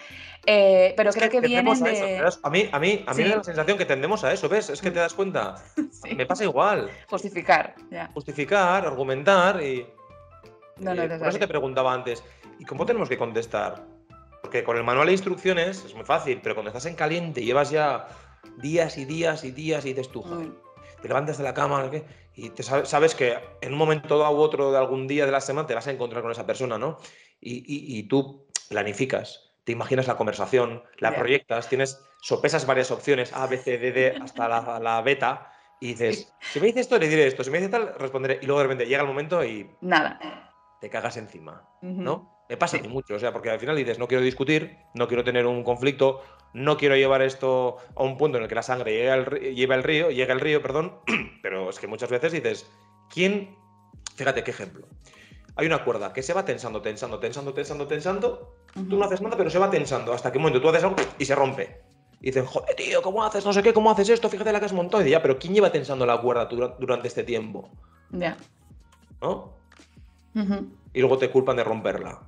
Eh, 0.46 0.94
pero 0.96 1.12
creo 1.12 1.30
que, 1.30 1.42
de... 1.42 1.58
A, 1.58 2.50
mí, 2.50 2.70
a 2.72 2.80
mí, 2.80 3.04
a 3.06 3.14
mí 3.14 3.24
me 3.24 3.30
da 3.30 3.38
la 3.38 3.44
sensación 3.44 3.78
que 3.78 3.86
tendemos 3.86 4.24
a 4.24 4.32
eso, 4.32 4.48
¿ves? 4.48 4.70
Es 4.70 4.82
que 4.82 4.92
te 4.92 5.00
das 5.00 5.14
cuenta. 5.14 5.56
Me 6.16 6.26
pasa 6.26 6.46
igual. 6.46 6.90
Justificar, 7.10 7.76
ya. 7.92 8.08
Justificar, 8.14 8.86
argumentar 8.86 9.62
y. 9.62 9.86
No, 10.78 10.94
no, 10.94 11.04
eh, 11.04 11.20
por 11.20 11.28
eso 11.28 11.40
te 11.40 11.48
preguntaba 11.48 11.94
antes, 11.94 12.24
¿y 12.60 12.66
cómo 12.66 12.86
tenemos 12.86 13.10
que 13.10 13.18
contestar? 13.18 13.84
Porque 14.42 14.64
con 14.64 14.78
el 14.78 14.84
manual 14.84 15.08
de 15.08 15.14
instrucciones 15.14 15.84
es 15.84 15.96
muy 15.96 16.06
fácil, 16.06 16.40
pero 16.42 16.56
cuando 16.56 16.70
estás 16.70 16.86
en 16.86 16.96
caliente 16.96 17.42
y 17.42 17.46
llevas 17.46 17.72
ya 17.72 18.08
días 18.58 18.98
y 18.98 19.06
días 19.06 19.44
y 19.44 19.52
días 19.52 19.86
y 19.86 19.90
dices 19.90 20.10
tú. 20.10 20.24
Te 21.02 21.08
levantas 21.08 21.38
de 21.38 21.44
la 21.44 21.54
cama, 21.54 21.90
y 22.36 22.50
te 22.50 22.64
sabes 22.64 23.16
que 23.16 23.38
en 23.62 23.74
un 23.74 23.78
momento 23.78 24.18
dado 24.18 24.36
u 24.36 24.40
otro 24.40 24.72
de 24.72 24.78
algún 24.78 25.08
día 25.08 25.26
de 25.26 25.32
la 25.32 25.42
semana 25.42 25.68
te 25.68 25.74
vas 25.74 25.88
a 25.88 25.92
encontrar 25.92 26.22
con 26.22 26.32
esa 26.32 26.46
persona, 26.46 26.78
¿no? 26.78 26.98
Y, 27.40 28.04
tú 28.04 28.48
planificas, 28.70 29.54
te 29.64 29.72
imaginas 29.72 30.08
la 30.08 30.18
conversación, 30.18 30.84
la 30.98 31.16
proyectas, 31.16 31.70
tienes, 31.70 32.02
sopesas 32.22 32.66
varias 32.66 32.92
opciones, 32.92 33.32
A, 33.34 33.46
B, 33.48 33.58
C, 33.58 33.78
D, 33.78 33.92
D, 33.92 34.18
hasta 34.22 34.48
la, 34.80 35.02
beta, 35.06 35.52
y 35.80 35.90
dices, 35.90 36.34
si 36.40 36.60
me 36.60 36.68
dice 36.68 36.80
esto, 36.80 36.98
le 36.98 37.08
diré 37.08 37.28
esto, 37.28 37.44
si 37.44 37.52
me 37.52 37.60
dice 37.60 37.70
tal, 37.70 37.94
responderé. 38.00 38.40
Y 38.42 38.46
luego 38.46 38.60
de 38.60 38.64
repente 38.64 38.86
llega 38.86 39.02
el 39.02 39.08
momento 39.08 39.44
y... 39.44 39.70
Nada. 39.82 40.20
Te 40.82 40.90
cagas 40.90 41.18
encima, 41.18 41.68
¿no? 41.82 42.44
Me 42.50 42.58
pasa 42.58 42.78
mí 42.78 42.88
mucho, 42.88 43.16
o 43.16 43.20
sea, 43.20 43.34
porque 43.34 43.50
al 43.50 43.60
final 43.60 43.76
dices, 43.76 43.98
no 43.98 44.08
quiero 44.08 44.24
discutir, 44.24 44.78
no 44.94 45.08
quiero 45.08 45.24
tener 45.24 45.46
un 45.48 45.64
conflicto, 45.64 46.22
no 46.54 46.78
quiero 46.78 46.96
llevar 46.96 47.22
esto 47.22 47.78
a 47.96 48.04
un 48.04 48.18
punto 48.18 48.38
en 48.38 48.44
el 48.44 48.50
que 48.50 48.56
la 48.56 48.64
sangre 48.64 48.94
llegue 48.94 49.12
al, 49.12 49.26
lleve 49.26 49.82
río, 49.82 50.10
llega 50.10 50.34
el 50.34 50.40
río, 50.40 50.62
perdón, 50.62 51.00
pero 51.42 51.70
es 51.70 51.80
que 51.80 51.88
muchas 51.88 52.10
veces 52.10 52.32
dices, 52.32 52.70
¿quién? 53.10 53.56
Fíjate 54.16 54.44
qué 54.44 54.52
ejemplo. 54.52 54.88
Hay 55.58 55.68
una 55.68 55.84
cuerda 55.84 56.12
que 56.12 56.22
se 56.22 56.34
va 56.34 56.44
tensando, 56.44 56.82
tensando, 56.82 57.20
tensando, 57.20 57.54
tensando, 57.54 57.88
tensando. 57.88 58.56
Tú 58.74 58.98
no 58.98 59.06
haces 59.06 59.22
nada, 59.22 59.38
pero 59.38 59.50
se 59.50 59.60
va 59.60 59.70
tensando 59.70 60.12
hasta 60.14 60.32
que 60.32 60.38
un 60.38 60.44
momento 60.44 60.62
tú 60.62 60.70
haces 60.70 60.84
algo 60.84 60.98
y 61.18 61.26
se 61.26 61.34
rompe. 61.34 61.82
Y 62.22 62.28
dicen, 62.28 62.46
joder, 62.46 62.76
tío, 62.76 63.02
¿cómo 63.02 63.24
haces? 63.24 63.46
No 63.46 63.54
sé 63.54 63.64
qué, 63.64 63.74
¿cómo 63.74 63.92
haces 63.92 64.10
esto? 64.10 64.30
Fíjate 64.30 64.52
la 64.52 64.60
que 64.60 64.66
has 64.66 64.74
montado. 64.74 65.06
Y 65.06 65.12
ya, 65.12 65.22
pero 65.22 65.38
¿quién 65.38 65.54
lleva 65.54 65.72
tensando 65.72 66.06
la 66.06 66.20
cuerda 66.20 66.46
durante 66.46 67.08
este 67.08 67.24
tiempo? 67.24 67.70
Ya. 68.12 68.36
¿No? 69.22 69.54
Y 70.94 71.00
luego 71.00 71.18
te 71.18 71.30
culpan 71.30 71.56
de 71.56 71.64
romperla. 71.64 72.22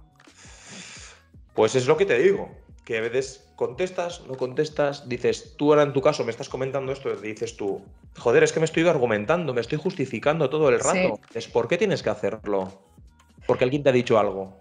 Pues 1.54 1.76
es 1.76 1.88
lo 1.88 1.98
que 1.98 2.06
te 2.06 2.18
digo, 2.20 2.50
que 2.88 2.98
a 2.98 3.02
veces 3.02 3.46
contestas, 3.58 4.22
no 4.30 4.36
contestas, 4.36 5.10
dices, 5.10 5.58
tú 5.58 5.74
ahora 5.74 5.84
en 5.84 5.92
tu 5.92 6.02
caso 6.02 6.24
me 6.24 6.32
estás 6.32 6.48
comentando 6.48 6.94
esto, 6.94 7.12
y 7.12 7.34
dices 7.34 7.58
tú, 7.58 7.84
joder, 8.18 8.44
es 8.44 8.54
que 8.54 8.62
me 8.62 8.66
estoy 8.66 8.88
argumentando, 8.88 9.54
me 9.54 9.60
estoy 9.60 9.78
justificando 9.78 10.50
todo 10.50 10.70
el 10.70 10.80
rato. 10.80 11.20
Es 11.34 11.50
por 11.50 11.68
qué 11.68 11.78
tienes 11.78 12.02
que 12.02 12.12
hacerlo. 12.12 12.72
Porque 13.46 13.66
alguien 13.66 13.84
te 13.84 13.90
ha 13.90 13.92
dicho 13.92 14.18
algo. 14.18 14.58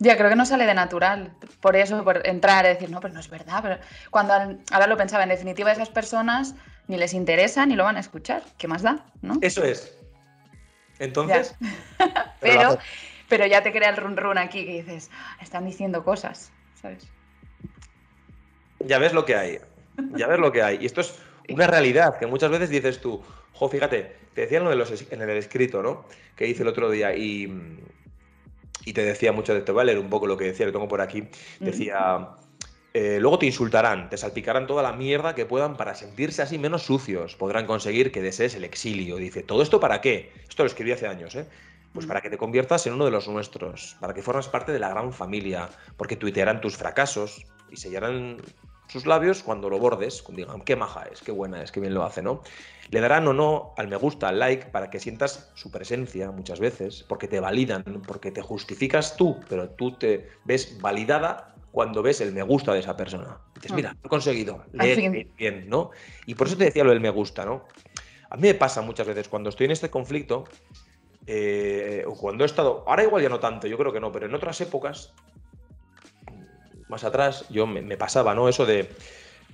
Ya, 0.00 0.16
creo 0.16 0.30
que 0.30 0.34
no 0.34 0.44
sale 0.46 0.66
de 0.66 0.74
natural. 0.74 1.32
Por 1.60 1.76
eso, 1.76 2.02
por 2.02 2.26
entrar 2.26 2.64
y 2.64 2.70
decir, 2.70 2.90
no, 2.90 2.98
pero 2.98 3.14
no 3.14 3.20
es 3.20 3.30
verdad. 3.30 3.60
Pero 3.62 3.78
cuando 4.10 4.34
ahora 4.72 4.88
lo 4.88 4.96
pensaba, 4.96 5.22
en 5.22 5.28
definitiva, 5.28 5.70
esas 5.70 5.90
personas 5.90 6.56
ni 6.88 6.96
les 6.96 7.14
interesa 7.14 7.66
ni 7.66 7.76
lo 7.76 7.84
van 7.84 7.96
a 7.96 8.00
escuchar. 8.00 8.42
¿Qué 8.58 8.66
más 8.66 8.82
da? 8.82 9.06
¿no? 9.22 9.38
Eso 9.42 9.62
es. 9.62 9.96
Entonces. 10.98 11.54
pero, 12.40 12.78
pero 13.28 13.46
ya 13.46 13.62
te 13.62 13.70
crea 13.70 13.90
el 13.90 13.96
run 13.96 14.16
run 14.16 14.38
aquí 14.38 14.66
que 14.66 14.82
dices, 14.82 15.08
ah, 15.14 15.38
están 15.40 15.64
diciendo 15.64 16.02
cosas, 16.02 16.50
¿sabes? 16.74 17.13
Ya 18.84 18.98
ves 18.98 19.12
lo 19.12 19.24
que 19.24 19.34
hay. 19.34 19.58
Ya 20.16 20.26
ves 20.26 20.38
lo 20.38 20.52
que 20.52 20.62
hay. 20.62 20.78
Y 20.80 20.86
esto 20.86 21.00
es 21.00 21.14
una 21.48 21.66
realidad 21.66 22.18
que 22.18 22.26
muchas 22.26 22.50
veces 22.50 22.70
dices 22.70 23.00
tú, 23.00 23.22
jo, 23.52 23.68
fíjate, 23.68 24.16
te 24.34 24.42
decían 24.42 24.64
lo 24.64 24.70
de 24.70 24.76
los 24.76 24.90
en 25.10 25.22
el 25.22 25.30
escrito, 25.30 25.82
¿no? 25.82 26.04
Que 26.36 26.46
hice 26.46 26.62
el 26.62 26.68
otro 26.68 26.90
día 26.90 27.14
y, 27.14 27.80
y 28.84 28.92
te 28.92 29.04
decía 29.04 29.32
mucho 29.32 29.54
de 29.54 29.80
a 29.80 29.84
leer 29.84 29.98
un 29.98 30.10
poco 30.10 30.26
lo 30.26 30.36
que 30.36 30.46
decía, 30.46 30.66
lo 30.66 30.72
tengo 30.72 30.88
por 30.88 31.00
aquí. 31.00 31.28
Decía. 31.60 32.28
Eh, 32.96 33.18
luego 33.20 33.40
te 33.40 33.46
insultarán, 33.46 34.08
te 34.08 34.16
salpicarán 34.16 34.68
toda 34.68 34.80
la 34.80 34.92
mierda 34.92 35.34
que 35.34 35.46
puedan 35.46 35.76
para 35.76 35.96
sentirse 35.96 36.42
así 36.42 36.58
menos 36.58 36.84
sucios. 36.84 37.34
Podrán 37.34 37.66
conseguir 37.66 38.12
que 38.12 38.22
desees 38.22 38.54
el 38.54 38.62
exilio. 38.62 39.16
Dice, 39.16 39.42
¿todo 39.42 39.62
esto 39.62 39.80
para 39.80 40.00
qué? 40.00 40.32
Esto 40.48 40.62
lo 40.62 40.68
escribí 40.68 40.92
hace 40.92 41.08
años, 41.08 41.34
¿eh? 41.34 41.48
Pues 41.92 42.06
para 42.06 42.20
que 42.20 42.30
te 42.30 42.38
conviertas 42.38 42.86
en 42.86 42.92
uno 42.92 43.04
de 43.04 43.10
los 43.10 43.26
nuestros, 43.26 43.96
para 44.00 44.14
que 44.14 44.22
formas 44.22 44.48
parte 44.48 44.70
de 44.70 44.78
la 44.78 44.90
gran 44.90 45.12
familia, 45.12 45.70
porque 45.96 46.14
tuitearán 46.14 46.60
tus 46.60 46.76
fracasos 46.76 47.44
y 47.68 47.76
sellarán 47.76 48.36
sus 48.88 49.06
labios 49.06 49.42
cuando 49.42 49.70
lo 49.70 49.78
bordes, 49.78 50.22
cuando 50.22 50.44
digan, 50.44 50.60
qué 50.62 50.76
maja 50.76 51.04
es, 51.10 51.20
qué 51.20 51.32
buena 51.32 51.62
es, 51.62 51.72
qué 51.72 51.80
bien 51.80 51.94
lo 51.94 52.04
hace, 52.04 52.22
¿no? 52.22 52.42
Le 52.90 53.00
darán 53.00 53.26
o 53.26 53.32
no 53.32 53.72
al 53.76 53.88
me 53.88 53.96
gusta, 53.96 54.28
al 54.28 54.38
like, 54.38 54.66
para 54.66 54.90
que 54.90 55.00
sientas 55.00 55.50
su 55.54 55.70
presencia 55.70 56.30
muchas 56.30 56.60
veces, 56.60 57.04
porque 57.08 57.28
te 57.28 57.40
validan, 57.40 57.82
porque 58.06 58.30
te 58.30 58.42
justificas 58.42 59.16
tú, 59.16 59.40
pero 59.48 59.70
tú 59.70 59.96
te 59.96 60.28
ves 60.44 60.78
validada 60.80 61.54
cuando 61.72 62.02
ves 62.02 62.20
el 62.20 62.32
me 62.32 62.42
gusta 62.42 62.72
de 62.72 62.80
esa 62.80 62.96
persona. 62.96 63.38
dices, 63.54 63.72
mm. 63.72 63.74
mira, 63.74 63.96
he 64.04 64.08
conseguido 64.08 64.64
leer 64.72 65.26
bien, 65.36 65.68
¿no? 65.68 65.90
Y 66.26 66.34
por 66.34 66.46
eso 66.46 66.56
te 66.56 66.66
decía 66.66 66.84
lo 66.84 66.90
del 66.90 67.00
me 67.00 67.10
gusta, 67.10 67.44
¿no? 67.44 67.64
A 68.30 68.36
mí 68.36 68.42
me 68.42 68.54
pasa 68.54 68.80
muchas 68.80 69.06
veces 69.06 69.28
cuando 69.28 69.50
estoy 69.50 69.66
en 69.66 69.72
este 69.72 69.90
conflicto, 69.90 70.44
eh, 71.26 72.04
o 72.06 72.14
cuando 72.16 72.44
he 72.44 72.46
estado, 72.46 72.84
ahora 72.86 73.02
igual 73.02 73.22
ya 73.22 73.28
no 73.28 73.40
tanto, 73.40 73.66
yo 73.66 73.78
creo 73.78 73.92
que 73.92 74.00
no, 74.00 74.12
pero 74.12 74.26
en 74.26 74.34
otras 74.34 74.60
épocas, 74.60 75.14
más 76.88 77.04
atrás, 77.04 77.46
yo 77.50 77.66
me, 77.66 77.82
me 77.82 77.96
pasaba, 77.96 78.34
¿no? 78.34 78.48
Eso 78.48 78.66
de 78.66 78.88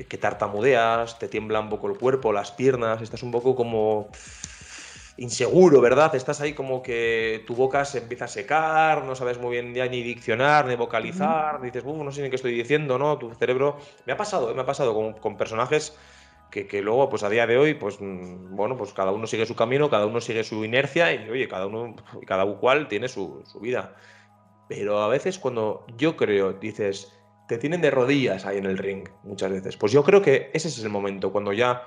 que 0.08 0.18
tartamudeas, 0.18 1.18
te 1.18 1.28
tiembla 1.28 1.60
un 1.60 1.68
poco 1.68 1.88
el 1.88 1.98
cuerpo, 1.98 2.32
las 2.32 2.52
piernas, 2.52 3.02
estás 3.02 3.22
un 3.22 3.30
poco 3.30 3.54
como 3.54 4.10
inseguro, 5.16 5.80
¿verdad? 5.80 6.14
Estás 6.14 6.40
ahí 6.40 6.54
como 6.54 6.82
que 6.82 7.44
tu 7.46 7.54
boca 7.54 7.84
se 7.84 7.98
empieza 7.98 8.24
a 8.24 8.28
secar, 8.28 9.04
no 9.04 9.14
sabes 9.14 9.38
muy 9.38 9.52
bien 9.52 9.74
ya 9.74 9.86
ni 9.86 10.02
diccionar, 10.02 10.66
ni 10.66 10.76
vocalizar, 10.76 11.60
dices, 11.60 11.84
no 11.84 12.10
sé 12.10 12.22
ni 12.22 12.30
qué 12.30 12.36
estoy 12.36 12.54
diciendo, 12.54 12.98
¿no? 12.98 13.18
Tu 13.18 13.32
cerebro... 13.34 13.76
Me 14.06 14.14
ha 14.14 14.16
pasado, 14.16 14.54
me 14.54 14.62
ha 14.62 14.66
pasado 14.66 14.94
con, 15.20 15.36
personajes 15.36 15.96
que, 16.50 16.82
luego, 16.82 17.10
pues 17.10 17.22
a 17.22 17.28
día 17.28 17.46
de 17.46 17.58
hoy, 17.58 17.74
pues 17.74 18.00
mm, 18.00 18.56
bueno, 18.56 18.76
pues 18.78 18.94
cada 18.94 19.12
uno 19.12 19.26
sigue 19.26 19.44
su 19.44 19.54
camino, 19.54 19.90
cada 19.90 20.06
uno 20.06 20.22
sigue 20.22 20.42
su 20.42 20.64
inercia 20.64 21.12
y 21.12 21.28
oye, 21.28 21.48
cada 21.48 21.66
uno, 21.66 21.94
cada 22.26 22.46
cual 22.56 22.88
tiene 22.88 23.08
su, 23.08 23.42
su 23.44 23.60
vida. 23.60 23.94
Pero 24.68 25.02
a 25.02 25.08
veces 25.08 25.38
cuando 25.38 25.84
yo 25.98 26.16
creo, 26.16 26.54
dices, 26.54 27.12
te 27.50 27.58
tienen 27.58 27.80
de 27.80 27.90
rodillas 27.90 28.46
ahí 28.46 28.58
en 28.58 28.66
el 28.66 28.78
ring 28.78 29.08
muchas 29.24 29.50
veces. 29.50 29.76
Pues 29.76 29.90
yo 29.90 30.04
creo 30.04 30.22
que 30.22 30.52
ese 30.54 30.68
es 30.68 30.78
el 30.84 30.88
momento, 30.88 31.32
cuando 31.32 31.52
ya 31.52 31.82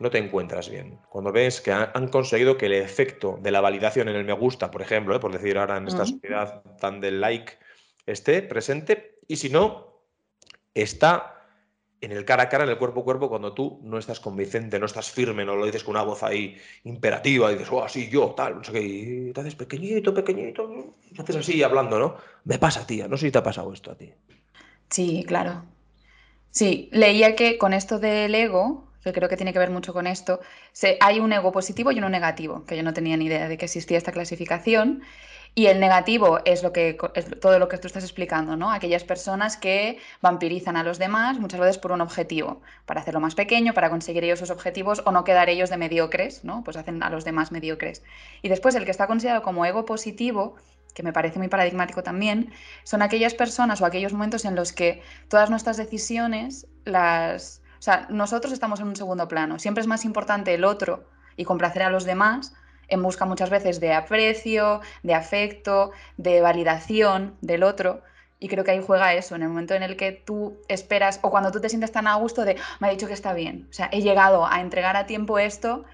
no 0.00 0.10
te 0.10 0.18
encuentras 0.18 0.68
bien. 0.68 0.98
Cuando 1.08 1.30
ves 1.30 1.60
que 1.60 1.70
han 1.70 2.08
conseguido 2.08 2.58
que 2.58 2.66
el 2.66 2.72
efecto 2.72 3.38
de 3.40 3.52
la 3.52 3.60
validación 3.60 4.08
en 4.08 4.16
el 4.16 4.24
me 4.24 4.32
gusta, 4.32 4.68
por 4.68 4.82
ejemplo, 4.82 5.14
¿eh? 5.14 5.20
por 5.20 5.30
decir 5.30 5.58
ahora 5.58 5.76
en 5.76 5.86
esta 5.86 6.06
sociedad 6.06 6.60
tan 6.80 7.00
del 7.00 7.20
like, 7.20 7.52
esté 8.04 8.42
presente, 8.42 9.20
y 9.28 9.36
si 9.36 9.48
no, 9.48 10.02
está 10.74 11.36
en 12.00 12.10
el 12.10 12.24
cara 12.24 12.42
a 12.42 12.48
cara, 12.48 12.64
en 12.64 12.70
el 12.70 12.76
cuerpo 12.76 13.02
a 13.02 13.04
cuerpo, 13.04 13.28
cuando 13.28 13.54
tú 13.54 13.78
no 13.84 13.98
estás 13.98 14.18
convincente, 14.18 14.80
no 14.80 14.86
estás 14.86 15.08
firme, 15.12 15.44
no 15.44 15.54
lo 15.54 15.66
dices 15.66 15.84
con 15.84 15.94
una 15.94 16.02
voz 16.02 16.24
ahí 16.24 16.56
imperativa, 16.82 17.52
y 17.52 17.54
dices, 17.54 17.68
oh, 17.70 17.88
sí, 17.88 18.10
yo, 18.10 18.34
tal, 18.36 18.56
no 18.56 18.64
sé 18.64 18.72
qué, 18.72 18.82
y 18.82 19.32
te 19.32 19.40
haces 19.40 19.54
pequeñito, 19.54 20.12
pequeñito, 20.12 20.96
y 21.12 21.20
haces 21.20 21.36
así 21.36 21.62
hablando, 21.62 21.96
¿no? 21.96 22.16
Me 22.42 22.58
pasa, 22.58 22.84
tía, 22.84 23.06
no 23.06 23.16
sé 23.16 23.26
si 23.26 23.30
te 23.30 23.38
ha 23.38 23.42
pasado 23.44 23.72
esto 23.72 23.92
a 23.92 23.94
ti. 23.94 24.12
Sí, 24.90 25.24
claro. 25.26 25.64
Sí, 26.50 26.88
leía 26.92 27.36
que 27.36 27.58
con 27.58 27.72
esto 27.74 27.98
del 27.98 28.34
ego, 28.34 28.84
que 29.04 29.12
creo 29.12 29.28
que 29.28 29.36
tiene 29.36 29.52
que 29.52 29.58
ver 29.58 29.70
mucho 29.70 29.92
con 29.92 30.06
esto, 30.06 30.40
hay 31.00 31.20
un 31.20 31.32
ego 31.32 31.52
positivo 31.52 31.92
y 31.92 31.98
uno 31.98 32.08
negativo, 32.08 32.64
que 32.66 32.76
yo 32.76 32.82
no 32.82 32.94
tenía 32.94 33.16
ni 33.16 33.26
idea 33.26 33.48
de 33.48 33.58
que 33.58 33.66
existía 33.66 33.98
esta 33.98 34.12
clasificación. 34.12 35.02
Y 35.54 35.66
el 35.68 35.80
negativo 35.80 36.40
es, 36.44 36.62
lo 36.62 36.72
que, 36.72 36.98
todo 37.40 37.58
lo 37.58 37.68
que 37.68 37.78
tú 37.78 37.86
estás 37.86 38.04
explicando, 38.04 38.56
¿no? 38.56 38.70
Aquellas 38.70 39.04
personas 39.04 39.56
que 39.56 39.98
vampirizan 40.20 40.76
a 40.76 40.82
los 40.84 40.98
demás 40.98 41.38
muchas 41.38 41.60
veces 41.60 41.78
por 41.78 41.92
un 41.92 42.02
objetivo, 42.02 42.60
para 42.84 43.00
hacerlo 43.00 43.20
más 43.20 43.34
pequeño, 43.34 43.72
para 43.72 43.88
conseguir 43.88 44.24
ellos 44.24 44.38
sus 44.40 44.50
objetivos 44.50 45.02
o 45.06 45.12
no 45.12 45.24
quedar 45.24 45.48
ellos 45.48 45.70
de 45.70 45.78
mediocres, 45.78 46.44
¿no? 46.44 46.62
Pues 46.62 46.76
hacen 46.76 47.02
a 47.02 47.10
los 47.10 47.24
demás 47.24 47.52
mediocres. 47.52 48.02
Y 48.42 48.48
después 48.50 48.74
el 48.74 48.84
que 48.84 48.90
está 48.90 49.06
considerado 49.06 49.42
como 49.42 49.64
ego 49.64 49.86
positivo, 49.86 50.56
que 50.94 51.02
me 51.02 51.12
parece 51.12 51.38
muy 51.38 51.48
paradigmático 51.48 52.02
también, 52.02 52.52
son 52.84 53.02
aquellas 53.02 53.34
personas 53.34 53.80
o 53.80 53.86
aquellos 53.86 54.12
momentos 54.12 54.44
en 54.44 54.56
los 54.56 54.72
que 54.72 55.02
todas 55.28 55.50
nuestras 55.50 55.76
decisiones 55.76 56.66
las 56.84 57.62
o 57.78 57.82
sea, 57.82 58.06
nosotros 58.08 58.52
estamos 58.52 58.80
en 58.80 58.88
un 58.88 58.96
segundo 58.96 59.28
plano. 59.28 59.58
Siempre 59.58 59.82
es 59.82 59.86
más 59.86 60.04
importante 60.04 60.54
el 60.54 60.64
otro 60.64 61.08
y 61.36 61.44
complacer 61.44 61.82
a 61.82 61.90
los 61.90 62.04
demás 62.04 62.54
en 62.88 63.02
busca 63.02 63.24
muchas 63.24 63.50
veces 63.50 63.80
de 63.80 63.92
aprecio, 63.92 64.80
de 65.02 65.14
afecto, 65.14 65.90
de 66.16 66.40
validación 66.40 67.36
del 67.40 67.62
otro. 67.62 68.02
Y 68.38 68.48
creo 68.48 68.64
que 68.64 68.72
ahí 68.72 68.82
juega 68.84 69.14
eso, 69.14 69.34
en 69.34 69.42
el 69.42 69.48
momento 69.48 69.74
en 69.74 69.82
el 69.82 69.96
que 69.96 70.12
tú 70.12 70.58
esperas, 70.68 71.20
o 71.22 71.30
cuando 71.30 71.50
tú 71.50 71.60
te 71.60 71.68
sientes 71.68 71.92
tan 71.92 72.06
a 72.06 72.16
gusto 72.16 72.44
de, 72.44 72.56
me 72.80 72.88
ha 72.88 72.90
dicho 72.90 73.06
que 73.06 73.14
está 73.14 73.32
bien, 73.32 73.66
o 73.70 73.72
sea, 73.72 73.88
he 73.92 74.02
llegado 74.02 74.46
a 74.46 74.60
entregar 74.60 74.94
a 74.96 75.06
tiempo 75.06 75.38
esto, 75.38 75.84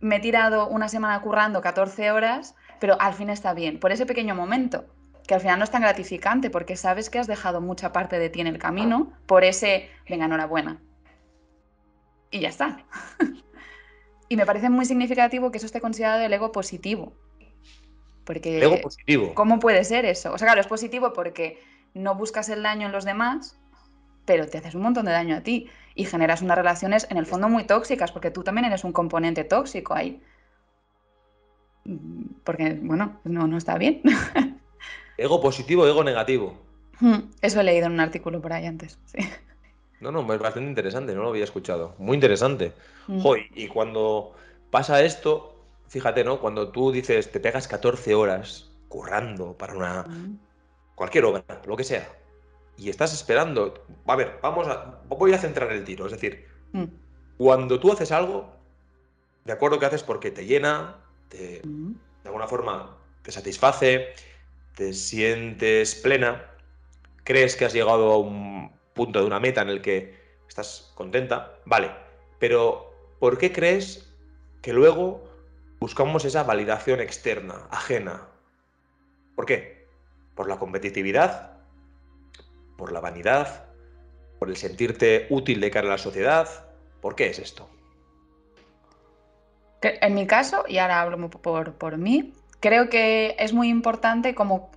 me 0.00 0.16
he 0.16 0.20
tirado 0.20 0.68
una 0.68 0.88
semana 0.88 1.20
currando 1.22 1.62
14 1.62 2.10
horas, 2.10 2.54
pero 2.80 3.00
al 3.00 3.14
fin 3.14 3.30
está 3.30 3.54
bien, 3.54 3.78
por 3.78 3.92
ese 3.92 4.06
pequeño 4.06 4.34
momento, 4.34 4.86
que 5.26 5.34
al 5.34 5.40
final 5.40 5.58
no 5.58 5.64
es 5.64 5.70
tan 5.70 5.82
gratificante, 5.82 6.50
porque 6.50 6.76
sabes 6.76 7.10
que 7.10 7.18
has 7.18 7.26
dejado 7.26 7.60
mucha 7.60 7.92
parte 7.92 8.18
de 8.18 8.30
ti 8.30 8.40
en 8.40 8.46
el 8.46 8.58
camino 8.58 9.12
por 9.26 9.44
ese, 9.44 9.90
venga, 10.08 10.26
enhorabuena, 10.26 10.80
y 12.30 12.40
ya 12.40 12.48
está. 12.48 12.84
y 14.28 14.36
me 14.36 14.46
parece 14.46 14.70
muy 14.70 14.84
significativo 14.84 15.50
que 15.50 15.58
eso 15.58 15.66
esté 15.66 15.80
considerado 15.80 16.22
el 16.22 16.32
ego 16.32 16.52
positivo. 16.52 17.12
Porque, 18.24 18.58
ego 18.58 18.80
positivo. 18.80 19.34
¿Cómo 19.34 19.60
puede 19.60 19.84
ser 19.84 20.04
eso? 20.04 20.32
O 20.32 20.38
sea, 20.38 20.46
claro, 20.46 20.60
es 20.60 20.66
positivo 20.66 21.12
porque 21.12 21.60
no 21.94 22.14
buscas 22.14 22.48
el 22.48 22.62
daño 22.62 22.86
en 22.86 22.92
los 22.92 23.04
demás, 23.04 23.58
pero 24.24 24.46
te 24.48 24.58
haces 24.58 24.74
un 24.74 24.82
montón 24.82 25.06
de 25.06 25.12
daño 25.12 25.36
a 25.36 25.40
ti 25.42 25.70
y 25.94 26.04
generas 26.04 26.42
unas 26.42 26.58
relaciones 26.58 27.06
en 27.10 27.16
el 27.16 27.26
fondo 27.26 27.48
muy 27.48 27.64
tóxicas, 27.64 28.12
porque 28.12 28.30
tú 28.30 28.42
también 28.42 28.66
eres 28.66 28.84
un 28.84 28.92
componente 28.92 29.44
tóxico 29.44 29.94
ahí. 29.94 30.20
Porque, 32.44 32.78
bueno, 32.82 33.20
no, 33.24 33.46
no 33.46 33.56
está 33.56 33.78
bien. 33.78 34.02
ego 35.16 35.40
positivo, 35.40 35.86
ego 35.86 36.04
negativo. 36.04 36.58
Hmm, 37.00 37.30
eso 37.42 37.60
he 37.60 37.64
leído 37.64 37.86
en 37.86 37.92
un 37.92 38.00
artículo 38.00 38.40
por 38.40 38.52
ahí 38.52 38.66
antes, 38.66 38.98
sí. 39.04 39.18
No, 40.00 40.10
no, 40.10 40.20
es 40.32 40.40
bastante 40.40 40.68
interesante, 40.68 41.14
no 41.14 41.22
lo 41.22 41.30
había 41.30 41.44
escuchado. 41.44 41.94
Muy 41.98 42.14
interesante. 42.14 42.72
Mm. 43.06 43.22
y 43.54 43.68
cuando 43.68 44.34
pasa 44.70 45.02
esto, 45.02 45.56
fíjate, 45.88 46.24
¿no? 46.24 46.40
Cuando 46.40 46.68
tú 46.68 46.92
dices, 46.92 47.30
te 47.30 47.40
pegas 47.40 47.66
14 47.68 48.14
horas 48.14 48.70
currando 48.88 49.56
para 49.56 49.74
una. 49.74 50.02
Mm. 50.02 50.38
cualquier 50.94 51.24
obra, 51.24 51.44
lo 51.66 51.76
que 51.76 51.84
sea, 51.84 52.08
y 52.76 52.90
estás 52.90 53.14
esperando. 53.14 53.74
A 54.06 54.16
ver, 54.16 54.38
vamos 54.42 54.68
a. 54.68 55.00
Voy 55.08 55.32
a 55.32 55.38
centrar 55.38 55.72
el 55.72 55.84
tiro. 55.84 56.06
Es 56.06 56.12
decir, 56.12 56.46
mm. 56.72 56.84
cuando 57.38 57.80
tú 57.80 57.92
haces 57.92 58.12
algo, 58.12 58.52
de 59.44 59.52
acuerdo 59.52 59.78
que 59.78 59.86
haces 59.86 60.02
porque 60.02 60.30
te 60.30 60.44
llena, 60.44 60.96
te, 61.28 61.62
de 61.62 62.28
alguna 62.28 62.46
forma 62.46 62.96
te 63.22 63.32
satisface, 63.32 64.14
te 64.74 64.92
sientes 64.92 65.94
plena, 65.94 66.50
crees 67.24 67.56
que 67.56 67.64
has 67.64 67.72
llegado 67.72 68.12
a 68.12 68.18
un 68.18 68.70
punto 68.94 69.20
de 69.20 69.26
una 69.26 69.40
meta 69.40 69.62
en 69.62 69.68
el 69.68 69.82
que 69.82 70.14
estás 70.48 70.92
contenta, 70.94 71.58
vale, 71.64 71.90
pero 72.38 72.92
¿por 73.18 73.38
qué 73.38 73.52
crees 73.52 74.12
que 74.62 74.72
luego 74.72 75.24
buscamos 75.80 76.24
esa 76.24 76.44
validación 76.44 77.00
externa, 77.00 77.66
ajena? 77.70 78.28
¿Por 79.34 79.46
qué? 79.46 79.86
¿Por 80.34 80.48
la 80.48 80.58
competitividad? 80.58 81.58
¿Por 82.76 82.92
la 82.92 83.00
vanidad? 83.00 83.66
¿Por 84.38 84.48
el 84.48 84.56
sentirte 84.56 85.26
útil 85.30 85.60
de 85.60 85.70
cara 85.70 85.88
a 85.88 85.92
la 85.92 85.98
sociedad? 85.98 86.48
¿Por 87.00 87.14
qué 87.14 87.28
es 87.28 87.38
esto? 87.38 87.68
En 89.82 90.14
mi 90.14 90.26
caso, 90.26 90.64
y 90.68 90.78
ahora 90.78 91.00
hablo 91.00 91.30
por, 91.30 91.74
por 91.74 91.98
mí, 91.98 92.32
creo 92.60 92.88
que 92.88 93.36
es 93.38 93.52
muy 93.52 93.68
importante 93.68 94.34
como 94.34 94.70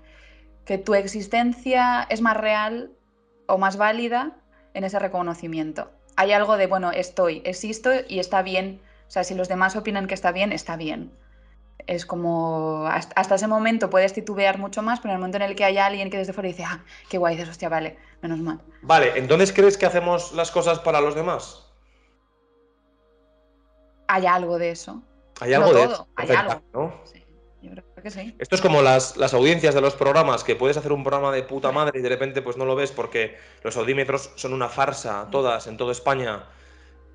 que 0.65 0.77
tu 0.77 0.93
existencia 0.93 2.05
es 2.09 2.21
más 2.21 2.37
real 2.37 2.91
o 3.47 3.57
más 3.57 3.77
válida 3.77 4.37
en 4.73 4.83
ese 4.83 4.99
reconocimiento. 4.99 5.89
Hay 6.15 6.31
algo 6.31 6.57
de, 6.57 6.67
bueno, 6.67 6.91
estoy, 6.91 7.41
existo 7.45 7.89
y 8.07 8.19
está 8.19 8.41
bien. 8.41 8.81
O 9.07 9.11
sea, 9.11 9.23
si 9.23 9.33
los 9.33 9.47
demás 9.47 9.75
opinan 9.75 10.05
que 10.05 10.13
está 10.13 10.31
bien, 10.31 10.51
está 10.51 10.75
bien. 10.75 11.11
Es 11.87 12.05
como, 12.05 12.85
hasta 12.87 13.35
ese 13.35 13.47
momento 13.47 13.89
puedes 13.89 14.13
titubear 14.13 14.59
mucho 14.59 14.83
más, 14.83 14.99
pero 14.99 15.11
en 15.11 15.15
el 15.15 15.19
momento 15.21 15.37
en 15.37 15.43
el 15.43 15.55
que 15.55 15.63
hay 15.63 15.79
alguien 15.79 16.11
que 16.11 16.17
desde 16.17 16.33
fuera 16.33 16.49
dice, 16.49 16.63
ah, 16.65 16.83
qué 17.09 17.17
guay, 17.17 17.35
dices, 17.35 17.49
hostia, 17.49 17.69
vale, 17.69 17.97
menos 18.21 18.39
mal. 18.39 18.61
Vale, 18.83 19.13
entonces 19.15 19.51
¿crees 19.51 19.77
que 19.77 19.87
hacemos 19.87 20.33
las 20.33 20.51
cosas 20.51 20.77
para 20.79 21.01
los 21.01 21.15
demás? 21.15 21.68
Hay 24.09 24.25
algo 24.25 24.57
de 24.57 24.71
eso. 24.71 25.03
Hay 25.39 25.53
algo 25.53 25.71
de 25.71 25.83
eso. 25.83 26.07
Hay 26.15 26.29
algo. 26.31 26.61
¿no? 26.73 26.93
Esto 28.39 28.55
es 28.55 28.61
como 28.61 28.81
las, 28.81 29.17
las, 29.17 29.35
audiencias 29.35 29.75
de 29.75 29.81
los 29.81 29.93
programas, 29.93 30.43
que 30.43 30.55
puedes 30.55 30.77
hacer 30.77 30.91
un 30.91 31.03
programa 31.03 31.31
de 31.31 31.43
puta 31.43 31.71
madre 31.71 31.99
y 31.99 32.01
de 32.01 32.09
repente 32.09 32.41
pues 32.41 32.57
no 32.57 32.65
lo 32.65 32.75
ves 32.75 32.91
porque 32.91 33.37
los 33.63 33.77
audímetros 33.77 34.31
son 34.35 34.53
una 34.53 34.67
farsa, 34.67 35.27
todas, 35.29 35.67
en 35.67 35.77
toda 35.77 35.91
España, 35.91 36.45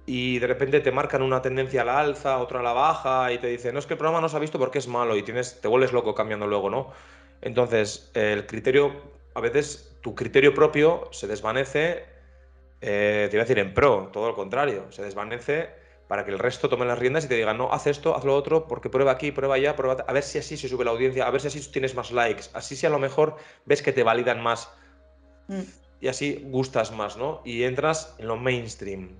y 0.06 0.38
de 0.38 0.46
repente 0.46 0.80
te 0.80 0.92
marcan 0.92 1.22
una 1.22 1.42
tendencia 1.42 1.82
a 1.82 1.84
la 1.84 1.98
alza, 1.98 2.38
otra 2.38 2.60
a 2.60 2.62
la 2.62 2.74
baja, 2.74 3.32
y 3.32 3.38
te 3.38 3.48
dicen, 3.48 3.72
no 3.72 3.80
es 3.80 3.86
que 3.86 3.94
el 3.94 3.98
programa 3.98 4.20
no 4.20 4.28
se 4.28 4.36
ha 4.36 4.40
visto 4.40 4.58
porque 4.58 4.78
es 4.78 4.86
malo, 4.86 5.16
y 5.16 5.22
tienes, 5.24 5.60
te 5.60 5.66
vuelves 5.66 5.92
loco 5.92 6.14
cambiando 6.14 6.46
luego, 6.46 6.70
¿no? 6.70 6.92
Entonces, 7.40 8.10
el 8.14 8.46
criterio, 8.46 8.92
a 9.34 9.40
veces 9.40 9.96
tu 10.00 10.14
criterio 10.14 10.54
propio 10.54 11.08
se 11.10 11.26
desvanece, 11.26 12.04
eh, 12.80 13.26
te 13.30 13.36
iba 13.36 13.42
a 13.42 13.46
decir 13.46 13.58
en 13.58 13.74
pro, 13.74 14.10
todo 14.12 14.28
lo 14.28 14.34
contrario, 14.36 14.92
se 14.92 15.02
desvanece 15.02 15.82
para 16.14 16.24
que 16.24 16.30
el 16.30 16.38
resto 16.38 16.68
tome 16.68 16.84
las 16.86 16.96
riendas 16.96 17.24
y 17.24 17.28
te 17.28 17.34
digan, 17.34 17.58
no, 17.58 17.72
haz 17.72 17.88
esto, 17.88 18.14
haz 18.14 18.22
lo 18.22 18.36
otro, 18.36 18.68
porque 18.68 18.88
prueba 18.88 19.10
aquí, 19.10 19.32
prueba 19.32 19.56
allá, 19.56 19.74
prueba, 19.74 20.04
a 20.06 20.12
ver 20.12 20.22
si 20.22 20.38
así 20.38 20.56
se 20.56 20.68
sube 20.68 20.84
la 20.84 20.92
audiencia, 20.92 21.26
a 21.26 21.30
ver 21.32 21.40
si 21.40 21.48
así 21.48 21.72
tienes 21.72 21.96
más 21.96 22.12
likes, 22.12 22.44
así 22.52 22.76
si 22.76 22.86
a 22.86 22.88
lo 22.88 23.00
mejor 23.00 23.36
ves 23.64 23.82
que 23.82 23.92
te 23.92 24.04
validan 24.04 24.40
más 24.40 24.70
mm. 25.48 25.62
y 26.00 26.06
así 26.06 26.40
gustas 26.44 26.92
más, 26.92 27.16
¿no? 27.16 27.42
Y 27.44 27.64
entras 27.64 28.14
en 28.18 28.28
lo 28.28 28.36
mainstream. 28.36 29.16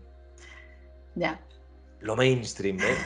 Ya. 1.16 1.40
Lo 1.98 2.14
mainstream, 2.14 2.78
¿eh? 2.78 2.96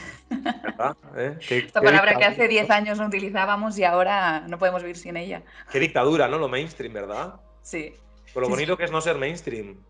¿Verdad? 0.65 0.95
¿Eh? 1.17 1.39
Esta 1.49 1.81
palabra 1.81 2.15
que 2.15 2.27
hace 2.27 2.47
10 2.47 2.69
años 2.69 2.99
no 2.99 3.07
utilizábamos 3.07 3.79
y 3.79 3.85
ahora 3.85 4.41
no 4.49 4.59
podemos 4.59 4.83
vivir 4.83 4.99
sin 4.99 5.17
ella. 5.17 5.43
Qué 5.73 5.81
dictadura, 5.81 6.29
¿no? 6.29 6.37
Lo 6.37 6.51
mainstream, 6.51 6.93
¿verdad? 6.93 7.41
Sí. 7.63 7.95
Con 8.35 8.43
lo 8.43 8.51
bonito 8.51 8.77
que 8.77 8.85
es 8.85 8.93
no 8.93 9.01
ser 9.01 9.17
mainstream. 9.17 9.83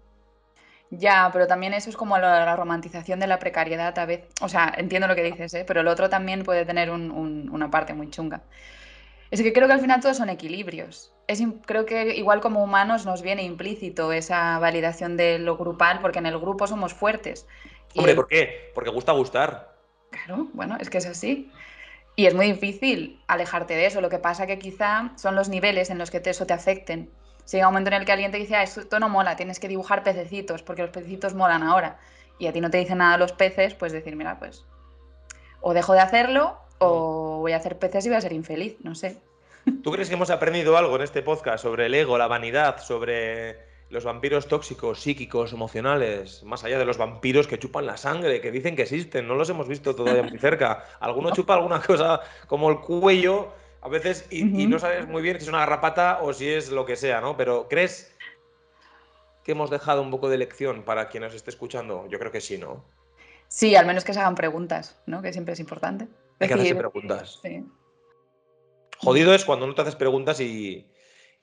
Ya, 0.91 1.28
pero 1.32 1.47
también 1.47 1.74
eso 1.74 1.91
es 1.91 1.97
como 1.97 2.16
la, 2.18 2.57
romantización 2.57 3.20
de 3.20 3.26
la 3.26 3.39
precariedad 3.39 3.99
a 3.99 4.07
veces. 4.07 4.28
O 4.41 4.49
sea, 4.49 4.72
entiendo 4.76 5.07
lo 5.07 5.14
que 5.14 5.22
dices, 5.22 5.53
¿eh? 5.55 5.64
pero 5.66 5.80
el 5.80 5.89
otro 5.89 6.09
también 6.09 6.45
puede 6.45 6.64
tener 6.64 6.91
una 6.91 7.70
parte 7.70 7.93
muy 7.93 8.11
chunga. 8.11 8.43
Es 9.30 9.43
que 9.43 9.53
creo 9.53 9.66
que 9.66 9.74
al 9.74 9.80
final 9.80 10.01
todos 10.01 10.16
son 10.16 10.30
equilibrios. 10.30 11.12
Es, 11.26 11.43
creo 11.66 11.84
que 11.84 12.16
igual 12.16 12.41
como 12.41 12.64
humanos 12.64 13.05
nos 13.05 13.20
viene 13.20 13.43
implícito 13.43 14.12
esa 14.12 14.59
validación 14.59 15.18
de 15.18 15.39
lo 15.39 15.59
grupal, 15.59 16.01
porque 16.01 16.18
en 16.18 16.26
el 16.26 16.39
grupo 16.39 16.66
somos 16.66 16.95
fuertes. 16.95 17.47
Hombre, 17.95 18.14
¿por 18.14 18.26
qué? 18.26 18.70
Porque 18.74 18.91
gusta 18.91 19.12
gustar. 19.12 19.76
Claro, 20.11 20.49
bueno, 20.55 20.78
es 20.80 20.89
que 20.89 20.99
es 20.99 21.07
así. 21.07 21.53
Y 22.16 22.26
es 22.26 22.34
muy 22.34 22.51
difícil 22.51 23.20
alejarte 23.26 23.74
de 23.74 23.86
eso. 23.86 24.01
Lo 24.01 24.09
que 24.09 24.18
pasa 24.18 24.47
que 24.47 24.59
quizá 24.59 25.12
son 25.16 25.36
los 25.36 25.51
niveles 25.51 25.91
en 25.91 25.99
los 25.99 26.11
que 26.11 26.22
eso 26.24 26.47
te 26.47 26.55
afecten. 26.55 27.11
Si 27.49 27.57
llega 27.57 27.69
un 27.69 27.73
momento 27.73 27.89
en 27.89 27.95
el 27.95 28.05
que 28.05 28.13
alguien 28.13 28.31
te 28.31 28.37
dice, 28.37 28.57
ah, 28.57 28.63
esto 28.63 29.01
no 29.01 29.09
mola, 29.09 29.35
tienes 29.35 29.59
que 29.59 29.69
dibujar 29.69 30.03
pececitos, 30.03 30.63
porque 30.63 30.83
los 30.83 30.91
pececitos 30.91 31.33
molan 31.33 31.63
ahora, 31.63 31.99
y 32.39 32.47
a 32.47 32.53
ti 32.53 32.61
no 32.61 32.69
te 32.69 32.77
dicen 32.77 32.99
nada 32.99 33.17
los 33.17 33.33
peces, 33.33 33.73
pues 33.73 33.91
decir, 33.91 34.17
mira, 34.17 34.39
pues 34.39 34.67
o 35.63 35.73
dejo 35.73 35.95
de 35.95 36.01
hacerlo 36.01 36.59
o 36.77 37.39
voy 37.39 37.53
a 37.53 37.57
hacer 37.57 37.79
peces 37.79 38.05
y 38.05 38.11
voy 38.11 38.19
a 38.19 38.21
ser 38.21 38.35
infeliz, 38.35 38.77
no 38.83 38.95
sé. 38.95 39.17
¿Tú 39.83 39.91
crees 39.91 40.11
que 40.11 40.17
hemos 40.17 40.29
aprendido 40.29 40.77
algo 40.77 40.97
en 40.97 41.01
este 41.01 41.23
podcast 41.23 41.63
sobre 41.63 41.87
el 41.87 41.95
ego, 41.95 42.19
la 42.19 42.27
vanidad, 42.27 42.83
sobre 42.83 43.57
los 43.89 44.05
vampiros 44.05 44.47
tóxicos, 44.47 45.01
psíquicos, 45.01 45.55
emocionales, 45.55 46.43
más 46.43 46.65
allá 46.65 46.79
de 46.79 46.85
los 46.85 46.99
vampiros 46.99 47.47
que 47.47 47.59
chupan 47.59 47.87
la 47.87 47.97
sangre, 47.97 48.43
que 48.43 48.51
dicen 48.51 48.77
que 48.77 48.83
existen, 48.83 49.27
no 49.27 49.37
los 49.37 49.49
hemos 49.49 49.69
visto 49.69 49.95
todavía 49.95 50.23
muy 50.23 50.39
cerca. 50.39 50.85
Alguno 51.01 51.31
chupa 51.35 51.55
alguna 51.55 51.81
cosa 51.81 52.21
como 52.47 52.69
el 52.69 52.81
cuello 52.81 53.55
a 53.81 53.89
veces 53.89 54.26
y, 54.31 54.45
no 54.45 54.79
sabes 54.79 55.07
muy 55.07 55.22
bien 55.22 55.37
si 55.39 55.45
es 55.45 55.49
una 55.49 55.61
garrapata 55.61 56.20
o 56.22 56.33
si 56.33 56.49
es 56.49 56.70
lo 56.70 56.85
que 56.85 56.97
sea, 56.97 57.20
¿no? 57.20 57.37
Pero 57.37 57.68
¿crees 57.68 58.14
que 59.45 59.53
hemos 59.53 59.70
dejado 59.70 60.03
un 60.03 60.11
poco 60.11 60.29
de 60.29 60.39
lección 60.39 60.83
para 60.83 61.09
quien 61.09 61.22
nos 61.22 61.35
esté 61.35 61.51
escuchando? 61.51 62.07
Yo 62.09 62.18
creo 62.18 62.33
que 62.33 62.41
sí, 62.41 62.59
¿no? 62.59 62.85
Sí, 63.49 63.76
al 63.76 63.87
menos 63.87 64.05
que 64.05 64.12
se 64.12 64.20
hagan 64.20 64.35
preguntas, 64.35 65.01
¿no? 65.07 65.22
Que 65.22 65.33
siempre 65.33 65.55
es 65.55 65.61
importante. 65.61 66.09
Hay 66.39 66.49
que 66.49 66.55
hacerse 66.55 66.74
preguntas. 66.74 67.41
Jodido 68.99 69.35
es 69.35 69.45
cuando 69.45 69.66
no 69.66 69.74
te 69.74 69.83
haces 69.83 69.97
preguntas 69.97 70.41
y, 70.41 70.87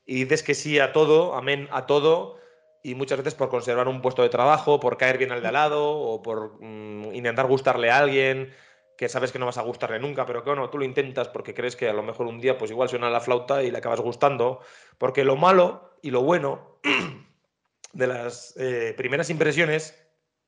dices 0.05 0.43
que 0.43 0.53
sí 0.53 0.77
a 0.79 0.93
todo, 0.93 1.35
amén 1.35 1.67
a 1.71 1.85
todo, 1.85 2.37
y 2.83 2.95
muchas 2.95 3.17
veces 3.17 3.33
por 3.33 3.49
conservar 3.49 3.87
un 3.87 4.01
puesto 4.01 4.21
de 4.21 4.29
trabajo, 4.29 4.79
por 4.79 4.97
caer 4.97 5.17
bien 5.17 5.31
al 5.31 5.41
de 5.41 5.47
al 5.47 5.53
lado 5.53 5.89
o 5.89 6.21
por 6.21 6.61
mm, 6.61 7.15
intentar 7.15 7.47
gustarle 7.47 7.89
a 7.89 7.99
alguien 7.99 8.53
que 8.97 9.09
sabes 9.09 9.31
que 9.31 9.39
no 9.39 9.45
vas 9.45 9.57
a 9.57 9.63
gustarle 9.63 9.99
nunca, 9.99 10.25
pero 10.25 10.43
que 10.43 10.49
bueno, 10.49 10.69
tú 10.69 10.77
lo 10.77 10.85
intentas 10.85 11.27
porque 11.27 11.53
crees 11.53 11.75
que 11.75 11.89
a 11.89 11.93
lo 11.93 12.03
mejor 12.03 12.27
un 12.27 12.39
día 12.39 12.57
pues 12.57 12.71
igual 12.71 12.89
suena 12.89 13.09
la 13.09 13.19
flauta 13.19 13.63
y 13.63 13.71
le 13.71 13.77
acabas 13.77 13.99
gustando, 13.99 14.61
porque 14.97 15.23
lo 15.23 15.35
malo 15.35 15.97
y 16.01 16.11
lo 16.11 16.23
bueno 16.23 16.79
de 17.93 18.07
las 18.07 18.55
eh, 18.57 18.93
primeras 18.95 19.29
impresiones 19.29 20.01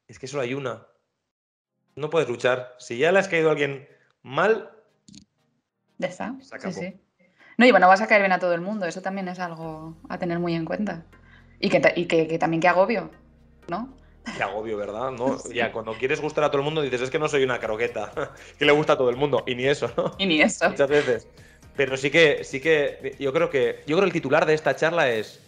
es 0.07 0.19
que 0.19 0.27
solo 0.27 0.43
hay 0.43 0.53
una. 0.53 0.87
No 1.95 2.09
puedes 2.09 2.29
luchar. 2.29 2.75
Si 2.77 2.97
ya 2.97 3.11
le 3.11 3.19
has 3.19 3.27
caído 3.27 3.49
a 3.49 3.51
alguien 3.51 3.87
mal, 4.21 4.71
ya 5.97 6.07
está. 6.07 6.35
Sí, 6.41 6.73
sí. 6.73 7.01
No, 7.57 7.65
y 7.65 7.71
bueno, 7.71 7.87
vas 7.87 8.01
a 8.01 8.07
caer 8.07 8.21
bien 8.21 8.31
a 8.31 8.39
todo 8.39 8.53
el 8.53 8.61
mundo. 8.61 8.85
Eso 8.85 9.01
también 9.01 9.27
es 9.27 9.39
algo 9.39 9.97
a 10.09 10.19
tener 10.19 10.39
muy 10.39 10.53
en 10.53 10.65
cuenta. 10.65 11.05
Y 11.59 11.69
que, 11.69 11.81
y 11.95 12.05
que, 12.05 12.27
que 12.27 12.37
también 12.37 12.61
que 12.61 12.67
agobio, 12.67 13.09
¿no? 13.67 13.97
Qué 14.36 14.43
agobio, 14.43 14.78
¿verdad? 14.78 15.11
¿No? 15.11 15.38
Ya 15.53 15.71
cuando 15.71 15.93
quieres 15.93 16.21
gustar 16.21 16.43
a 16.43 16.51
todo 16.51 16.59
el 16.59 16.65
mundo 16.65 16.82
dices, 16.82 17.01
es 17.01 17.09
que 17.09 17.19
no 17.19 17.28
soy 17.28 17.43
una 17.43 17.59
croqueta, 17.59 18.11
que 18.59 18.65
le 18.65 18.71
gusta 18.71 18.93
a 18.93 18.97
todo 18.97 19.09
el 19.09 19.15
mundo, 19.15 19.43
y 19.47 19.55
ni 19.55 19.65
eso, 19.65 19.91
¿no? 19.95 20.13
Y 20.17 20.25
ni 20.25 20.41
eso. 20.41 20.69
Muchas 20.69 20.89
veces. 20.89 21.28
Pero 21.75 21.95
sí 21.95 22.09
que, 22.09 22.43
sí 22.43 22.59
que, 22.59 23.15
yo 23.19 23.32
creo 23.32 23.49
que, 23.49 23.84
yo 23.86 23.95
creo 23.95 23.99
que 23.99 24.05
el 24.05 24.13
titular 24.13 24.45
de 24.45 24.53
esta 24.55 24.75
charla 24.75 25.09
es, 25.11 25.39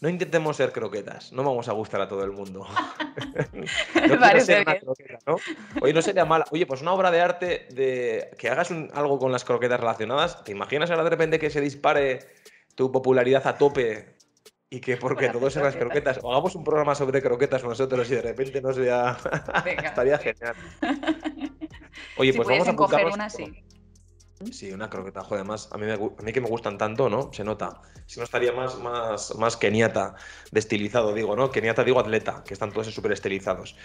no 0.00 0.08
intentemos 0.08 0.56
ser 0.56 0.72
croquetas, 0.72 1.32
no 1.32 1.44
vamos 1.44 1.68
a 1.68 1.72
gustar 1.72 2.00
a 2.00 2.08
todo 2.08 2.24
el 2.24 2.32
mundo. 2.32 2.66
no 3.54 4.40
ser 4.40 4.62
una 4.62 4.78
croqueta, 4.78 5.18
¿no? 5.26 5.36
Oye, 5.82 5.92
no 5.92 6.00
sería 6.00 6.24
mala. 6.24 6.46
Oye, 6.50 6.64
pues 6.64 6.80
una 6.80 6.94
obra 6.94 7.10
de 7.10 7.20
arte 7.20 7.68
de 7.70 8.30
que 8.38 8.48
hagas 8.48 8.70
algo 8.70 9.18
con 9.18 9.30
las 9.30 9.44
croquetas 9.44 9.78
relacionadas, 9.78 10.42
¿te 10.44 10.52
imaginas 10.52 10.90
ahora 10.90 11.04
de 11.04 11.10
repente 11.10 11.38
que 11.38 11.50
se 11.50 11.60
dispare 11.60 12.20
tu 12.74 12.90
popularidad 12.90 13.46
a 13.46 13.58
tope 13.58 14.19
y 14.70 14.80
que 14.80 14.96
porque 14.96 15.28
todos 15.28 15.56
las 15.56 15.74
croquetas, 15.74 16.20
o 16.22 16.30
hagamos 16.30 16.54
un 16.54 16.62
programa 16.62 16.94
sobre 16.94 17.20
croquetas 17.20 17.64
nosotros 17.64 18.08
y 18.08 18.14
de 18.14 18.22
repente 18.22 18.62
nos 18.62 18.78
vea. 18.78 19.16
Estaría 19.84 20.16
genial. 20.18 20.54
Oye, 22.16 22.32
pues 22.32 22.48
vamos 22.48 22.68
a 22.68 22.70
apuntarnos. 22.70 23.14
Una, 23.14 23.28
sí. 23.28 23.64
Sí, 24.52 24.72
una 24.72 24.88
croqueta, 24.88 25.22
joder, 25.22 25.40
además, 25.40 25.68
a 25.70 25.76
mí, 25.76 25.90
a 25.90 26.22
mí 26.22 26.32
que 26.32 26.40
me 26.40 26.48
gustan 26.48 26.78
tanto, 26.78 27.10
¿no? 27.10 27.30
Se 27.30 27.44
nota. 27.44 27.82
Si 28.06 28.18
no 28.18 28.24
estaría 28.24 28.52
más, 28.52 28.78
más, 28.78 29.34
más 29.36 29.56
keniata 29.58 30.14
de 30.50 30.58
estilizado, 30.58 31.12
digo, 31.12 31.36
¿no? 31.36 31.50
Keniata 31.50 31.84
digo 31.84 32.00
atleta, 32.00 32.42
que 32.46 32.54
están 32.54 32.72
todos 32.72 32.86
súper 32.86 33.12
estilizados. 33.12 33.76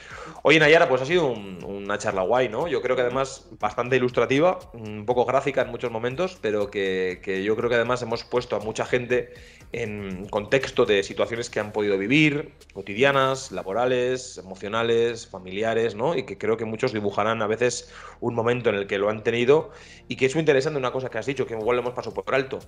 Oye, 0.43 0.57
Nayara, 0.59 0.87
pues 0.87 1.01
ha 1.01 1.05
sido 1.05 1.27
una 1.27 1.97
charla 1.97 2.21
guay, 2.21 2.47
¿no? 2.47 2.69
Yo 2.69 2.81
creo 2.81 2.95
que 2.95 3.01
además 3.01 3.49
bastante 3.59 3.97
ilustrativa, 3.97 4.57
un 4.71 5.05
poco 5.05 5.25
gráfica 5.25 5.61
en 5.61 5.71
muchos 5.71 5.91
momentos, 5.91 6.37
pero 6.41 6.71
que, 6.71 7.19
que 7.21 7.43
yo 7.43 7.57
creo 7.57 7.69
que 7.69 7.75
además 7.75 8.01
hemos 8.01 8.23
puesto 8.23 8.55
a 8.55 8.59
mucha 8.59 8.85
gente 8.85 9.33
en 9.71 10.27
contexto 10.27 10.85
de 10.85 11.03
situaciones 11.03 11.49
que 11.49 11.59
han 11.59 11.71
podido 11.71 11.97
vivir, 11.97 12.53
cotidianas, 12.73 13.51
laborales, 13.51 14.37
emocionales, 14.37 15.27
familiares, 15.27 15.95
¿no? 15.95 16.15
Y 16.15 16.23
que 16.23 16.37
creo 16.37 16.57
que 16.57 16.65
muchos 16.65 16.93
dibujarán 16.93 17.41
a 17.41 17.47
veces 17.47 17.91
un 18.21 18.35
momento 18.35 18.69
en 18.69 18.75
el 18.75 18.87
que 18.87 18.97
lo 18.97 19.09
han 19.09 19.23
tenido 19.23 19.71
y 20.07 20.15
que 20.15 20.27
es 20.27 20.35
muy 20.35 20.41
interesante 20.41 20.79
una 20.79 20.91
cosa 20.91 21.09
que 21.09 21.17
has 21.17 21.25
dicho, 21.25 21.45
que 21.45 21.55
igual 21.55 21.77
lo 21.77 21.81
hemos 21.81 21.93
pasado 21.93 22.13
por 22.13 22.33
alto. 22.33 22.59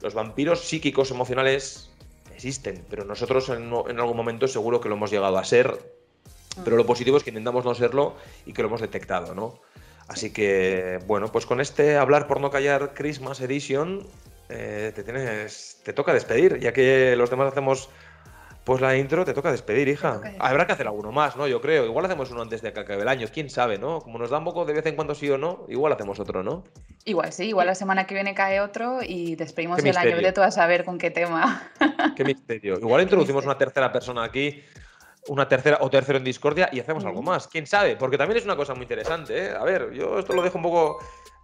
Los 0.00 0.14
vampiros 0.14 0.60
psíquicos 0.60 1.10
emocionales 1.10 1.90
existen, 2.34 2.84
pero 2.88 3.04
nosotros 3.04 3.50
en, 3.50 3.70
algún 3.72 4.16
momento 4.16 4.48
seguro 4.48 4.80
que 4.80 4.88
lo 4.88 4.94
hemos 4.94 5.10
llegado 5.10 5.36
a 5.36 5.44
ser, 5.44 5.76
pero 6.64 6.76
lo 6.76 6.86
positivo 6.86 7.18
es 7.18 7.22
que 7.22 7.30
intentamos 7.30 7.64
no 7.64 7.74
serlo 7.74 8.16
y 8.46 8.54
que 8.54 8.62
lo 8.62 8.68
hemos 8.68 8.80
detectado, 8.80 9.34
¿no? 9.34 9.60
Así 10.08 10.32
que, 10.32 10.98
bueno, 11.06 11.30
pues 11.30 11.46
con 11.46 11.60
este 11.60 11.96
Hablar 11.96 12.26
por 12.26 12.40
no 12.40 12.50
callar 12.50 12.94
Christmas 12.94 13.40
Edition 13.40 14.06
eh, 14.50 14.92
te 14.94 15.04
tienes, 15.04 15.80
te 15.84 15.92
toca 15.92 16.12
despedir, 16.12 16.58
ya 16.58 16.72
que 16.72 17.14
los 17.16 17.30
demás 17.30 17.48
hacemos 17.48 17.88
pues 18.64 18.80
la 18.80 18.96
intro, 18.96 19.24
te 19.24 19.32
toca 19.32 19.50
despedir, 19.50 19.88
hija. 19.88 20.20
Habrá 20.38 20.66
que 20.66 20.72
hacer 20.72 20.86
alguno 20.86 21.12
más, 21.12 21.36
¿no? 21.36 21.48
Yo 21.48 21.60
creo. 21.60 21.86
Igual 21.86 22.04
hacemos 22.04 22.30
uno 22.30 22.42
antes 22.42 22.60
de 22.60 22.72
que 22.72 22.80
acabe 22.80 23.02
el 23.02 23.08
año, 23.08 23.26
quién 23.32 23.48
sabe, 23.48 23.78
¿no? 23.78 24.00
Como 24.00 24.18
nos 24.18 24.30
da 24.30 24.38
un 24.38 24.44
poco 24.44 24.64
de 24.64 24.74
vez 24.74 24.86
en 24.86 24.96
cuando 24.96 25.14
sí 25.14 25.30
o 25.30 25.38
no, 25.38 25.64
igual 25.68 25.92
hacemos 25.92 26.20
otro, 26.20 26.42
¿no? 26.42 26.64
Igual 27.04 27.32
sí, 27.32 27.46
igual 27.46 27.66
la 27.66 27.74
semana 27.74 28.06
que 28.06 28.14
viene 28.14 28.34
cae 28.34 28.60
otro 28.60 28.98
y 29.02 29.34
despedimos 29.34 29.82
el 29.82 29.96
año. 29.96 30.18
de 30.18 30.32
tú 30.32 30.42
a 30.42 30.50
saber 30.50 30.84
con 30.84 30.98
qué 30.98 31.10
tema. 31.10 31.70
Qué 32.16 32.24
misterio. 32.24 32.74
Igual 32.78 33.02
introducimos 33.02 33.44
una 33.44 33.56
tercera 33.56 33.90
persona 33.90 34.24
aquí 34.24 34.62
una 35.28 35.48
tercera 35.48 35.78
o 35.80 35.90
tercero 35.90 36.18
en 36.18 36.24
discordia 36.24 36.68
y 36.72 36.80
hacemos 36.80 37.04
algo 37.04 37.22
más. 37.22 37.46
¿Quién 37.46 37.66
sabe? 37.66 37.96
Porque 37.96 38.16
también 38.16 38.38
es 38.38 38.44
una 38.44 38.56
cosa 38.56 38.74
muy 38.74 38.82
interesante. 38.82 39.46
¿eh? 39.46 39.50
A 39.50 39.64
ver, 39.64 39.92
yo 39.92 40.18
esto 40.18 40.32
lo 40.32 40.42
dejo 40.42 40.58
un 40.58 40.64
poco 40.64 40.98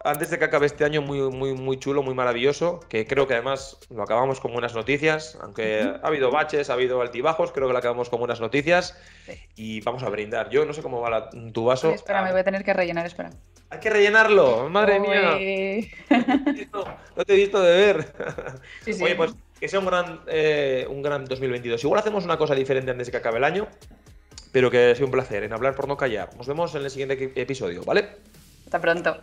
antes 0.07 0.30
de 0.30 0.38
que 0.38 0.44
acabe 0.44 0.66
este 0.66 0.84
año 0.84 1.02
muy, 1.02 1.20
muy, 1.20 1.54
muy 1.54 1.78
chulo, 1.78 2.02
muy 2.02 2.14
maravilloso, 2.14 2.80
que 2.88 3.07
creo 3.07 3.26
que 3.26 3.34
además 3.34 3.78
lo 3.90 4.02
acabamos 4.02 4.40
con 4.40 4.52
buenas 4.52 4.74
noticias, 4.74 5.36
aunque 5.42 5.82
ha 6.02 6.07
habido 6.07 6.30
baches, 6.30 6.70
ha 6.70 6.74
habido 6.74 7.00
altibajos, 7.02 7.52
creo 7.52 7.66
que 7.66 7.72
lo 7.72 7.78
acabamos 7.78 8.09
con 8.09 8.20
buenas 8.20 8.40
noticias 8.40 8.96
y 9.57 9.80
vamos 9.80 10.02
a 10.04 10.09
brindar. 10.09 10.48
Yo 10.50 10.64
no 10.64 10.72
sé 10.72 10.82
cómo 10.82 11.00
va 11.00 11.28
tu 11.52 11.64
vaso. 11.64 11.90
espera, 11.90 12.22
me 12.22 12.30
voy 12.30 12.40
a 12.40 12.44
tener 12.44 12.64
que 12.64 12.72
rellenar, 12.72 13.04
espera. 13.07 13.30
Hay 13.68 13.80
que 13.80 13.90
rellenarlo, 13.90 14.68
madre 14.68 15.00
mía. 15.00 15.32
No 17.16 17.24
te 17.24 17.32
he 17.32 17.36
visto 17.36 17.61
de 17.61 17.74
ver. 17.74 18.12
Oye, 19.02 19.16
pues 19.16 19.34
que 19.59 19.68
sea 19.68 19.80
un 19.80 19.86
gran, 19.86 20.20
eh, 20.28 20.86
un 20.88 21.02
gran 21.02 21.24
2022. 21.24 21.82
Igual 21.82 21.98
hacemos 21.98 22.24
una 22.24 22.36
cosa 22.36 22.54
diferente 22.54 22.92
antes 22.92 23.09
de 23.09 23.11
que 23.11 23.16
acabe 23.16 23.38
el 23.38 23.44
año, 23.44 23.66
pero 24.52 24.70
que 24.70 24.94
sea 24.94 25.04
un 25.04 25.11
placer 25.11 25.42
en 25.42 25.52
hablar 25.52 25.74
por 25.74 25.88
no 25.88 25.96
callar. 25.96 26.30
Nos 26.36 26.46
vemos 26.46 26.74
en 26.74 26.84
el 26.84 26.90
siguiente 26.90 27.32
episodio, 27.34 27.82
¿vale? 27.84 28.09
Hasta 28.66 28.80
pronto. 28.80 29.16